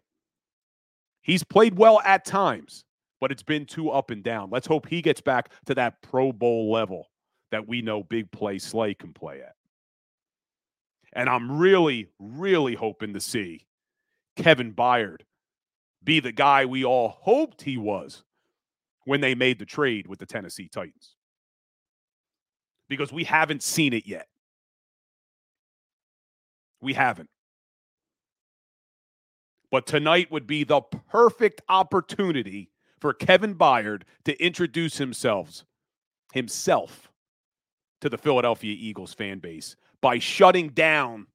He's 1.22 1.44
played 1.44 1.78
well 1.78 2.02
at 2.04 2.26
times, 2.26 2.86
but 3.20 3.32
it's 3.32 3.44
been 3.44 3.66
too 3.66 3.90
up 3.90 4.12
and 4.12 4.24
down. 4.24 4.50
Let's 4.50 4.68
hope 4.68 4.88
he 4.88 5.02
gets 5.02 5.22
back 5.22 5.52
to 5.66 5.76
that 5.76 6.02
Pro 6.02 6.32
Bowl 6.32 6.72
level 6.72 7.10
that 7.52 7.68
we 7.68 7.82
know 7.82 8.04
big 8.04 8.32
play 8.32 8.60
Slay 8.60 8.94
can 8.94 9.14
play 9.14 9.42
at. 9.42 9.56
And 11.14 11.30
I'm 11.30 11.58
really, 11.58 12.08
really 12.20 12.76
hoping 12.76 13.14
to 13.14 13.22
see 13.22 13.66
Kevin 14.36 14.74
Byard 14.74 15.22
be 16.04 16.20
the 16.20 16.32
guy 16.32 16.66
we 16.66 16.84
all 16.84 17.10
hoped 17.22 17.62
he 17.62 17.78
was 17.78 18.24
when 19.06 19.22
they 19.22 19.36
made 19.36 19.60
the 19.60 19.66
trade 19.66 20.08
with 20.08 20.20
the 20.20 20.26
Tennessee 20.26 20.68
Titans. 20.68 21.16
Because 22.90 23.12
we 23.12 23.24
haven't 23.24 23.64
seen 23.64 23.94
it 23.94 24.06
yet. 24.06 24.28
We 26.82 26.94
haven't. 26.94 27.30
But 29.72 29.88
tonight 29.88 30.32
would 30.32 30.46
be 30.46 30.64
the 30.64 30.82
perfect 30.82 31.62
opportunity 31.68 32.70
for 33.00 33.14
Kevin 33.14 33.56
Byard 33.56 34.04
to 34.26 34.44
introduce 34.44 34.98
himself 34.98 35.66
himself 36.32 37.12
to 38.02 38.10
the 38.10 38.18
Philadelphia 38.18 38.76
Eagles 38.78 39.14
fan 39.14 39.40
base 39.40 39.76
by 40.02 40.20
shutting 40.20 40.70
down 40.70 41.28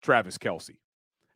Travis 0.00 0.38
Kelce. 0.38 0.76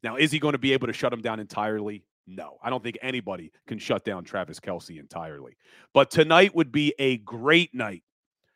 Now, 0.04 0.16
is 0.16 0.30
he 0.30 0.38
going 0.38 0.52
to 0.52 0.58
be 0.58 0.74
able 0.74 0.86
to 0.86 0.92
shut 0.92 1.12
him 1.12 1.22
down 1.22 1.40
entirely? 1.40 2.04
No, 2.26 2.58
I 2.62 2.68
don't 2.68 2.82
think 2.82 2.98
anybody 3.00 3.50
can 3.66 3.78
shut 3.78 4.04
down 4.04 4.22
Travis 4.24 4.60
Kelce 4.60 5.00
entirely. 5.00 5.56
But 5.94 6.10
tonight 6.10 6.54
would 6.54 6.70
be 6.70 6.94
a 6.98 7.16
great 7.16 7.74
night 7.74 8.02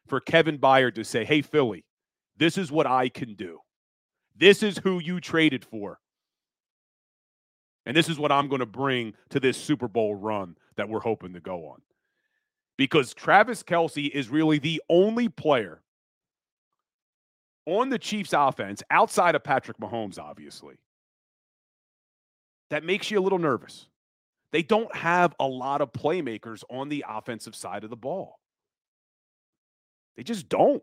for 0.07 0.21
Kevin 0.21 0.59
Byard 0.59 0.95
to 0.97 1.05
say, 1.05 1.25
hey, 1.25 1.41
Philly, 1.41 1.87
this 2.37 2.59
is 2.59 2.71
what 2.71 2.87
I 2.87 3.09
can 3.09 3.35
do. 3.35 3.61
This 4.37 4.63
is 4.63 4.79
who 4.79 5.01
you 5.01 5.21
traded 5.21 5.65
for. 5.65 5.99
And 7.87 7.97
this 7.97 8.11
is 8.11 8.19
what 8.19 8.31
I'm 8.31 8.49
going 8.49 8.61
to 8.61 8.67
bring 8.67 9.15
to 9.31 9.41
this 9.41 9.57
Super 9.57 9.89
Bowl 9.89 10.15
run 10.15 10.55
that 10.77 10.91
we're 10.91 11.01
hoping 11.01 11.33
to 11.33 11.41
go 11.41 11.69
on 11.69 11.81
because 12.77 13.15
Travis 13.15 13.63
Kelce 13.63 14.11
is 14.11 14.29
really 14.29 14.59
the 14.59 14.83
only 14.91 15.31
player 15.31 15.81
on 17.67 17.89
the 17.89 17.99
Chiefs 17.99 18.35
offense 18.35 18.83
outside 18.91 19.35
of 19.35 19.43
Patrick 19.43 19.79
Mahomes, 19.79 20.19
obviously, 20.19 20.77
that 22.71 22.85
makes 22.85 23.11
you 23.11 23.19
a 23.19 23.23
little 23.23 23.39
nervous. 23.39 23.87
They 24.53 24.63
don't 24.63 24.95
have 24.95 25.35
a 25.39 25.47
lot 25.47 25.81
of 25.81 25.93
playmakers 25.93 26.65
on 26.71 26.89
the 26.89 27.05
offensive 27.09 27.55
side 27.55 27.85
of 27.85 27.91
the 27.91 27.97
ball. 27.97 28.39
They 30.17 30.23
just 30.23 30.49
don't. 30.49 30.83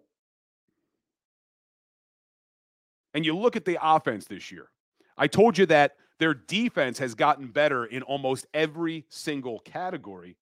And 3.13 3.25
you 3.25 3.35
look 3.35 3.55
at 3.55 3.65
the 3.65 3.79
offense 3.81 4.25
this 4.25 4.51
year. 4.51 4.69
I 5.17 5.27
told 5.27 5.57
you 5.57 5.65
that 5.67 5.95
their 6.19 6.33
defense 6.33 6.99
has 6.99 7.15
gotten 7.15 7.47
better 7.47 7.85
in 7.85 8.01
almost 8.03 8.45
every 8.53 9.05
single 9.09 9.59
category. 9.59 10.37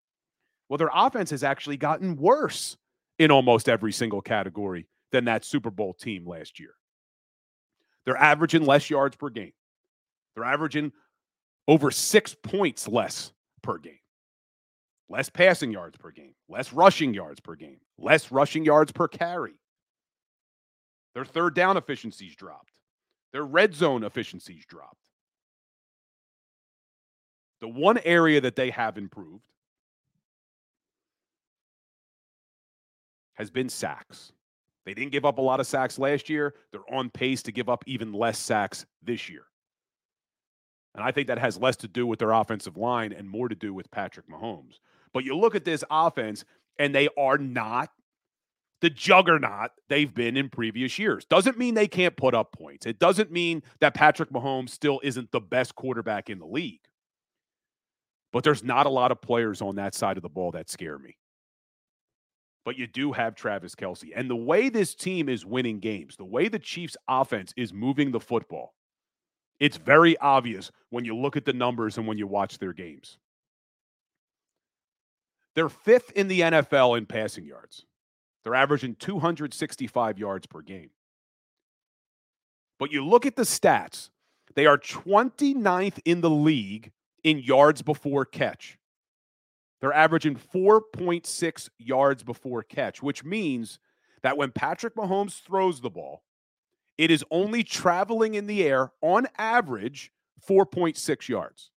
Well, 0.69 0.77
their 0.77 0.91
offense 0.93 1.29
has 1.29 1.43
actually 1.43 1.77
gotten 1.77 2.15
worse 2.15 2.77
in 3.19 3.31
almost 3.31 3.69
every 3.69 3.91
single 3.91 4.21
category 4.21 4.87
than 5.11 5.25
that 5.25 5.45
Super 5.45 5.69
Bowl 5.69 5.93
team 5.93 6.27
last 6.27 6.59
year. 6.59 6.73
They're 8.05 8.17
averaging 8.17 8.65
less 8.65 8.89
yards 8.89 9.15
per 9.15 9.29
game. 9.29 9.53
They're 10.35 10.43
averaging 10.43 10.91
over 11.67 11.91
six 11.91 12.35
points 12.35 12.87
less 12.87 13.31
per 13.61 13.77
game. 13.77 13.99
Less 15.09 15.29
passing 15.29 15.71
yards 15.71 15.97
per 15.97 16.11
game, 16.11 16.33
less 16.49 16.73
rushing 16.73 17.13
yards 17.13 17.39
per 17.39 17.55
game, 17.55 17.77
less 17.97 18.31
rushing 18.31 18.65
yards 18.65 18.91
per 18.91 19.07
carry. 19.07 19.53
Their 21.13 21.25
third 21.25 21.53
down 21.53 21.77
efficiencies 21.77 22.35
dropped. 22.35 22.71
Their 23.31 23.43
red 23.43 23.73
zone 23.75 24.03
efficiencies 24.03 24.65
dropped. 24.65 25.09
The 27.61 27.67
one 27.67 27.99
area 28.03 28.41
that 28.41 28.55
they 28.55 28.71
have 28.71 28.97
improved 28.97 29.43
has 33.35 33.49
been 33.49 33.69
sacks. 33.69 34.31
They 34.85 34.93
didn't 34.93 35.11
give 35.11 35.25
up 35.25 35.37
a 35.37 35.41
lot 35.41 35.59
of 35.59 35.67
sacks 35.67 35.97
last 35.97 36.29
year. 36.29 36.53
They're 36.71 36.93
on 36.93 37.09
pace 37.09 37.41
to 37.43 37.51
give 37.51 37.69
up 37.69 37.83
even 37.87 38.13
less 38.13 38.37
sacks 38.37 38.85
this 39.01 39.29
year. 39.29 39.43
And 40.95 41.03
I 41.03 41.11
think 41.11 41.27
that 41.27 41.39
has 41.39 41.57
less 41.57 41.75
to 41.77 41.87
do 41.87 42.05
with 42.05 42.19
their 42.19 42.31
offensive 42.31 42.77
line 42.77 43.13
and 43.13 43.27
more 43.27 43.49
to 43.49 43.55
do 43.55 43.73
with 43.73 43.89
Patrick 43.91 44.27
Mahomes. 44.29 44.79
But 45.13 45.23
you 45.23 45.35
look 45.35 45.55
at 45.55 45.65
this 45.65 45.83
offense, 45.89 46.45
and 46.77 46.93
they 46.93 47.07
are 47.17 47.37
not 47.37 47.89
the 48.81 48.89
juggernaut 48.89 49.71
they've 49.89 50.13
been 50.13 50.37
in 50.37 50.49
previous 50.49 50.99
years. 50.99 51.25
Doesn't 51.25 51.57
mean 51.57 51.73
they 51.73 51.87
can't 51.87 52.17
put 52.17 52.35
up 52.35 52.51
points. 52.51 52.85
It 52.85 52.99
doesn't 52.99 53.31
mean 53.31 53.63
that 53.79 53.93
Patrick 53.93 54.29
Mahomes 54.29 54.69
still 54.69 54.99
isn't 55.03 55.31
the 55.31 55.39
best 55.39 55.75
quarterback 55.75 56.29
in 56.29 56.39
the 56.39 56.45
league. 56.45 56.81
But 58.31 58.43
there's 58.43 58.63
not 58.63 58.85
a 58.85 58.89
lot 58.89 59.11
of 59.11 59.21
players 59.21 59.61
on 59.61 59.75
that 59.75 59.95
side 59.95 60.17
of 60.17 60.23
the 60.23 60.29
ball 60.29 60.51
that 60.51 60.69
scare 60.69 60.99
me 60.99 61.17
but 62.65 62.77
you 62.77 62.87
do 62.87 63.11
have 63.11 63.35
Travis 63.35 63.75
Kelce. 63.75 64.11
And 64.15 64.29
the 64.29 64.35
way 64.35 64.69
this 64.69 64.95
team 64.95 65.29
is 65.29 65.45
winning 65.45 65.79
games, 65.79 66.15
the 66.15 66.25
way 66.25 66.47
the 66.47 66.59
Chiefs' 66.59 66.97
offense 67.07 67.53
is 67.57 67.73
moving 67.73 68.11
the 68.11 68.19
football, 68.19 68.73
it's 69.59 69.77
very 69.77 70.17
obvious 70.17 70.71
when 70.89 71.05
you 71.05 71.15
look 71.15 71.37
at 71.37 71.45
the 71.45 71.53
numbers 71.53 71.97
and 71.97 72.07
when 72.07 72.17
you 72.17 72.27
watch 72.27 72.57
their 72.57 72.73
games. 72.73 73.17
They're 75.55 75.69
fifth 75.69 76.11
in 76.11 76.27
the 76.27 76.41
NFL 76.41 76.97
in 76.97 77.05
passing 77.05 77.45
yards. 77.45 77.85
They're 78.43 78.55
averaging 78.55 78.95
265 78.95 80.17
yards 80.17 80.47
per 80.47 80.61
game. 80.61 80.89
But 82.79 82.91
you 82.91 83.05
look 83.05 83.25
at 83.25 83.35
the 83.35 83.43
stats, 83.43 84.09
they 84.55 84.65
are 84.65 84.77
29th 84.77 85.99
in 86.05 86.21
the 86.21 86.29
league 86.29 86.91
in 87.23 87.39
yards 87.39 87.81
before 87.81 88.25
catch. 88.25 88.77
They're 89.79 89.93
averaging 89.93 90.35
4.6 90.53 91.69
yards 91.77 92.23
before 92.23 92.63
catch, 92.63 93.03
which 93.03 93.23
means 93.23 93.79
that 94.21 94.37
when 94.37 94.51
Patrick 94.51 94.95
Mahomes 94.95 95.41
throws 95.41 95.81
the 95.81 95.89
ball, 95.89 96.23
it 96.97 97.11
is 97.11 97.23
only 97.31 97.63
traveling 97.63 98.35
in 98.35 98.47
the 98.47 98.63
air 98.63 98.91
on 99.01 99.27
average 99.37 100.11
4.6 100.47 101.27
yards. 101.27 101.71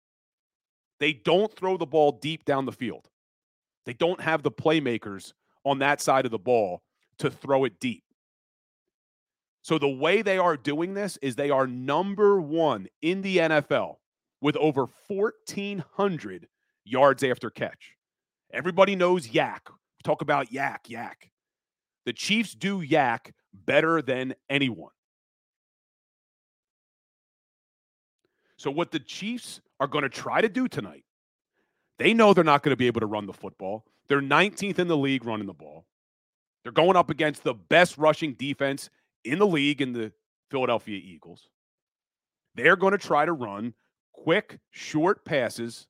They 0.98 1.12
don't 1.12 1.54
throw 1.54 1.76
the 1.76 1.86
ball 1.86 2.12
deep 2.12 2.44
down 2.44 2.64
the 2.64 2.72
field. 2.72 3.08
They 3.84 3.92
don't 3.92 4.20
have 4.20 4.42
the 4.42 4.50
playmakers 4.50 5.32
on 5.64 5.78
that 5.78 6.00
side 6.00 6.24
of 6.24 6.30
the 6.30 6.38
ball 6.38 6.82
to 7.18 7.30
throw 7.30 7.64
it 7.64 7.80
deep. 7.80 8.02
So 9.62 9.78
the 9.78 9.88
way 9.88 10.22
they 10.22 10.38
are 10.38 10.56
doing 10.56 10.94
this 10.94 11.18
is 11.22 11.34
they 11.34 11.50
are 11.50 11.66
number 11.66 12.40
one 12.40 12.86
in 13.02 13.22
the 13.22 13.38
NFL 13.38 13.96
with 14.40 14.56
over 14.56 14.86
1,400 15.08 16.48
yards 16.84 17.24
after 17.24 17.50
catch. 17.50 17.96
Everybody 18.52 18.94
knows 18.94 19.28
YAC. 19.28 19.58
Talk 20.04 20.22
about 20.22 20.50
YAC, 20.50 20.84
YAC. 20.88 21.30
The 22.04 22.12
Chiefs 22.12 22.54
do 22.54 22.80
YAC 22.80 23.32
better 23.52 24.00
than 24.00 24.34
anyone. 24.48 24.92
So, 28.56 28.70
what 28.70 28.90
the 28.90 29.00
Chiefs 29.00 29.60
are 29.80 29.86
going 29.86 30.02
to 30.02 30.08
try 30.08 30.40
to 30.40 30.48
do 30.48 30.68
tonight, 30.68 31.04
they 31.98 32.14
know 32.14 32.34
they're 32.34 32.44
not 32.44 32.62
going 32.62 32.72
to 32.72 32.76
be 32.76 32.86
able 32.86 33.00
to 33.00 33.06
run 33.06 33.26
the 33.26 33.32
football. 33.32 33.84
They're 34.08 34.20
19th 34.20 34.78
in 34.78 34.88
the 34.88 34.96
league 34.96 35.24
running 35.24 35.46
the 35.46 35.52
ball. 35.52 35.86
They're 36.62 36.72
going 36.72 36.96
up 36.96 37.10
against 37.10 37.44
the 37.44 37.54
best 37.54 37.98
rushing 37.98 38.34
defense 38.34 38.90
in 39.24 39.38
the 39.38 39.46
league 39.46 39.80
in 39.80 39.92
the 39.92 40.12
Philadelphia 40.50 41.00
Eagles. 41.02 41.48
They're 42.54 42.76
going 42.76 42.92
to 42.92 42.98
try 42.98 43.24
to 43.24 43.32
run 43.32 43.74
quick, 44.12 44.58
short 44.70 45.24
passes 45.24 45.86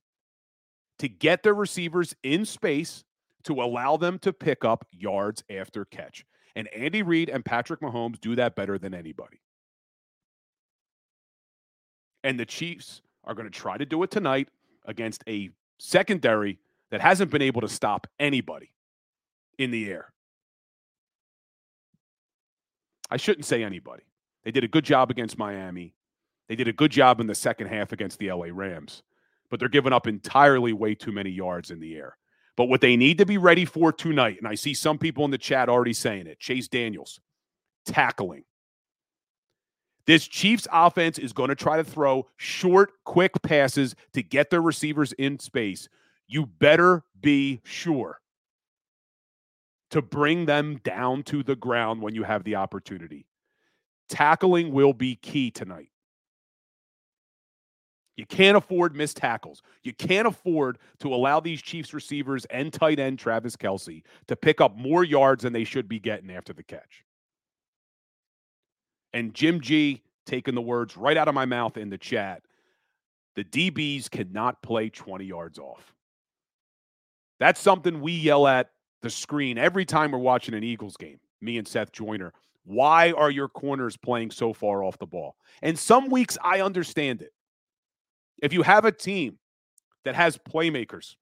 to 0.99 1.09
get 1.09 1.43
their 1.43 1.55
receivers 1.55 2.15
in 2.23 2.45
space 2.45 3.05
to 3.45 3.63
allow 3.63 3.97
them 3.97 4.19
to 4.19 4.33
pick 4.33 4.65
up 4.65 4.87
yards 4.91 5.45
after 5.49 5.85
catch. 5.85 6.25
And 6.57 6.69
Andy 6.69 7.03
Reid 7.03 7.29
and 7.29 7.45
Patrick 7.45 7.81
Mahomes 7.81 8.21
do 8.21 8.35
that 8.37 8.57
better 8.57 8.79
than 8.79 8.95
anybody. 8.95 9.41
And 12.27 12.41
the 12.41 12.45
Chiefs 12.45 13.03
are 13.23 13.35
going 13.35 13.47
to 13.47 13.57
try 13.57 13.79
to 13.79 13.87
do 13.87 14.03
it 14.03 14.11
tonight 14.11 14.49
against 14.85 15.23
a 15.29 15.51
secondary 15.79 16.59
that 16.91 17.01
hasn't 17.01 17.31
been 17.31 17.41
able 17.41 17.61
to 17.61 17.69
stop 17.69 18.09
anybody 18.19 18.73
in 19.59 19.71
the 19.71 19.89
air. 19.89 20.13
I 23.09 23.17
shouldn't 23.17 23.45
say 23.45 23.63
anybody. 23.63 24.03
They 24.43 24.51
did 24.51 24.65
a 24.65 24.69
good 24.69 24.85
job 24.85 25.13
against 25.13 25.39
Miami. 25.39 25.95
They 26.49 26.57
did 26.57 26.67
a 26.67 26.73
good 26.73 26.91
job 26.91 27.21
in 27.21 27.29
the 27.29 27.35
second 27.37 27.69
half 27.69 27.93
against 27.93 28.19
the 28.19 28.33
LA 28.33 28.49
Rams, 28.51 29.05
but 29.49 29.61
they're 29.61 29.69
giving 29.69 29.93
up 29.93 30.09
entirely 30.09 30.73
way 30.73 30.97
too 30.97 31.13
many 31.13 31.31
yards 31.31 31.71
in 31.71 31.79
the 31.79 31.95
air. 31.95 32.17
But 32.57 32.65
what 32.65 32.81
they 32.81 32.97
need 32.97 33.19
to 33.19 33.27
be 33.27 33.39
ready 33.39 33.65
for 33.65 33.93
tonight, 33.93 34.39
and 34.39 34.49
I 34.49 34.57
see 34.57 34.75
some 34.75 34.99
people 34.99 35.25
in 35.25 35.31
the 35.31 35.39
chat 35.39 35.69
already 35.69 35.93
saying 35.93 36.27
it 36.27 36.41
Chase 36.41 36.67
Daniels, 36.67 37.21
tackling. 37.85 38.43
This 40.07 40.27
Chiefs 40.29 40.69
offense 40.73 41.19
is 41.19 41.33
going 41.33 41.49
to 41.49 41.57
try 41.57 41.77
to 41.77 41.85
throw 41.85 42.27
short, 42.37 42.93
quick 43.05 43.43
passes 43.43 43.97
to 44.13 44.23
get 44.23 44.51
their 44.51 44.63
receivers 44.63 45.13
in 45.15 45.39
space. 45.39 45.89
You 46.29 46.47
better 46.47 47.03
be 47.21 47.61
sure 47.65 48.21
to 49.91 50.03
bring 50.03 50.47
them 50.47 50.81
down 50.85 51.23
to 51.25 51.43
the 51.43 51.57
ground 51.57 52.03
when 52.03 52.15
you 52.15 52.23
have 52.23 52.45
the 52.45 52.57
opportunity. 52.57 53.27
Tackling 54.09 54.73
will 54.73 54.93
be 54.93 55.17
key 55.17 55.51
tonight. 55.51 55.91
You 58.17 58.27
can't 58.27 58.57
afford 58.57 58.97
missed 58.97 59.19
tackles. 59.19 59.63
You 59.83 59.93
can't 59.93 60.27
afford 60.27 60.79
to 61.01 61.15
allow 61.15 61.39
these 61.39 61.61
Chiefs 61.61 61.93
receivers 61.93 62.47
and 62.47 62.73
tight 62.73 62.99
end 62.99 63.19
Travis 63.19 63.57
Kelce 63.57 64.03
to 64.29 64.37
pick 64.37 64.61
up 64.61 64.77
more 64.77 65.05
yards 65.05 65.43
than 65.43 65.53
they 65.53 65.65
should 65.65 65.89
be 65.89 65.99
getting 65.99 66.31
after 66.31 66.53
the 66.53 66.63
catch. 66.63 67.05
And 69.17 69.33
Jim 69.33 69.63
G 69.63 70.03
taking 70.27 70.55
the 70.55 70.61
words 70.61 70.95
right 70.95 71.17
out 71.17 71.27
of 71.27 71.35
my 71.35 71.47
mouth 71.47 71.79
in 71.79 71.89
the 71.89 71.97
chat. 71.97 72.43
The 73.35 73.45
DBs 73.45 74.11
cannot 74.11 74.61
play 74.61 74.91
20 74.91 75.25
yards 75.25 75.59
off. 75.59 75.95
That's 77.41 77.59
something 77.59 78.03
we 78.03 78.13
yell 78.13 78.47
at 78.47 78.73
the 79.01 79.09
screen 79.09 79.57
every 79.57 79.87
time 79.87 80.11
we're 80.11 80.19
watching 80.19 80.55
an 80.55 80.63
Eagles 80.63 80.99
game, 80.99 81.19
me 81.41 81.57
and 81.57 81.67
Seth 81.67 81.93
Joyner. 81.93 82.35
Why 82.65 83.13
are 83.13 83.31
your 83.31 83.49
corners 83.49 83.97
playing 83.97 84.33
so 84.33 84.53
far 84.53 84.85
off 84.85 84.99
the 84.99 85.07
ball? 85.07 85.37
And 85.63 85.79
some 85.79 86.11
weeks 86.11 86.37
I 86.45 86.61
understand 86.61 87.23
it. 87.23 87.33
If 88.43 88.53
you 88.53 88.61
have 88.65 88.85
a 88.85 88.93
team 88.93 89.39
that 90.05 90.15
has 90.15 90.37
playmakers 90.37 91.17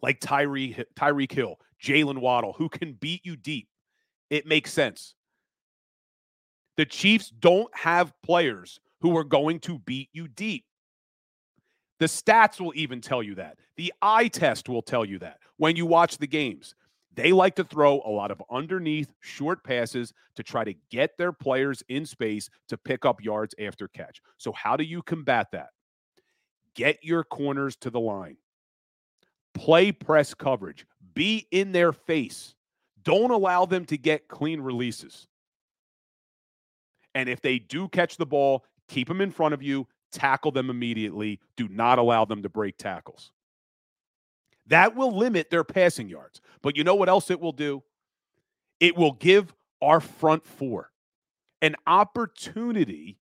like 0.00 0.20
Tyree, 0.20 0.74
Tyreek 0.98 1.32
Hill, 1.32 1.60
Jaylen 1.84 2.20
Waddle, 2.20 2.54
who 2.54 2.70
can 2.70 2.94
beat 2.94 3.26
you 3.26 3.36
deep, 3.36 3.68
it 4.30 4.46
makes 4.46 4.72
sense. 4.72 5.14
The 6.80 6.86
Chiefs 6.86 7.28
don't 7.28 7.68
have 7.76 8.14
players 8.22 8.80
who 9.02 9.14
are 9.18 9.22
going 9.22 9.60
to 9.60 9.80
beat 9.80 10.08
you 10.14 10.28
deep. 10.28 10.64
The 11.98 12.06
stats 12.06 12.58
will 12.58 12.72
even 12.74 13.02
tell 13.02 13.22
you 13.22 13.34
that. 13.34 13.58
The 13.76 13.92
eye 14.00 14.28
test 14.28 14.66
will 14.66 14.80
tell 14.80 15.04
you 15.04 15.18
that 15.18 15.40
when 15.58 15.76
you 15.76 15.84
watch 15.84 16.16
the 16.16 16.26
games. 16.26 16.74
They 17.14 17.32
like 17.32 17.54
to 17.56 17.64
throw 17.64 18.00
a 18.06 18.08
lot 18.08 18.30
of 18.30 18.42
underneath 18.50 19.12
short 19.20 19.62
passes 19.62 20.14
to 20.36 20.42
try 20.42 20.64
to 20.64 20.72
get 20.90 21.18
their 21.18 21.32
players 21.32 21.82
in 21.90 22.06
space 22.06 22.48
to 22.68 22.78
pick 22.78 23.04
up 23.04 23.22
yards 23.22 23.54
after 23.60 23.86
catch. 23.86 24.22
So, 24.38 24.50
how 24.50 24.78
do 24.78 24.84
you 24.84 25.02
combat 25.02 25.48
that? 25.52 25.72
Get 26.74 27.04
your 27.04 27.24
corners 27.24 27.76
to 27.82 27.90
the 27.90 28.00
line. 28.00 28.38
Play 29.52 29.92
press 29.92 30.32
coverage. 30.32 30.86
Be 31.12 31.46
in 31.50 31.72
their 31.72 31.92
face. 31.92 32.54
Don't 33.02 33.32
allow 33.32 33.66
them 33.66 33.84
to 33.84 33.98
get 33.98 34.28
clean 34.28 34.62
releases. 34.62 35.26
And 37.14 37.28
if 37.28 37.40
they 37.40 37.58
do 37.58 37.88
catch 37.88 38.16
the 38.16 38.26
ball, 38.26 38.64
keep 38.88 39.08
them 39.08 39.20
in 39.20 39.30
front 39.30 39.54
of 39.54 39.62
you, 39.62 39.86
tackle 40.12 40.52
them 40.52 40.70
immediately. 40.70 41.40
Do 41.56 41.68
not 41.68 41.98
allow 41.98 42.24
them 42.24 42.42
to 42.42 42.48
break 42.48 42.76
tackles. 42.76 43.32
That 44.66 44.94
will 44.94 45.16
limit 45.16 45.50
their 45.50 45.64
passing 45.64 46.08
yards. 46.08 46.40
But 46.62 46.76
you 46.76 46.84
know 46.84 46.94
what 46.94 47.08
else 47.08 47.30
it 47.30 47.40
will 47.40 47.52
do? 47.52 47.82
It 48.78 48.96
will 48.96 49.12
give 49.12 49.52
our 49.82 50.00
front 50.00 50.46
four 50.46 50.90
an 51.62 51.76
opportunity 51.86 53.18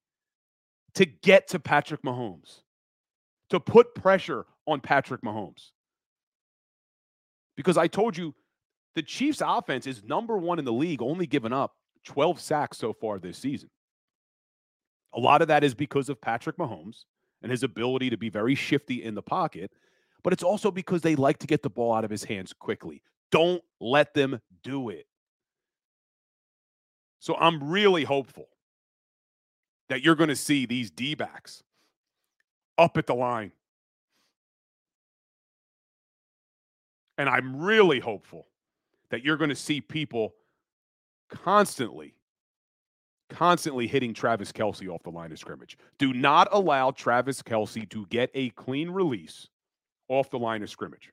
to 0.94 1.06
get 1.06 1.48
to 1.48 1.58
Patrick 1.58 2.02
Mahomes 2.02 2.62
to 3.50 3.60
put 3.60 3.94
pressure 3.94 4.46
on 4.66 4.80
Patrick 4.80 5.22
Mahomes. 5.22 5.70
Because 7.56 7.78
I 7.78 7.86
told 7.86 8.16
you 8.16 8.34
the 8.94 9.02
Chiefs' 9.02 9.42
offense 9.44 9.86
is 9.86 10.02
number 10.02 10.36
one 10.36 10.58
in 10.58 10.64
the 10.64 10.72
league, 10.72 11.00
only 11.00 11.26
given 11.26 11.52
up 11.52 11.76
12 12.04 12.40
sacks 12.40 12.78
so 12.78 12.92
far 12.92 13.18
this 13.18 13.38
season. 13.38 13.70
A 15.14 15.20
lot 15.20 15.42
of 15.42 15.48
that 15.48 15.64
is 15.64 15.74
because 15.74 16.08
of 16.08 16.20
Patrick 16.20 16.58
Mahomes 16.58 17.04
and 17.42 17.50
his 17.50 17.62
ability 17.62 18.10
to 18.10 18.16
be 18.16 18.28
very 18.28 18.54
shifty 18.54 19.02
in 19.02 19.14
the 19.14 19.22
pocket, 19.22 19.72
but 20.22 20.32
it's 20.32 20.42
also 20.42 20.70
because 20.70 21.02
they 21.02 21.16
like 21.16 21.38
to 21.38 21.46
get 21.46 21.62
the 21.62 21.70
ball 21.70 21.94
out 21.94 22.04
of 22.04 22.10
his 22.10 22.24
hands 22.24 22.52
quickly. 22.52 23.02
Don't 23.30 23.62
let 23.80 24.14
them 24.14 24.40
do 24.62 24.88
it. 24.88 25.06
So 27.20 27.36
I'm 27.36 27.62
really 27.62 28.04
hopeful 28.04 28.48
that 29.88 30.02
you're 30.02 30.16
going 30.16 30.28
to 30.28 30.36
see 30.36 30.66
these 30.66 30.90
D 30.90 31.14
backs 31.14 31.62
up 32.76 32.96
at 32.96 33.06
the 33.06 33.14
line. 33.14 33.52
And 37.18 37.28
I'm 37.28 37.62
really 37.62 38.00
hopeful 38.00 38.46
that 39.10 39.24
you're 39.24 39.36
going 39.36 39.50
to 39.50 39.56
see 39.56 39.80
people 39.80 40.34
constantly, 41.30 42.15
constantly 43.28 43.86
hitting 43.86 44.14
Travis 44.14 44.52
Kelce 44.52 44.88
off 44.88 45.02
the 45.02 45.10
line 45.10 45.32
of 45.32 45.38
scrimmage. 45.38 45.76
Do 45.98 46.12
not 46.12 46.48
allow 46.52 46.90
Travis 46.90 47.42
Kelce 47.42 47.88
to 47.90 48.06
get 48.06 48.30
a 48.34 48.50
clean 48.50 48.90
release 48.90 49.48
off 50.08 50.30
the 50.30 50.38
line 50.38 50.62
of 50.62 50.70
scrimmage. 50.70 51.12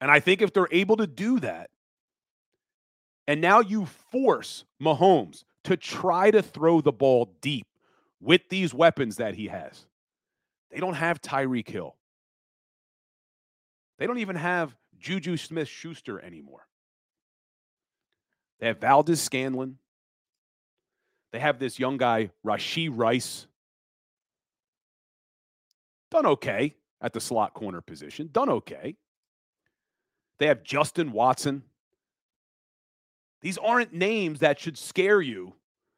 And 0.00 0.10
I 0.10 0.20
think 0.20 0.42
if 0.42 0.52
they're 0.52 0.66
able 0.72 0.96
to 0.96 1.06
do 1.06 1.38
that, 1.40 1.70
and 3.28 3.40
now 3.40 3.60
you 3.60 3.86
force 4.10 4.64
Mahomes 4.82 5.44
to 5.64 5.76
try 5.76 6.30
to 6.32 6.42
throw 6.42 6.80
the 6.80 6.90
ball 6.90 7.32
deep 7.40 7.66
with 8.20 8.48
these 8.48 8.74
weapons 8.74 9.16
that 9.16 9.34
he 9.34 9.46
has. 9.46 9.86
They 10.70 10.78
don't 10.78 10.94
have 10.94 11.20
Tyreek 11.20 11.68
Hill. 11.68 11.94
They 13.98 14.06
don't 14.06 14.18
even 14.18 14.36
have 14.36 14.74
Juju 14.98 15.36
Smith 15.36 15.68
Schuster 15.68 16.20
anymore. 16.20 16.66
They 18.58 18.66
have 18.66 18.78
Valdes-Scantling. 18.80 19.78
They 21.32 21.40
have 21.40 21.58
this 21.58 21.78
young 21.78 21.96
guy, 21.96 22.30
Rashee 22.44 22.90
Rice. 22.92 23.46
Done 26.10 26.26
okay 26.26 26.74
at 27.00 27.14
the 27.14 27.20
slot 27.20 27.54
corner 27.54 27.80
position. 27.80 28.28
Done 28.30 28.50
okay. 28.50 28.96
They 30.38 30.46
have 30.46 30.62
Justin 30.62 31.12
Watson. 31.12 31.62
These 33.40 33.58
aren't 33.58 33.92
names 33.92 34.40
that 34.40 34.60
should 34.60 34.76
scare 34.76 35.20
you 35.20 35.54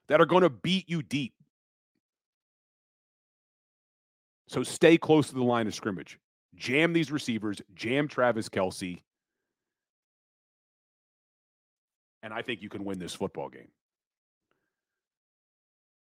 that 0.08 0.20
are 0.20 0.26
going 0.26 0.42
to 0.42 0.50
beat 0.50 0.88
you 0.88 1.02
deep. 1.02 1.34
So 4.46 4.62
stay 4.62 4.96
close 4.96 5.28
to 5.28 5.34
the 5.34 5.42
line 5.42 5.66
of 5.66 5.74
scrimmage. 5.74 6.18
Jam 6.54 6.92
these 6.92 7.10
receivers, 7.10 7.60
jam 7.74 8.06
Travis 8.06 8.48
Kelce. 8.48 9.02
And 12.22 12.32
I 12.32 12.42
think 12.42 12.62
you 12.62 12.68
can 12.68 12.84
win 12.84 12.98
this 12.98 13.14
football 13.14 13.48
game. 13.48 13.68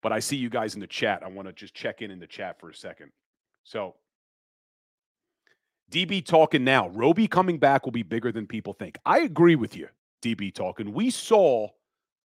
But 0.04 0.12
I 0.12 0.20
see 0.20 0.36
you 0.36 0.50
guys 0.50 0.76
in 0.76 0.82
the 0.82 0.88
chat. 0.88 1.24
I 1.24 1.30
want 1.30 1.48
to 1.48 1.54
just 1.54 1.74
check 1.74 2.02
in 2.02 2.12
in 2.12 2.20
the 2.20 2.28
chat 2.28 2.60
for 2.60 2.70
a 2.70 2.76
second. 2.76 3.12
So, 3.64 3.96
DB 5.90 6.24
talking 6.26 6.64
now. 6.64 6.90
Roby 6.90 7.28
coming 7.28 7.58
back 7.58 7.86
will 7.86 7.92
be 7.92 8.04
bigger 8.04 8.32
than 8.32 8.46
people 8.46 8.74
think. 8.74 8.98
I 9.06 9.20
agree 9.20 9.56
with 9.56 9.76
you, 9.76 9.88
DB 10.22 10.54
talking. 10.54 10.94
We 10.94 11.10
saw 11.10 11.70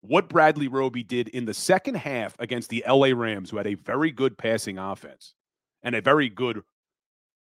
what 0.02 0.30
Bradley 0.30 0.68
Roby 0.68 1.04
did 1.04 1.28
in 1.30 1.46
the 1.46 1.54
second 1.54 1.96
half 1.96 2.36
against 2.40 2.70
the 2.70 2.84
LA 2.88 3.08
Rams, 3.08 3.50
who 3.50 3.58
had 3.58 3.68
a 3.68 3.76
very 3.76 4.12
good 4.12 4.38
passing 4.38 4.78
offense 4.78 5.34
and 5.84 5.96
a 5.96 6.02
very 6.02 6.30
good 6.30 6.62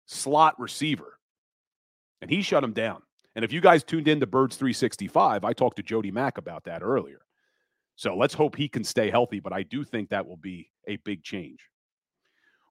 slot 0.05 0.59
receiver. 0.59 1.19
And 2.21 2.29
he 2.29 2.41
shut 2.41 2.63
him 2.63 2.73
down. 2.73 3.01
And 3.35 3.45
if 3.45 3.51
you 3.51 3.61
guys 3.61 3.83
tuned 3.83 4.07
in 4.07 4.19
to 4.19 4.27
Birds 4.27 4.55
365, 4.55 5.43
I 5.43 5.53
talked 5.53 5.77
to 5.77 5.83
Jody 5.83 6.11
Mack 6.11 6.37
about 6.37 6.63
that 6.65 6.81
earlier. 6.81 7.24
So 7.95 8.15
let's 8.15 8.33
hope 8.33 8.55
he 8.55 8.67
can 8.67 8.83
stay 8.83 9.09
healthy, 9.09 9.39
but 9.39 9.53
I 9.53 9.63
do 9.63 9.83
think 9.83 10.09
that 10.09 10.25
will 10.25 10.37
be 10.37 10.69
a 10.87 10.97
big 10.97 11.23
change. 11.23 11.59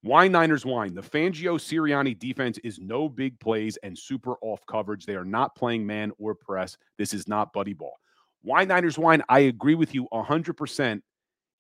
Wine 0.03 0.33
Niners 0.33 0.67
wine. 0.67 0.95
The 0.95 1.01
Fangio 1.01 1.59
Sirianni 1.59 2.19
defense 2.19 2.59
is 2.59 2.79
no 2.79 3.09
big 3.09 3.41
plays 3.41 3.79
and 3.83 3.99
super 3.99 4.35
off 4.43 4.61
coverage. 4.67 5.07
They 5.07 5.15
are 5.15 5.25
not 5.25 5.57
playing 5.57 5.87
man 5.87 6.13
or 6.19 6.35
press. 6.35 6.77
This 6.99 7.15
is 7.15 7.27
not 7.27 7.55
buddy 7.55 7.73
ball. 7.73 7.99
Wine 8.43 8.69
Niners 8.69 8.99
wine. 8.99 9.23
I 9.31 9.41
agree 9.41 9.75
with 9.75 9.95
you 9.95 10.07
100% 10.13 11.01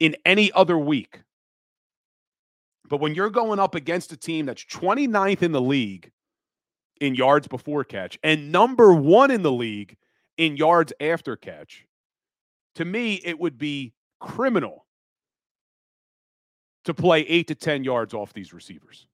in 0.00 0.16
any 0.26 0.52
other 0.52 0.76
week. 0.76 1.22
But 2.90 3.00
when 3.00 3.14
you're 3.14 3.30
going 3.30 3.60
up 3.60 3.74
against 3.74 4.12
a 4.12 4.16
team 4.18 4.44
that's 4.44 4.64
29th 4.66 5.40
in 5.40 5.52
the 5.52 5.62
league 5.62 6.12
in 7.00 7.14
yards 7.14 7.48
before 7.48 7.84
catch 7.84 8.18
and 8.22 8.52
number 8.52 8.92
one 8.92 9.30
in 9.30 9.42
the 9.42 9.52
league 9.52 9.96
in 10.36 10.56
yards 10.56 10.92
after 11.00 11.36
catch. 11.36 11.86
To 12.76 12.84
me, 12.84 13.20
it 13.24 13.38
would 13.38 13.58
be 13.58 13.92
criminal 14.20 14.86
to 16.84 16.94
play 16.94 17.20
eight 17.20 17.48
to 17.48 17.54
10 17.54 17.84
yards 17.84 18.14
off 18.14 18.32
these 18.32 18.52
receivers. 18.52 19.06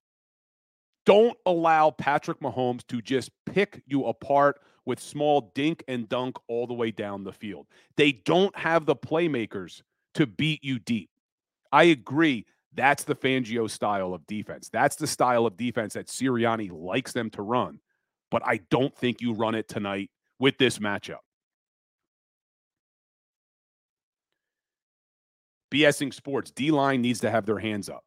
Don't 1.05 1.37
allow 1.45 1.91
Patrick 1.91 2.39
Mahomes 2.39 2.85
to 2.87 3.01
just 3.01 3.31
pick 3.45 3.81
you 3.85 4.05
apart 4.05 4.61
with 4.85 4.99
small 4.99 5.51
dink 5.55 5.83
and 5.87 6.07
dunk 6.09 6.37
all 6.47 6.67
the 6.67 6.73
way 6.73 6.91
down 6.91 7.23
the 7.23 7.31
field. 7.31 7.67
They 7.97 8.11
don't 8.11 8.55
have 8.57 8.85
the 8.85 8.95
playmakers 8.95 9.81
to 10.15 10.27
beat 10.27 10.63
you 10.63 10.79
deep. 10.79 11.09
I 11.71 11.85
agree. 11.85 12.45
That's 12.73 13.03
the 13.03 13.15
Fangio 13.15 13.69
style 13.69 14.13
of 14.13 14.25
defense. 14.27 14.69
That's 14.71 14.95
the 14.95 15.07
style 15.07 15.45
of 15.45 15.57
defense 15.57 15.93
that 15.93 16.07
Sirianni 16.07 16.71
likes 16.71 17.13
them 17.13 17.29
to 17.31 17.41
run. 17.41 17.79
But 18.29 18.43
I 18.45 18.61
don't 18.69 18.95
think 18.95 19.21
you 19.21 19.33
run 19.33 19.55
it 19.55 19.67
tonight 19.67 20.09
with 20.39 20.57
this 20.57 20.79
matchup. 20.79 21.19
BSing 25.71 26.13
Sports, 26.13 26.51
D 26.51 26.69
line 26.71 27.01
needs 27.01 27.21
to 27.21 27.31
have 27.31 27.45
their 27.45 27.59
hands 27.59 27.89
up. 27.89 28.03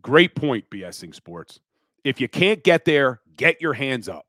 Great 0.00 0.34
point, 0.34 0.64
BSing 0.70 1.14
Sports. 1.14 1.60
If 2.04 2.20
you 2.20 2.28
can't 2.28 2.64
get 2.64 2.84
there, 2.84 3.20
get 3.36 3.60
your 3.60 3.74
hands 3.74 4.08
up. 4.08 4.26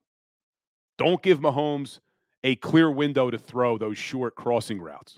Don't 0.97 1.23
give 1.23 1.39
Mahomes 1.39 1.99
a 2.43 2.55
clear 2.57 2.91
window 2.91 3.31
to 3.31 3.37
throw 3.37 3.77
those 3.77 3.97
short 3.97 4.35
crossing 4.35 4.79
routes. 4.79 5.17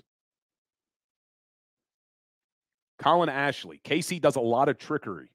Colin 2.98 3.28
Ashley, 3.28 3.80
KC 3.84 4.20
does 4.20 4.36
a 4.36 4.40
lot 4.40 4.68
of 4.68 4.78
trickery. 4.78 5.28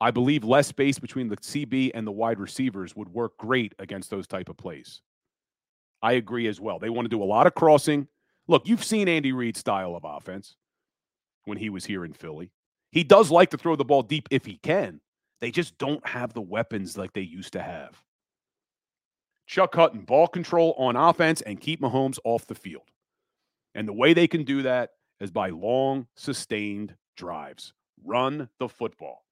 I 0.00 0.10
believe 0.10 0.42
less 0.42 0.68
space 0.68 0.98
between 0.98 1.28
the 1.28 1.36
CB 1.36 1.90
and 1.94 2.06
the 2.06 2.12
wide 2.12 2.40
receivers 2.40 2.96
would 2.96 3.08
work 3.08 3.36
great 3.36 3.74
against 3.78 4.10
those 4.10 4.26
type 4.26 4.48
of 4.48 4.56
plays. 4.56 5.02
I 6.02 6.12
agree 6.12 6.46
as 6.46 6.60
well. 6.60 6.78
They 6.78 6.90
want 6.90 7.04
to 7.06 7.10
do 7.10 7.22
a 7.22 7.24
lot 7.24 7.46
of 7.46 7.54
crossing. 7.54 8.08
Look, 8.46 8.66
you've 8.66 8.84
seen 8.84 9.08
Andy 9.08 9.32
Reid's 9.32 9.60
style 9.60 9.94
of 9.94 10.04
offense 10.04 10.56
when 11.44 11.58
he 11.58 11.70
was 11.70 11.84
here 11.84 12.04
in 12.04 12.12
Philly. 12.12 12.50
He 12.90 13.04
does 13.04 13.30
like 13.30 13.50
to 13.50 13.58
throw 13.58 13.76
the 13.76 13.84
ball 13.84 14.02
deep 14.02 14.28
if 14.30 14.44
he 14.44 14.58
can. 14.58 15.00
They 15.40 15.50
just 15.50 15.76
don't 15.78 16.06
have 16.06 16.32
the 16.32 16.40
weapons 16.40 16.96
like 16.96 17.12
they 17.12 17.20
used 17.20 17.52
to 17.54 17.62
have. 17.62 18.00
Chuck 19.46 19.74
Hutton, 19.74 20.02
ball 20.02 20.26
control 20.26 20.74
on 20.78 20.96
offense 20.96 21.42
and 21.42 21.60
keep 21.60 21.80
Mahomes 21.80 22.18
off 22.24 22.46
the 22.46 22.54
field. 22.54 22.90
And 23.74 23.86
the 23.86 23.92
way 23.92 24.14
they 24.14 24.26
can 24.26 24.44
do 24.44 24.62
that 24.62 24.90
is 25.20 25.30
by 25.30 25.50
long, 25.50 26.06
sustained 26.16 26.94
drives. 27.16 27.72
Run 28.04 28.48
the 28.58 28.68
football. 28.68 29.24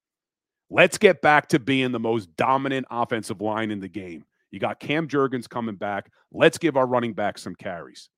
Let's 0.71 0.99
get 0.99 1.23
back 1.23 1.49
to 1.49 1.59
being 1.59 1.93
the 1.93 2.01
most 2.01 2.35
dominant 2.37 2.87
offensive 2.91 3.41
line 3.41 3.71
in 3.71 3.81
the 3.81 3.89
game. 3.89 4.25
You 4.51 4.59
got 4.59 4.81
Cam 4.81 5.09
Jurgens 5.09 5.49
coming 5.49 5.77
back. 5.77 6.11
Let's 6.33 6.59
give 6.59 6.77
our 6.77 6.87
running 6.87 7.15
back 7.15 7.39
some 7.39 7.55
carries. 7.55 8.09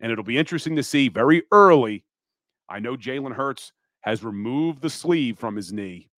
And 0.00 0.10
it'll 0.10 0.24
be 0.24 0.38
interesting 0.38 0.76
to 0.76 0.82
see 0.82 1.08
very 1.08 1.42
early. 1.52 2.04
I 2.70 2.78
know 2.78 2.96
Jalen 2.96 3.34
Hurts 3.34 3.72
has 4.02 4.24
removed 4.24 4.80
the 4.80 4.88
sleeve 4.88 5.38
from 5.38 5.56
his 5.56 5.72
knee. 5.72 6.08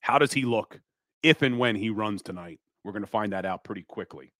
How 0.00 0.18
does 0.18 0.32
he 0.32 0.42
look 0.42 0.80
if 1.22 1.40
and 1.40 1.58
when 1.58 1.76
he 1.76 1.88
runs 1.88 2.20
tonight? 2.20 2.60
We're 2.82 2.92
going 2.92 3.04
to 3.04 3.10
find 3.10 3.32
that 3.32 3.46
out 3.46 3.64
pretty 3.64 3.84
quickly. 3.84 4.32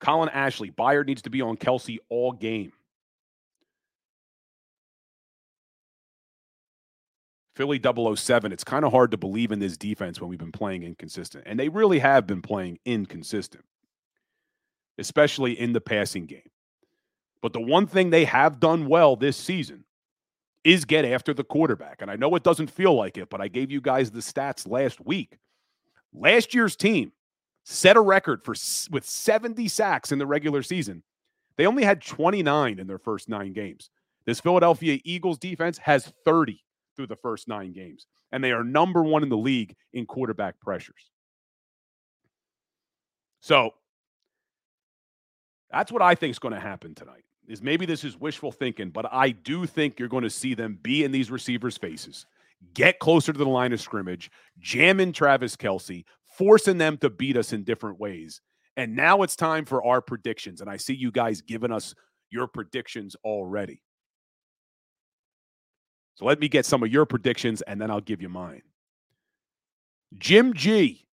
Colin 0.00 0.28
Ashley, 0.30 0.70
Byard 0.70 1.06
needs 1.06 1.22
to 1.22 1.30
be 1.30 1.40
on 1.40 1.56
Kelce 1.56 1.98
all 2.08 2.32
game. 2.32 2.72
Philly 7.54 7.80
007, 7.82 8.52
it's 8.52 8.64
kind 8.64 8.84
of 8.84 8.92
hard 8.92 9.10
to 9.10 9.18
believe 9.18 9.52
in 9.52 9.58
this 9.58 9.76
defense 9.76 10.20
when 10.20 10.30
we've 10.30 10.38
been 10.38 10.52
playing 10.52 10.82
inconsistent. 10.82 11.44
And 11.46 11.60
they 11.60 11.68
really 11.68 11.98
have 11.98 12.26
been 12.26 12.40
playing 12.40 12.78
inconsistent, 12.86 13.64
especially 14.98 15.58
in 15.58 15.74
the 15.74 15.80
passing 15.80 16.26
game. 16.26 16.48
But 17.42 17.52
the 17.52 17.60
one 17.60 17.86
thing 17.86 18.10
they 18.10 18.24
have 18.26 18.60
done 18.60 18.86
well 18.86 19.16
this 19.16 19.36
season 19.36 19.84
is 20.64 20.84
get 20.84 21.04
after 21.04 21.32
the 21.32 21.44
quarterback. 21.44 22.02
And 22.02 22.10
I 22.10 22.16
know 22.16 22.34
it 22.34 22.42
doesn't 22.42 22.70
feel 22.70 22.94
like 22.94 23.16
it, 23.16 23.30
but 23.30 23.40
I 23.40 23.48
gave 23.48 23.70
you 23.70 23.80
guys 23.80 24.10
the 24.10 24.20
stats 24.20 24.68
last 24.68 25.04
week. 25.04 25.38
Last 26.12 26.54
year's 26.54 26.76
team 26.76 27.12
set 27.64 27.96
a 27.96 28.00
record 28.00 28.44
for 28.44 28.54
with 28.90 29.04
70 29.04 29.68
sacks 29.68 30.12
in 30.12 30.18
the 30.18 30.26
regular 30.26 30.62
season. 30.62 31.02
They 31.56 31.66
only 31.66 31.84
had 31.84 32.02
29 32.02 32.78
in 32.78 32.86
their 32.86 32.98
first 32.98 33.28
9 33.28 33.52
games. 33.52 33.90
This 34.26 34.40
Philadelphia 34.40 34.98
Eagles 35.04 35.38
defense 35.38 35.78
has 35.78 36.12
30 36.24 36.62
through 36.96 37.06
the 37.06 37.16
first 37.16 37.48
9 37.48 37.72
games, 37.72 38.06
and 38.32 38.42
they 38.42 38.52
are 38.52 38.64
number 38.64 39.02
1 39.02 39.22
in 39.22 39.28
the 39.28 39.36
league 39.36 39.74
in 39.92 40.06
quarterback 40.06 40.60
pressures. 40.60 41.10
So, 43.40 43.72
that's 45.70 45.90
what 45.90 46.02
I 46.02 46.14
think 46.14 46.32
is 46.32 46.38
going 46.38 46.54
to 46.54 46.60
happen 46.60 46.94
tonight. 46.94 47.24
Is 47.50 47.62
maybe 47.62 47.84
this 47.84 48.04
is 48.04 48.18
wishful 48.18 48.52
thinking, 48.52 48.90
but 48.90 49.12
I 49.12 49.30
do 49.30 49.66
think 49.66 49.98
you're 49.98 50.08
going 50.08 50.24
to 50.24 50.30
see 50.30 50.54
them 50.54 50.78
be 50.82 51.04
in 51.04 51.10
these 51.10 51.30
receivers' 51.30 51.76
faces 51.76 52.26
get 52.74 52.98
closer 52.98 53.32
to 53.32 53.38
the 53.38 53.48
line 53.48 53.72
of 53.72 53.80
scrimmage, 53.80 54.30
jam 54.58 55.00
in 55.00 55.12
Travis 55.12 55.56
Kelce, 55.56 56.04
forcing 56.36 56.78
them 56.78 56.96
to 56.98 57.10
beat 57.10 57.36
us 57.36 57.52
in 57.52 57.64
different 57.64 57.98
ways. 57.98 58.40
And 58.76 58.94
now 58.96 59.22
it's 59.22 59.36
time 59.36 59.64
for 59.64 59.84
our 59.84 60.00
predictions. 60.00 60.60
And 60.60 60.70
I 60.70 60.76
see 60.76 60.94
you 60.94 61.10
guys 61.10 61.40
giving 61.40 61.72
us 61.72 61.94
your 62.30 62.46
predictions 62.46 63.16
already. 63.24 63.82
So 66.14 66.24
let 66.24 66.38
me 66.38 66.48
get 66.48 66.66
some 66.66 66.82
of 66.82 66.92
your 66.92 67.06
predictions 67.06 67.62
and 67.62 67.80
then 67.80 67.90
I'll 67.90 68.00
give 68.00 68.22
you 68.22 68.28
mine. 68.28 68.62
Jim 70.18 70.54
G. 70.54 71.06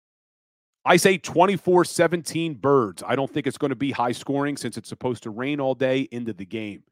I 0.85 0.97
say 0.97 1.19
24 1.19 1.85
17 1.85 2.55
birds. 2.55 3.03
I 3.07 3.17
don't 3.17 3.31
think 3.31 3.47
it's 3.47 3.59
going 3.59 3.71
to 3.71 3.77
be 3.77 3.91
high 3.91 4.13
scoring 4.13 4.57
since 4.57 4.77
it's 4.77 4.89
supposed 4.89 5.23
to 5.23 5.31
rain 5.31 5.61
all 5.61 5.75
day 5.75 6.01
into 6.13 6.33
the 6.33 6.45
game. 6.45 6.83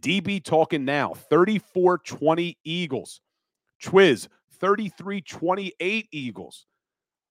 DB 0.00 0.42
talking 0.42 0.84
now 0.84 1.14
34 1.14 1.98
20 1.98 2.58
Eagles. 2.64 3.20
Twiz, 3.82 4.28
33 4.58 5.20
28 5.20 6.08
Eagles. 6.10 6.66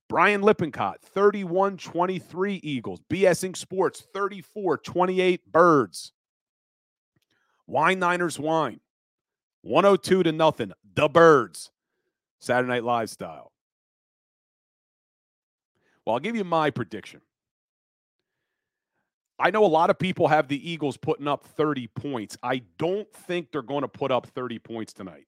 Brian 0.09 0.41
Lippincott, 0.41 1.01
31 1.01 1.78
23 1.78 2.59
Eagles. 2.64 3.01
BSing 3.09 3.57
Sports, 3.57 4.03
34 4.14 4.78
28 4.78 5.51
Birds. 5.51 6.14
Wine 7.66 7.97
Niners 7.97 8.38
Wine, 8.38 8.82
102 9.61 10.24
to 10.24 10.32
nothing. 10.32 10.74
The 10.95 11.07
Birds. 11.07 11.72
Saturday 12.39 12.68
Night 12.68 12.84
Live 12.84 13.09
style. 13.09 13.53
Well, 16.06 16.16
I'll 16.16 16.20
give 16.20 16.36
you 16.36 16.43
my 16.43 16.70
prediction. 16.70 17.22
I 19.39 19.49
know 19.49 19.66
a 19.66 19.68
lot 19.68 19.89
of 19.89 19.97
people 19.97 20.28
have 20.28 20.47
the 20.47 20.70
Eagles 20.70 20.95
putting 20.95 21.28
up 21.28 21.45
30 21.45 21.88
points. 21.88 22.38
I 22.43 22.62
don't 22.78 23.12
think 23.12 23.51
they're 23.51 23.62
going 23.62 23.82
to 23.82 23.88
put 23.88 24.12
up 24.12 24.28
30 24.28 24.60
points 24.60 24.93
tonight. 24.93 25.26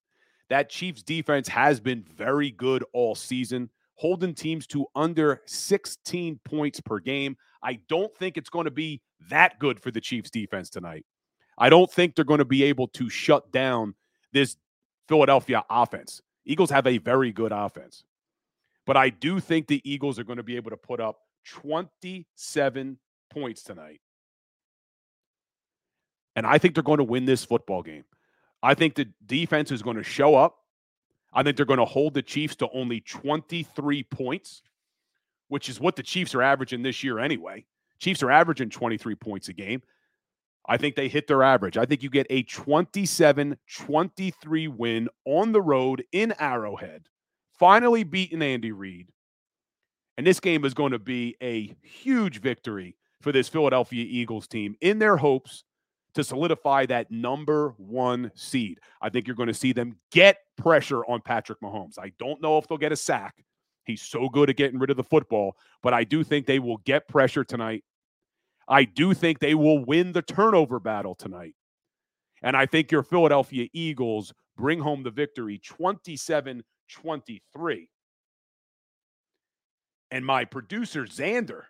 That 0.49 0.69
Chiefs 0.69 1.01
defense 1.01 1.47
has 1.47 1.80
been 1.80 2.03
very 2.03 2.51
good 2.51 2.84
all 2.93 3.15
season, 3.15 3.69
holding 3.95 4.36
teams 4.36 4.67
to 4.67 4.86
under 4.95 5.41
16 5.47 6.39
points 6.45 6.80
per 6.82 6.99
game. 6.99 7.36
I 7.63 7.80
don't 7.89 8.15
think 8.15 8.38
it's 8.38 8.49
going 8.49 8.65
to 8.65 8.71
be 8.71 9.01
that 9.30 9.59
good 9.59 9.80
for 9.80 9.89
the 9.89 10.01
Chiefs 10.01 10.30
defense 10.30 10.69
tonight. 10.69 11.05
I 11.57 11.69
don't 11.69 11.91
think 11.91 12.15
they're 12.15 12.26
going 12.26 12.39
to 12.39 12.45
be 12.45 12.63
able 12.63 12.88
to 12.89 13.09
shut 13.09 13.51
down 13.51 13.95
this 14.34 14.55
Philadelphia 15.07 15.63
offense. 15.69 16.21
Eagles 16.45 16.69
have 16.69 16.86
a 16.86 16.99
very 16.99 17.32
good 17.32 17.51
offense. 17.51 18.03
But 18.86 18.97
I 18.97 19.09
do 19.09 19.39
think 19.39 19.67
the 19.67 19.81
Eagles 19.89 20.19
are 20.19 20.23
going 20.23 20.38
to 20.38 20.43
be 20.43 20.55
able 20.55 20.71
to 20.71 20.77
put 20.77 20.99
up 20.99 21.19
27 21.45 22.97
points 23.31 23.63
tonight. 23.63 24.01
And 26.36 26.45
I 26.45 26.57
think 26.57 26.73
they're 26.73 26.83
going 26.83 26.97
to 26.97 27.03
win 27.03 27.25
this 27.25 27.45
football 27.45 27.81
game. 27.81 28.03
I 28.61 28.73
think 28.73 28.95
the 28.95 29.07
defense 29.25 29.71
is 29.71 29.81
going 29.81 29.97
to 29.97 30.03
show 30.03 30.36
up. 30.36 30.57
I 31.33 31.43
think 31.43 31.57
they're 31.57 31.65
going 31.65 31.79
to 31.79 31.86
hold 31.86 32.13
the 32.13 32.21
Chiefs 32.21 32.55
to 32.57 32.69
only 32.73 33.01
23 33.01 34.03
points, 34.03 34.61
which 35.49 35.69
is 35.69 35.79
what 35.79 35.95
the 35.95 36.03
Chiefs 36.03 36.33
are 36.33 36.41
averaging 36.41 36.81
this 36.81 37.03
year 37.03 37.19
anyway. 37.19 37.65
Chiefs 37.99 38.23
are 38.23 38.31
averaging 38.31 38.69
23 38.69 39.15
points 39.15 39.49
a 39.49 39.53
game. 39.53 39.81
I 40.67 40.77
think 40.77 40.95
they 40.95 41.07
hit 41.07 41.27
their 41.27 41.43
average. 41.43 41.77
I 41.77 41.86
think 41.86 42.01
you 42.01 42.09
get 42.09 42.27
a 42.29 42.43
27 42.43 43.57
23 43.71 44.67
win 44.67 45.09
on 45.25 45.51
the 45.51 45.61
road 45.61 46.03
in 46.11 46.33
Arrowhead, 46.39 47.07
finally 47.58 48.03
beating 48.03 48.41
Andy 48.41 48.72
Reid. 48.72 49.10
And 50.18 50.26
this 50.26 50.39
game 50.39 50.64
is 50.66 50.74
going 50.74 50.91
to 50.91 50.99
be 50.99 51.36
a 51.41 51.76
huge 51.82 52.39
victory 52.39 52.95
for 53.22 53.32
this 53.32 53.49
Philadelphia 53.49 54.06
Eagles 54.08 54.47
team 54.47 54.76
in 54.82 54.99
their 54.99 55.18
hopes 55.18 55.64
to 56.14 56.24
solidify 56.24 56.86
that 56.86 57.12
number 57.12 57.74
one 57.78 58.32
seed. 58.36 58.80
I 59.01 59.10
think 59.10 59.28
you're 59.28 59.36
going 59.36 59.47
to 59.47 59.53
see 59.53 59.74
them 59.74 59.97
get 60.12 60.38
pressure 60.58 61.03
on 61.06 61.22
Patrick 61.22 61.60
Mahomes. 61.62 61.99
I 61.99 62.14
don't 62.18 62.41
know 62.41 62.58
if 62.58 62.68
they'll 62.68 62.78
get 62.78 62.93
a 62.93 62.97
sack. 62.97 63.43
He's 63.84 64.01
so 64.01 64.30
good 64.30 64.49
at 64.49 64.56
getting 64.56 64.80
rid 64.80 64.89
of 64.89 64.97
the 64.97 65.03
football, 65.03 65.58
but 65.84 65.93
I 65.93 66.06
do 66.06 66.24
think 66.24 66.45
they 66.45 66.60
will 66.60 66.78
get 66.78 67.08
pressure 67.08 67.43
tonight. 67.43 67.84
I 68.68 68.86
do 68.86 69.14
think 69.14 69.39
they 69.39 69.53
will 69.53 69.84
win 69.84 70.12
the 70.14 70.22
turnover 70.22 70.80
battle 70.80 71.14
tonight. 71.14 71.53
And 72.41 72.56
I 72.56 72.66
think 72.66 72.91
your 72.91 73.03
Philadelphia 73.03 73.68
Eagles 73.74 74.34
bring 74.58 74.80
home 74.80 75.03
the 75.03 75.12
victory 75.12 75.60
27 75.64 76.64
23. 76.89 77.89
And 80.11 80.25
my 80.25 80.45
producer, 80.45 81.05
Xander, 81.05 81.63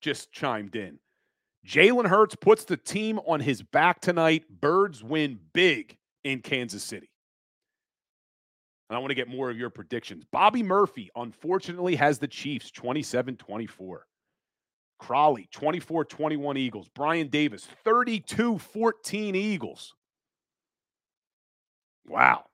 just 0.00 0.32
chimed 0.32 0.76
in. 0.76 0.98
Jalen 1.66 2.06
Hurts 2.06 2.34
puts 2.34 2.64
the 2.64 2.76
team 2.76 3.18
on 3.26 3.40
his 3.40 3.62
back 3.62 4.00
tonight. 4.00 4.44
Birds 4.48 5.04
win 5.04 5.38
big 5.52 5.96
in 6.24 6.40
Kansas 6.40 6.82
City. 6.82 7.10
And 8.88 8.96
I 8.96 8.98
want 8.98 9.10
to 9.10 9.14
get 9.14 9.28
more 9.28 9.50
of 9.50 9.58
your 9.58 9.70
predictions. 9.70 10.24
Bobby 10.32 10.62
Murphy, 10.62 11.10
unfortunately, 11.14 11.94
has 11.96 12.18
the 12.18 12.26
Chiefs 12.26 12.70
27 12.70 13.36
24. 13.36 14.06
Crawley, 14.98 15.48
24 15.52 16.04
21 16.04 16.56
Eagles. 16.56 16.88
Brian 16.94 17.28
Davis, 17.28 17.66
32 17.84 18.58
14 18.58 19.34
Eagles. 19.34 19.94
Wow. 22.06 22.44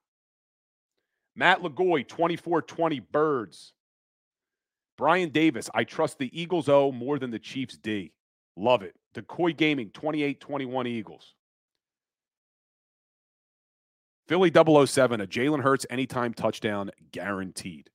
Matt 1.37 1.61
Lagoy, 1.61 2.05
24 2.05 2.63
20 2.63 2.99
Birds. 2.99 3.73
Brian 4.97 5.29
Davis, 5.29 5.69
I 5.75 5.83
trust 5.83 6.17
the 6.17 6.29
Eagles 6.37 6.67
O 6.67 6.91
more 6.91 7.19
than 7.19 7.29
the 7.29 7.39
Chiefs 7.39 7.77
D. 7.77 8.11
Love 8.57 8.81
it. 8.81 8.95
Decoy 9.13 9.53
Gaming, 9.53 9.91
28 9.91 10.41
21 10.41 10.87
Eagles. 10.87 11.35
Philly 14.27 14.51
007, 14.51 15.21
a 15.21 15.27
Jalen 15.27 15.61
Hurts 15.61 15.85
anytime 15.89 16.33
touchdown 16.33 16.91
guaranteed. 17.11 17.89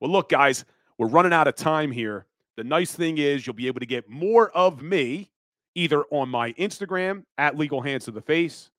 Well, 0.00 0.10
look, 0.10 0.30
guys, 0.30 0.64
we're 0.98 1.06
running 1.06 1.32
out 1.32 1.46
of 1.46 1.54
time 1.54 1.92
here. 1.92 2.26
The 2.56 2.64
nice 2.64 2.92
thing 2.92 3.18
is 3.18 3.46
you'll 3.46 3.54
be 3.54 3.66
able 3.68 3.80
to 3.80 3.86
get 3.86 4.08
more 4.08 4.50
of 4.50 4.82
me 4.82 5.30
either 5.74 6.04
on 6.10 6.30
my 6.30 6.54
Instagram 6.54 7.24
at 7.36 7.56
Legal 7.56 7.82
Hands 7.82 8.02
to 8.06 8.10
the 8.10 8.22
Face, 8.22 8.70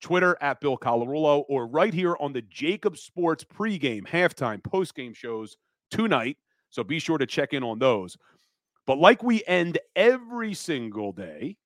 Twitter 0.00 0.36
at 0.40 0.60
Bill 0.60 0.76
Colarulo, 0.76 1.44
or 1.48 1.66
right 1.66 1.92
here 1.92 2.16
on 2.20 2.32
the 2.32 2.42
JAKIB 2.42 2.96
Sports 2.96 3.44
pregame, 3.44 4.06
halftime, 4.06 4.62
postgame 4.62 5.14
shows 5.14 5.56
tonight. 5.90 6.36
So 6.70 6.84
be 6.84 6.98
sure 6.98 7.18
to 7.18 7.26
check 7.26 7.52
in 7.52 7.62
on 7.62 7.78
those. 7.78 8.16
But 8.86 8.98
like 8.98 9.22
we 9.22 9.42
end 9.46 9.78
every 9.94 10.54
single 10.54 11.12
day 11.12 11.56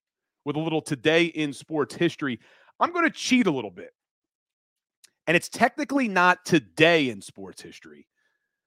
with 0.45 0.55
a 0.55 0.59
little 0.59 0.81
today 0.81 1.25
in 1.25 1.53
sports 1.53 1.93
history, 1.93 2.39
I'm 2.79 2.91
going 2.91 3.05
to 3.05 3.11
cheat 3.11 3.47
a 3.47 3.51
little 3.51 3.71
bit. 3.71 3.91
And 5.27 5.37
it's 5.37 5.49
technically 5.49 6.07
not 6.07 6.45
today 6.45 7.09
in 7.09 7.21
sports 7.21 7.61
history, 7.61 8.07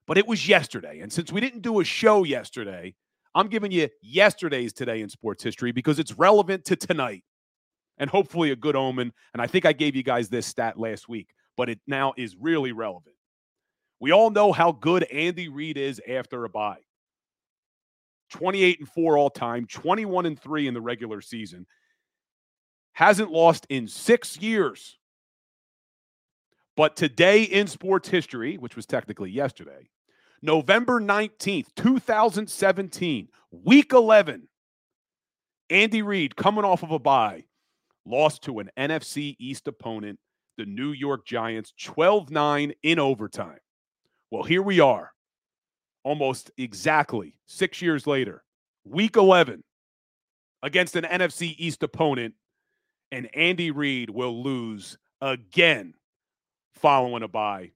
but 0.07 0.19
it 0.19 0.27
was 0.27 0.47
yesterday. 0.47 1.01
And 1.01 1.13
since 1.13 1.33
we 1.33 1.41
didn't 1.41 1.63
do 1.63 1.81
a 1.81 1.85
show 1.85 2.23
yesterday, 2.23 2.95
I'm 3.35 3.49
giving 3.49 3.73
you 3.73 3.89
yesterday's 4.01 4.73
today 4.73 5.01
in 5.01 5.09
sports 5.09 5.43
history 5.43 5.73
because 5.73 5.99
it's 5.99 6.13
relevant 6.13 6.65
to 6.67 6.77
tonight 6.77 7.25
and 7.99 8.11
hopefully 8.11 8.51
a 8.51 8.57
good 8.57 8.77
omen. 8.77 9.13
And 9.33 9.43
I 9.43 9.47
think 9.47 9.67
I 9.67 9.73
gave 9.73 9.97
you 9.97 10.03
guys 10.03 10.29
this 10.29 10.47
stat 10.47 10.79
last 10.79 11.09
week, 11.09 11.35
but 11.57 11.69
it 11.69 11.81
now 11.87 12.15
is 12.17 12.37
really 12.37 12.73
relevant. 12.73 13.15
We 14.01 14.13
all 14.13 14.31
know 14.31 14.53
how 14.53 14.73
good 14.73 15.05
Andy 15.05 15.49
Reid 15.49 15.77
is 15.77 16.01
after 16.09 16.45
a 16.45 16.49
bye. 16.49 16.81
28 18.31 18.81
and 18.81 18.89
4 18.89 19.17
all 19.17 19.31
time, 19.31 19.67
21 19.67 20.27
and 20.27 20.41
3 20.41 20.67
in 20.67 20.75
the 20.75 20.81
regular 20.81 21.21
season. 21.21 21.67
Hasn't 22.93 23.31
lost 23.31 23.67
in 23.69 23.87
6 23.87 24.37
years. 24.39 24.99
But 26.77 26.97
today 26.97 27.45
in 27.45 27.69
sports 27.69 28.09
history, 28.09 28.57
which 28.57 28.75
was 28.75 28.87
technically 28.87 29.31
yesterday, 29.31 29.89
November 30.43 31.01
19th, 31.01 31.67
2017, 31.77 33.29
week 33.53 33.93
11, 33.93 34.49
Andy 35.71 36.03
Reid 36.03 36.35
coming 36.37 36.65
off 36.65 36.83
of 36.83 36.91
a 36.91 36.99
bye, 36.99 37.45
lost 38.07 38.43
to 38.43 38.59
an 38.59 38.71
NFC 38.79 39.37
East 39.39 39.69
opponent, 39.69 40.19
the 40.57 40.67
New 40.67 40.93
York 40.93 41.27
Giants, 41.27 41.73
12 41.83 42.31
9 42.31 42.73
in 42.83 42.99
overtime. 42.99 43.59
Well, 44.31 44.43
here 44.43 44.63
we 44.63 44.81
are, 44.81 45.13
almost 46.03 46.51
exactly 46.59 47.37
six 47.47 47.81
years 47.81 48.07
later, 48.07 48.43
week 48.85 49.17
11, 49.17 49.63
against 50.63 50.97
an 50.97 51.05
NFC 51.05 51.55
East 51.59 51.83
opponent, 51.83 52.35
and 53.13 53.29
Andy 53.35 53.71
Reid 53.71 54.11
will 54.11 54.43
lose 54.43 54.99
again 55.21 55.95
following 56.75 57.23
a 57.23 57.29
bye. 57.29 57.71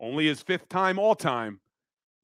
Only 0.00 0.26
his 0.26 0.40
fifth 0.40 0.68
time 0.68 0.98
all 0.98 1.14
time, 1.14 1.60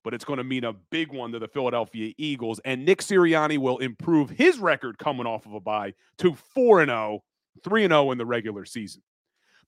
but 0.02 0.14
it's 0.14 0.24
going 0.24 0.38
to 0.38 0.44
mean 0.44 0.64
a 0.64 0.72
big 0.72 1.12
one 1.12 1.32
to 1.32 1.38
the 1.38 1.48
Philadelphia 1.48 2.14
Eagles. 2.16 2.60
And 2.64 2.84
Nick 2.84 3.00
Sirianni 3.00 3.58
will 3.58 3.78
improve 3.78 4.30
his 4.30 4.58
record 4.58 4.98
coming 4.98 5.26
off 5.26 5.44
of 5.44 5.52
a 5.52 5.60
bye 5.60 5.92
to 6.18 6.34
4 6.34 6.86
0, 6.86 7.22
3 7.62 7.82
0 7.88 8.10
in 8.10 8.18
the 8.18 8.26
regular 8.26 8.64
season. 8.64 9.02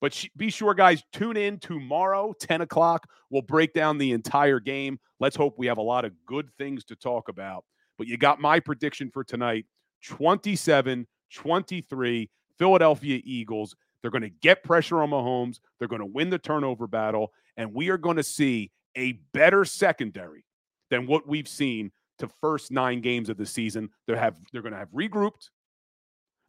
But 0.01 0.24
be 0.36 0.51
sure, 0.51 0.74
guys, 0.74 1.03
tune 1.12 1.36
in 1.36 1.59
tomorrow, 1.59 2.32
10 2.39 2.61
o'clock. 2.61 3.09
We'll 3.30 3.43
break 3.43 3.72
down 3.72 3.99
the 3.99 4.12
entire 4.12 4.61
game. 4.61 4.99
Let's 5.18 5.36
hope 5.36 5.59
we 5.59 5.66
have 5.66 5.78
a 5.78 5.82
lot 5.82 6.05
of 6.05 6.12
good 6.24 6.49
things 6.57 6.84
to 6.84 6.97
talk 6.97 7.28
about. 7.28 7.64
But 7.97 8.07
you 8.07 8.16
got 8.16 8.41
my 8.41 8.61
prediction 8.61 9.11
for 9.12 9.24
tonight 9.24 9.66
27 10.05 11.07
23, 11.34 12.30
Philadelphia 12.59 13.20
Eagles. 13.24 13.76
They're 14.01 14.11
going 14.11 14.22
to 14.22 14.30
get 14.30 14.62
pressure 14.62 15.03
on 15.03 15.11
Mahomes. 15.11 15.59
They're 15.78 15.89
going 15.89 16.01
to 16.01 16.07
win 16.07 16.30
the 16.30 16.39
turnover 16.39 16.86
battle. 16.86 17.32
And 17.57 17.74
we 17.74 17.89
are 17.89 17.99
going 17.99 18.16
to 18.16 18.22
see 18.22 18.70
a 18.97 19.12
better 19.32 19.64
secondary 19.64 20.45
than 20.91 21.07
what 21.07 21.26
we've 21.26 21.49
seen 21.49 21.91
to 22.18 22.28
first 22.41 22.70
nine 22.70 23.01
games 23.01 23.28
of 23.28 23.36
the 23.36 23.47
season. 23.47 23.91
They 24.07 24.16
have 24.16 24.39
they're 24.53 24.62
going 24.62 24.72
to 24.72 24.78
have 24.78 24.91
regrouped. 24.91 25.51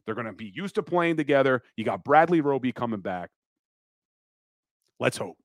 They're 0.04 0.14
going 0.14 0.26
to 0.26 0.32
be 0.32 0.52
used 0.54 0.74
to 0.76 0.82
playing 0.82 1.16
together. 1.16 1.62
You 1.76 1.84
got 1.84 2.04
Bradley 2.04 2.40
Roby 2.40 2.72
coming 2.72 3.00
back. 3.00 3.30
Let's 4.98 5.16
hope. 5.16 5.36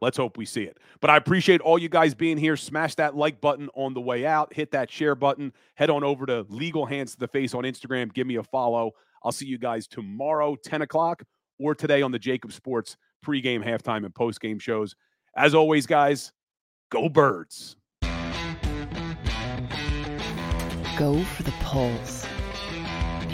Let's 0.00 0.16
hope 0.16 0.36
we 0.36 0.44
see 0.44 0.62
it. 0.62 0.78
But 1.00 1.10
I 1.10 1.16
appreciate 1.16 1.60
all 1.60 1.78
you 1.78 1.88
guys 1.88 2.14
being 2.14 2.36
here. 2.36 2.56
Smash 2.56 2.96
that 2.96 3.16
like 3.16 3.40
button 3.40 3.70
on 3.74 3.94
the 3.94 4.00
way 4.00 4.26
out. 4.26 4.52
Hit 4.52 4.70
that 4.72 4.90
share 4.90 5.14
button. 5.14 5.52
Head 5.74 5.88
on 5.88 6.04
over 6.04 6.26
to 6.26 6.44
Legal 6.48 6.84
Hands 6.84 7.10
to 7.10 7.18
the 7.18 7.28
Face 7.28 7.54
on 7.54 7.64
Instagram. 7.64 8.12
Give 8.12 8.26
me 8.26 8.36
a 8.36 8.42
follow. 8.42 8.92
I'll 9.24 9.32
see 9.32 9.46
you 9.46 9.58
guys 9.58 9.86
tomorrow, 9.86 10.54
10 10.56 10.82
o'clock, 10.82 11.22
or 11.58 11.74
today 11.74 12.02
on 12.02 12.12
the 12.12 12.18
JAKIB 12.18 12.52
Sports 12.52 12.96
pregame, 13.24 13.64
halftime, 13.64 14.04
and 14.04 14.14
postgame 14.14 14.60
shows. 14.60 14.94
As 15.36 15.54
always, 15.54 15.86
guys, 15.86 16.32
go 16.90 17.08
birds. 17.08 17.76
Go 20.96 21.22
for 21.22 21.42
the 21.42 21.52
pulls 21.60 22.25